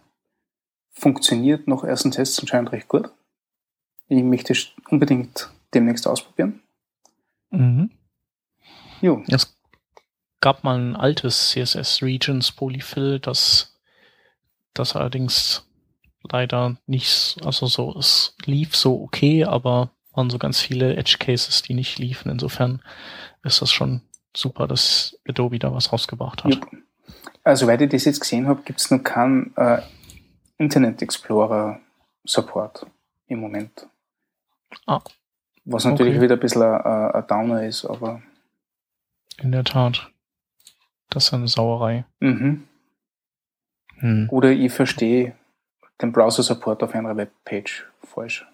funktioniert 0.92 1.66
nach 1.66 1.82
ersten 1.82 2.10
Tests 2.10 2.38
anscheinend 2.40 2.72
recht 2.72 2.88
gut. 2.88 3.10
Ich 4.08 4.22
möchte 4.22 4.54
unbedingt 4.90 5.50
demnächst 5.74 6.06
ausprobieren. 6.06 6.62
Mhm. 7.50 7.90
Jo. 9.00 9.22
Es 9.28 9.56
gab 10.40 10.64
mal 10.64 10.78
ein 10.78 10.96
altes 10.96 11.50
CSS 11.50 12.02
Regions 12.02 12.52
Polyfill, 12.52 13.20
das, 13.20 13.78
das 14.74 14.96
allerdings 14.96 15.66
leider 16.22 16.76
nicht, 16.86 17.38
also 17.44 17.66
so, 17.66 17.96
es 17.98 18.36
lief 18.44 18.76
so 18.76 19.02
okay, 19.02 19.44
aber 19.44 19.90
waren 20.12 20.30
so 20.30 20.38
ganz 20.38 20.60
viele 20.60 20.96
Edge 20.96 21.16
Cases, 21.18 21.62
die 21.62 21.74
nicht 21.74 21.98
liefen. 21.98 22.30
Insofern 22.30 22.82
ist 23.44 23.62
das 23.62 23.70
schon 23.70 24.02
super, 24.36 24.66
dass 24.66 25.16
Adobe 25.28 25.58
da 25.58 25.72
was 25.72 25.92
rausgebracht 25.92 26.44
hat. 26.44 26.54
Ja. 26.54 26.60
Also, 27.44 27.66
weil 27.66 27.80
ich 27.80 27.88
das 27.88 28.04
jetzt 28.04 28.20
gesehen 28.20 28.46
habe, 28.48 28.62
gibt 28.62 28.80
es 28.80 28.90
noch 28.90 29.02
keinen 29.02 29.56
äh, 29.56 29.80
Internet 30.58 31.00
Explorer 31.00 31.80
Support 32.24 32.86
im 33.28 33.40
Moment. 33.40 33.86
Ah. 34.86 35.00
Was 35.70 35.84
natürlich 35.84 36.14
okay. 36.14 36.22
wieder 36.22 36.36
ein 36.36 36.40
bisschen 36.40 36.62
ein, 36.62 37.10
ein 37.12 37.26
Downer 37.26 37.66
ist, 37.66 37.84
aber. 37.84 38.22
In 39.36 39.52
der 39.52 39.64
Tat. 39.64 40.10
Das 41.10 41.26
ist 41.26 41.34
eine 41.34 41.46
Sauerei. 41.46 42.06
Mhm. 42.20 42.66
Hm. 43.98 44.28
Oder 44.30 44.50
ich 44.50 44.72
verstehe 44.72 45.36
den 46.00 46.12
Browser-Support 46.12 46.82
auf 46.82 46.94
einer 46.94 47.14
Webpage 47.16 47.86
falsch. 48.02 48.46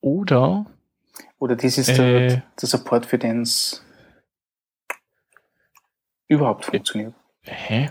Oder. 0.00 0.64
Oder 1.38 1.56
das 1.56 1.76
ist 1.76 1.90
äh, 1.90 1.94
der, 1.96 2.42
der 2.60 2.68
Support, 2.68 3.04
für 3.04 3.18
den 3.18 3.42
es 3.42 3.84
überhaupt 6.26 6.64
funktioniert. 6.64 7.14
Hä? 7.42 7.90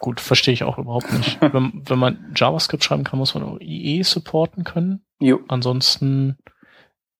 Gut, 0.00 0.20
verstehe 0.20 0.54
ich 0.54 0.64
auch 0.64 0.78
überhaupt 0.78 1.12
nicht. 1.12 1.38
wenn, 1.52 1.82
wenn 1.84 1.98
man 1.98 2.32
JavaScript 2.34 2.82
schreiben 2.82 3.04
kann, 3.04 3.18
muss 3.18 3.34
man 3.34 3.44
auch 3.44 3.60
IE 3.60 4.02
supporten 4.02 4.64
können. 4.64 5.02
Jo. 5.20 5.40
Ansonsten, 5.48 6.38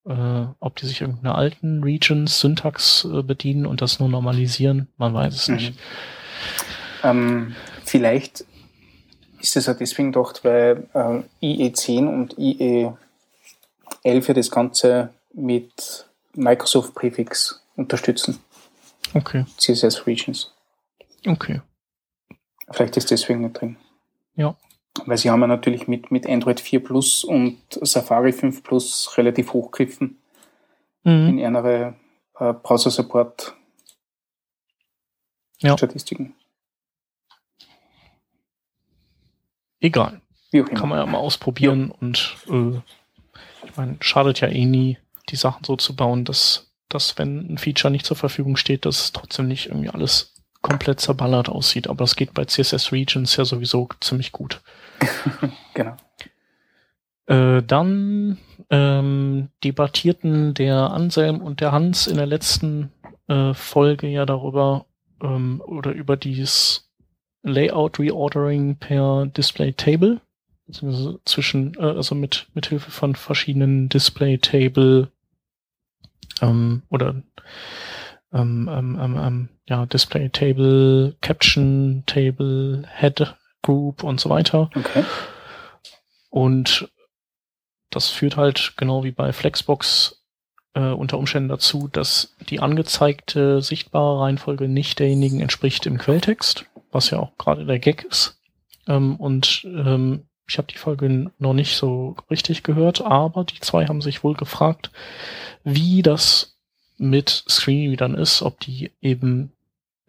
äh, 0.06 0.46
ob 0.58 0.76
die 0.76 0.86
sich 0.86 1.02
irgendeiner 1.02 1.36
alten 1.36 1.82
Regions-Syntax 1.82 3.04
äh, 3.04 3.22
bedienen 3.22 3.66
und 3.66 3.82
das 3.82 4.00
nur 4.00 4.08
normalisieren, 4.08 4.88
man 4.96 5.12
weiß 5.12 5.34
es 5.34 5.48
mhm. 5.48 5.54
nicht. 5.54 5.74
Ähm, 7.02 7.54
vielleicht 7.84 8.44
ist 9.40 9.56
es 9.56 9.66
ja 9.66 9.74
deswegen 9.74 10.12
gedacht, 10.12 10.42
weil 10.44 10.88
äh, 10.94 11.22
IE10 11.46 12.08
und 12.08 12.34
IE11 12.38 12.94
ja 14.04 14.34
das 14.34 14.50
Ganze 14.50 15.10
mit 15.34 16.06
Microsoft 16.34 16.94
Prefix 16.94 17.62
unterstützen. 17.76 18.38
Okay. 19.14 19.44
CSS 19.58 20.06
Regions. 20.06 20.52
Okay. 21.26 21.60
Vielleicht 22.70 22.96
ist 22.96 23.10
deswegen 23.10 23.42
nicht 23.42 23.60
drin. 23.60 23.76
Ja. 24.34 24.56
Weil 25.06 25.18
sie 25.18 25.30
haben 25.30 25.40
ja 25.40 25.46
natürlich 25.46 25.88
mit, 25.88 26.10
mit 26.10 26.26
Android 26.26 26.60
4 26.60 26.82
Plus 26.82 27.24
und 27.24 27.58
Safari 27.70 28.32
5 28.32 28.62
Plus 28.62 29.16
relativ 29.16 29.52
hochgriffen 29.52 30.18
mhm. 31.04 31.28
in 31.28 31.38
ihre 31.38 31.94
äh, 32.38 32.52
Browser 32.52 32.90
Support 32.90 33.54
ja. 35.58 35.76
Statistiken. 35.76 36.34
Egal. 39.80 40.20
Kann 40.74 40.88
man 40.88 40.98
ja 40.98 41.06
mal 41.06 41.18
ausprobieren 41.18 41.88
ja. 41.88 41.94
und 42.00 42.36
äh, 42.48 42.80
ich 43.64 43.76
meine, 43.76 43.96
schadet 44.00 44.40
ja 44.40 44.48
eh 44.48 44.64
nie, 44.64 44.98
die 45.28 45.36
Sachen 45.36 45.64
so 45.64 45.76
zu 45.76 45.94
bauen, 45.94 46.24
dass, 46.24 46.72
dass 46.88 47.16
wenn 47.18 47.52
ein 47.52 47.58
Feature 47.58 47.90
nicht 47.90 48.04
zur 48.04 48.16
Verfügung 48.16 48.56
steht, 48.56 48.84
dass 48.84 49.12
trotzdem 49.12 49.46
nicht 49.46 49.66
irgendwie 49.66 49.90
alles 49.90 50.34
komplett 50.62 51.00
zerballert 51.00 51.48
aussieht. 51.48 51.88
Aber 51.88 52.04
das 52.04 52.16
geht 52.16 52.34
bei 52.34 52.44
CSS 52.44 52.92
Regions 52.92 53.36
ja 53.36 53.44
sowieso 53.44 53.88
ziemlich 54.00 54.32
gut. 54.32 54.60
genau. 55.74 55.96
Äh, 57.26 57.62
dann 57.62 58.38
ähm, 58.70 59.48
debattierten 59.64 60.54
der 60.54 60.90
Anselm 60.90 61.40
und 61.40 61.60
der 61.60 61.72
Hans 61.72 62.06
in 62.06 62.16
der 62.16 62.26
letzten 62.26 62.92
äh, 63.28 63.54
Folge 63.54 64.08
ja 64.08 64.26
darüber 64.26 64.86
ähm, 65.22 65.62
oder 65.64 65.92
über 65.92 66.16
dieses 66.16 66.90
Layout 67.42 67.98
Reordering 67.98 68.76
per 68.76 69.26
Display 69.26 69.72
Table 69.72 70.20
zwischen 71.24 71.74
äh, 71.74 71.82
also 71.82 72.14
mit 72.14 72.48
mit 72.54 72.66
Hilfe 72.66 72.90
von 72.90 73.14
verschiedenen 73.14 73.88
Display 73.88 74.38
Table 74.38 75.10
ähm, 76.42 76.82
oder 76.88 77.22
ähm, 78.32 78.68
ähm, 78.72 78.98
ähm, 79.00 79.16
ähm, 79.18 79.48
ja, 79.70 79.86
Display 79.86 80.28
Table, 80.28 81.14
Caption 81.20 82.02
Table, 82.06 82.82
Head 82.92 83.34
Group 83.62 84.02
und 84.02 84.20
so 84.20 84.28
weiter. 84.28 84.68
Okay. 84.74 85.04
Und 86.28 86.90
das 87.90 88.08
führt 88.08 88.36
halt 88.36 88.74
genau 88.76 89.04
wie 89.04 89.12
bei 89.12 89.32
Flexbox 89.32 90.22
äh, 90.74 90.80
unter 90.80 91.18
Umständen 91.18 91.48
dazu, 91.48 91.88
dass 91.88 92.34
die 92.48 92.60
angezeigte 92.60 93.62
sichtbare 93.62 94.20
Reihenfolge 94.20 94.68
nicht 94.68 94.98
derjenigen 94.98 95.40
entspricht 95.40 95.86
im 95.86 95.98
Quelltext, 95.98 96.66
was 96.90 97.10
ja 97.10 97.20
auch 97.20 97.36
gerade 97.38 97.64
der 97.64 97.78
Gag 97.78 98.04
ist. 98.04 98.40
Ähm, 98.88 99.16
und 99.16 99.64
ähm, 99.64 100.26
ich 100.48 100.58
habe 100.58 100.68
die 100.72 100.78
Folge 100.78 101.30
noch 101.38 101.54
nicht 101.54 101.76
so 101.76 102.16
richtig 102.28 102.64
gehört, 102.64 103.02
aber 103.02 103.44
die 103.44 103.60
zwei 103.60 103.86
haben 103.86 104.02
sich 104.02 104.24
wohl 104.24 104.34
gefragt, 104.34 104.90
wie 105.62 106.02
das 106.02 106.56
mit 106.98 107.44
Screenreadern 107.48 108.14
ist, 108.14 108.42
ob 108.42 108.58
die 108.58 108.90
eben 109.00 109.52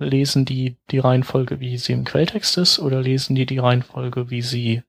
lesen 0.02 0.46
die 0.46 0.78
die 0.90 1.00
Reihenfolge, 1.00 1.60
wie 1.60 1.78
sie 1.78 1.94
im 1.94 2.06
Quelltext 2.06 2.58
ist, 2.58 2.80
oder 2.80 3.02
lesen 3.02 3.36
die 3.36 3.46
die 3.46 3.60
Reihenfolge, 3.60 4.30
wie 4.30 4.42
sie, 4.42 4.84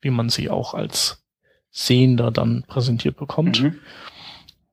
wie 0.00 0.10
man 0.10 0.28
sie 0.28 0.50
auch 0.50 0.74
als 0.74 1.24
Sehender 1.70 2.30
dann 2.30 2.64
präsentiert 2.66 3.16
bekommt. 3.16 3.62
Mhm. 3.62 3.78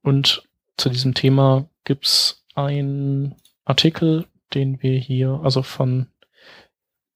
Und 0.02 0.44
zu 0.78 0.90
diesem 0.90 1.14
Thema 1.14 1.70
gibt's 1.84 2.46
einen 2.56 3.36
Artikel, 3.66 4.26
den 4.54 4.82
wir 4.82 4.98
hier, 4.98 5.42
also 5.44 5.62
von 5.62 6.08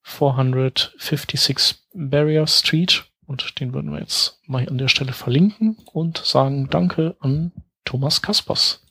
456 0.04 1.76
Barrier 1.94 2.48
Street, 2.48 3.06
und 3.26 3.60
den 3.60 3.74
würden 3.74 3.92
wir 3.92 4.00
jetzt 4.00 4.40
mal 4.48 4.68
an 4.68 4.80
der 4.80 4.88
Stelle 4.88 5.14
verlinken 5.14 5.78
und 5.94 6.18
sagen 6.18 6.68
Danke 6.70 7.16
an 7.20 7.52
Thomas 7.86 8.22
Kaspers 8.22 8.84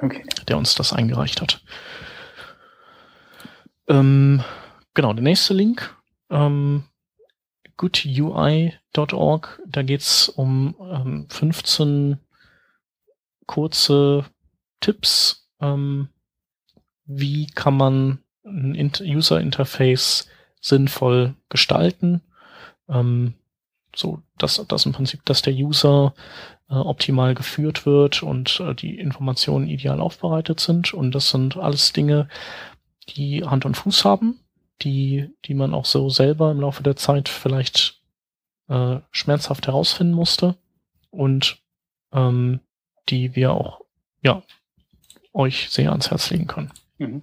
okay. 0.00 0.24
der 0.48 0.58
uns 0.58 0.74
das 0.74 0.92
eingereicht 0.92 1.40
hat. 1.40 1.62
Ähm, 3.88 4.42
genau, 4.94 5.12
der 5.12 5.22
nächste 5.22 5.54
Link, 5.54 5.96
ähm, 6.30 6.84
goodui.org, 7.76 9.62
da 9.66 9.82
geht's 9.82 10.28
um 10.28 10.74
ähm, 10.80 11.26
15 11.28 12.18
kurze 13.46 14.24
Tipps, 14.80 15.48
ähm, 15.60 16.08
wie 17.04 17.46
kann 17.46 17.76
man 17.76 18.18
ein 18.44 18.92
User 19.00 19.40
Interface 19.40 20.28
sinnvoll 20.60 21.34
gestalten. 21.48 22.22
Ähm, 22.88 23.34
so, 23.94 24.22
dass, 24.38 24.64
dass 24.66 24.86
im 24.86 24.92
Prinzip, 24.92 25.24
dass 25.24 25.42
der 25.42 25.54
User 25.54 26.14
äh, 26.68 26.74
optimal 26.74 27.34
geführt 27.34 27.86
wird 27.86 28.22
und 28.22 28.60
äh, 28.60 28.74
die 28.74 28.98
Informationen 28.98 29.68
ideal 29.68 30.00
aufbereitet 30.00 30.60
sind. 30.60 30.92
Und 30.94 31.14
das 31.14 31.30
sind 31.30 31.56
alles 31.56 31.92
Dinge, 31.92 32.28
die 33.06 33.44
Hand 33.44 33.64
und 33.64 33.76
Fuß 33.76 34.04
haben, 34.04 34.40
die, 34.82 35.30
die 35.44 35.54
man 35.54 35.74
auch 35.74 35.84
so 35.84 36.08
selber 36.08 36.50
im 36.50 36.60
Laufe 36.60 36.82
der 36.82 36.96
Zeit 36.96 37.28
vielleicht 37.28 38.00
äh, 38.68 38.98
schmerzhaft 39.10 39.66
herausfinden 39.66 40.14
musste 40.14 40.56
und 41.10 41.58
ähm, 42.12 42.60
die 43.08 43.36
wir 43.36 43.52
auch 43.52 43.80
ja 44.22 44.42
euch 45.32 45.68
sehr 45.70 45.90
ans 45.90 46.10
Herz 46.10 46.30
legen 46.30 46.46
können. 46.46 46.72
Mhm. 46.98 47.22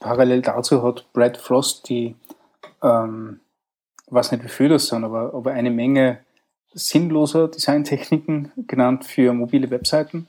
Parallel 0.00 0.42
dazu 0.42 0.82
hat 0.82 1.10
Brad 1.12 1.36
Frost 1.36 1.88
die, 1.88 2.14
ähm, 2.82 3.40
was 4.08 4.32
nicht 4.32 4.50
viel 4.50 4.68
das 4.68 4.88
sind, 4.88 5.04
aber, 5.04 5.32
aber 5.32 5.52
eine 5.52 5.70
Menge 5.70 6.18
sinnloser 6.74 7.48
Designtechniken 7.48 8.52
genannt 8.66 9.04
für 9.04 9.32
mobile 9.32 9.70
Webseiten. 9.70 10.26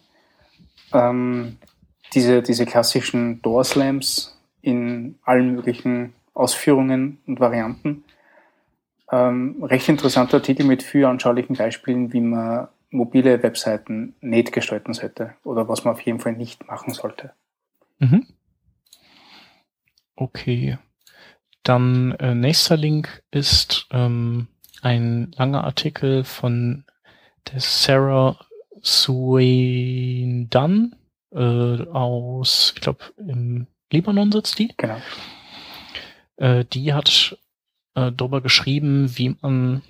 Ähm, 0.94 1.58
diese, 2.14 2.42
diese 2.42 2.66
klassischen 2.66 3.42
Door 3.42 3.64
Slams 3.66 4.35
in 4.66 5.16
allen 5.24 5.56
möglichen 5.56 6.14
Ausführungen 6.34 7.20
und 7.28 7.40
Varianten. 7.40 8.04
Ähm, 9.12 9.64
recht 9.64 9.88
interessanter 9.88 10.38
Artikel 10.38 10.66
mit 10.66 10.82
vier 10.82 11.08
anschaulichen 11.08 11.56
Beispielen, 11.56 12.12
wie 12.12 12.22
man 12.22 12.68
mobile 12.90 13.44
Webseiten 13.44 14.16
nicht 14.22 14.52
gestalten 14.52 14.94
sollte 14.94 15.36
oder 15.44 15.68
was 15.68 15.84
man 15.84 15.94
auf 15.94 16.02
jeden 16.02 16.20
Fall 16.20 16.34
nicht 16.34 16.68
machen 16.68 16.94
sollte. 16.94 17.34
Mhm. 18.00 18.26
Okay. 20.16 20.80
Dann 21.62 22.14
äh, 22.14 22.34
nächster 22.34 22.78
Link 22.78 23.22
ist 23.32 23.88
ähm, 23.92 24.48
ein 24.82 25.32
langer 25.38 25.64
Artikel 25.64 26.24
von 26.24 26.86
der 27.52 27.60
Sarah 27.60 28.40
Suedan 28.82 30.56
äh, 31.32 31.82
aus, 31.92 32.74
ich 32.76 32.82
glaube, 32.82 33.04
im 33.18 33.68
Libanon 33.92 34.32
sitzt 34.32 34.60
die. 34.60 34.74
Genau. 34.78 35.02
Äh, 36.38 36.66
die 36.66 36.94
hat 36.94 37.38
äh, 37.96 38.12
darüber 38.12 38.42
geschrieben, 38.42 39.18
wie 39.18 39.36
man 39.42 39.82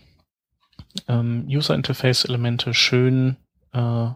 ähm, 1.08 1.46
User 1.48 1.76
Interface 1.76 2.26
Elemente 2.26 2.74
schön 2.74 3.38
äh, 3.74 4.10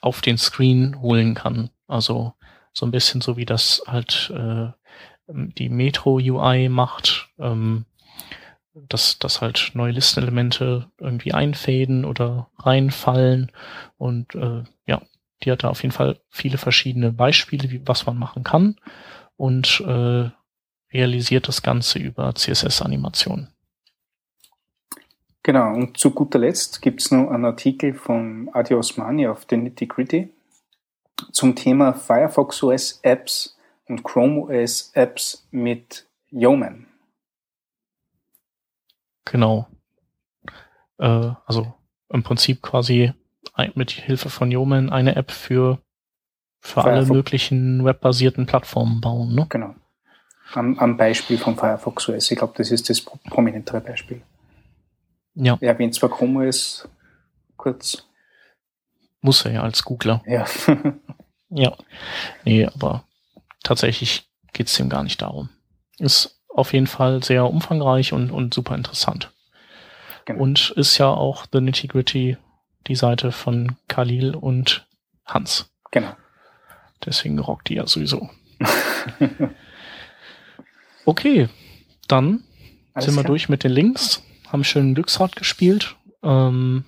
auf 0.00 0.20
den 0.20 0.38
Screen 0.38 1.00
holen 1.00 1.34
kann. 1.34 1.70
Also 1.86 2.34
so 2.72 2.86
ein 2.86 2.90
bisschen 2.90 3.20
so 3.20 3.36
wie 3.36 3.44
das 3.44 3.82
halt 3.86 4.32
äh, 4.34 4.68
die 5.32 5.68
Metro 5.68 6.14
UI 6.14 6.68
macht, 6.68 7.28
ähm, 7.38 7.84
dass, 8.74 9.18
dass 9.18 9.40
halt 9.40 9.72
neue 9.74 9.92
Listenelemente 9.92 10.90
irgendwie 10.98 11.32
einfäden 11.32 12.04
oder 12.04 12.50
reinfallen. 12.58 13.52
Und 13.96 14.34
äh, 14.34 14.64
die 15.42 15.50
hat 15.50 15.64
da 15.64 15.68
auf 15.68 15.82
jeden 15.82 15.92
Fall 15.92 16.20
viele 16.28 16.58
verschiedene 16.58 17.12
Beispiele, 17.12 17.70
wie, 17.70 17.86
was 17.86 18.06
man 18.06 18.18
machen 18.18 18.44
kann 18.44 18.76
und 19.36 19.80
äh, 19.86 20.30
realisiert 20.92 21.48
das 21.48 21.62
Ganze 21.62 21.98
über 21.98 22.34
CSS-Animationen. 22.34 23.52
Genau, 25.42 25.72
und 25.72 25.96
zu 25.96 26.10
guter 26.10 26.38
Letzt 26.38 26.82
gibt 26.82 27.00
es 27.00 27.10
noch 27.10 27.30
einen 27.30 27.46
Artikel 27.46 27.94
von 27.94 28.50
Adi 28.52 28.74
Osmani 28.74 29.26
auf 29.26 29.46
den 29.46 29.62
Nitty 29.62 29.86
Gritty 29.86 30.28
zum 31.32 31.54
Thema 31.54 31.94
Firefox 31.94 32.62
OS 32.62 33.00
Apps 33.02 33.58
und 33.86 34.02
Chrome 34.02 34.42
OS 34.42 34.90
Apps 34.94 35.46
mit 35.50 36.06
Yeoman. 36.30 36.86
Genau. 39.24 39.66
Äh, 40.98 41.32
also 41.46 41.72
im 42.10 42.22
Prinzip 42.22 42.62
quasi 42.62 43.12
mit 43.74 43.90
Hilfe 43.90 44.30
von 44.30 44.50
Yeoman 44.50 44.90
eine 44.90 45.16
App 45.16 45.30
für, 45.30 45.78
für 46.60 46.84
alle 46.84 47.06
möglichen 47.06 47.84
webbasierten 47.84 48.46
Plattformen 48.46 49.00
bauen. 49.00 49.34
Ne? 49.34 49.46
Genau. 49.48 49.74
Am, 50.54 50.78
am 50.78 50.96
Beispiel 50.96 51.38
von 51.38 51.56
Firefox 51.56 52.08
OS. 52.08 52.30
Ich 52.30 52.38
glaube, 52.38 52.54
das 52.56 52.70
ist 52.70 52.90
das 52.90 53.00
prominentere 53.00 53.80
Beispiel. 53.80 54.22
Ja. 55.34 55.56
Er 55.60 55.72
erwähnt 55.72 55.94
zwar 55.94 56.10
Chrome 56.10 56.48
OS 56.48 56.88
kurz. 57.56 58.04
Muss 59.20 59.44
er 59.44 59.52
ja 59.52 59.62
als 59.62 59.84
Googler. 59.84 60.22
Ja. 60.26 60.44
ja. 61.50 61.76
Nee, 62.44 62.66
aber 62.66 63.04
tatsächlich 63.62 64.28
geht 64.52 64.68
es 64.68 64.78
ihm 64.80 64.88
gar 64.88 65.04
nicht 65.04 65.22
darum. 65.22 65.50
Ist 65.98 66.40
auf 66.48 66.72
jeden 66.72 66.86
Fall 66.86 67.22
sehr 67.22 67.46
umfangreich 67.46 68.12
und, 68.12 68.30
und 68.30 68.54
super 68.54 68.74
interessant. 68.74 69.30
Genau. 70.24 70.42
Und 70.42 70.70
ist 70.70 70.98
ja 70.98 71.08
auch 71.08 71.46
The 71.52 71.60
Nitty 71.60 71.86
Gritty 71.88 72.36
die 72.86 72.96
Seite 72.96 73.32
von 73.32 73.76
Khalil 73.88 74.34
und 74.34 74.86
Hans. 75.24 75.70
Genau. 75.90 76.12
Deswegen 77.04 77.38
rockt 77.38 77.68
die 77.68 77.74
ja 77.74 77.86
sowieso. 77.86 78.28
okay, 81.04 81.48
dann 82.08 82.44
Alles 82.92 83.06
sind 83.06 83.14
wir 83.14 83.22
klar. 83.22 83.32
durch 83.32 83.48
mit 83.48 83.64
den 83.64 83.72
Links, 83.72 84.22
haben 84.48 84.64
schönen 84.64 84.94
Glücksrad 84.94 85.36
gespielt, 85.36 85.96
ähm, 86.22 86.84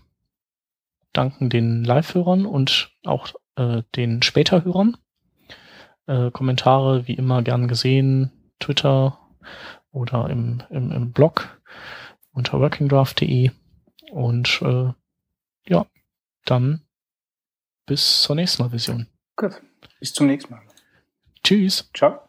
danken 1.13 1.51
den 1.51 1.85
Live-Hörern 1.85 2.47
und 2.47 2.91
auch 3.05 3.29
äh, 3.57 3.83
den 3.97 4.23
Später-Hörern. 4.23 4.97
Äh, 6.07 6.31
Kommentare 6.31 7.07
wie 7.07 7.15
immer 7.15 7.43
gern 7.43 7.69
gesehen, 7.69 8.33
Twitter 8.59 9.19
oder 9.91 10.29
im, 10.31 10.63
im, 10.71 10.91
im 10.91 11.13
Blog 11.13 11.61
unter 12.33 12.61
workingdraft.de 12.61 13.51
und 14.11 14.63
äh, 14.63 14.93
ja, 15.67 15.87
dann 16.45 16.83
bis 17.87 18.23
zur 18.23 18.37
nächsten 18.37 18.63
Revision. 18.63 19.07
Gut, 19.37 19.61
bis 20.01 20.13
zum 20.13 20.27
nächsten 20.27 20.53
Mal. 20.53 20.63
Tschüss. 21.43 21.91
Ciao. 21.95 22.29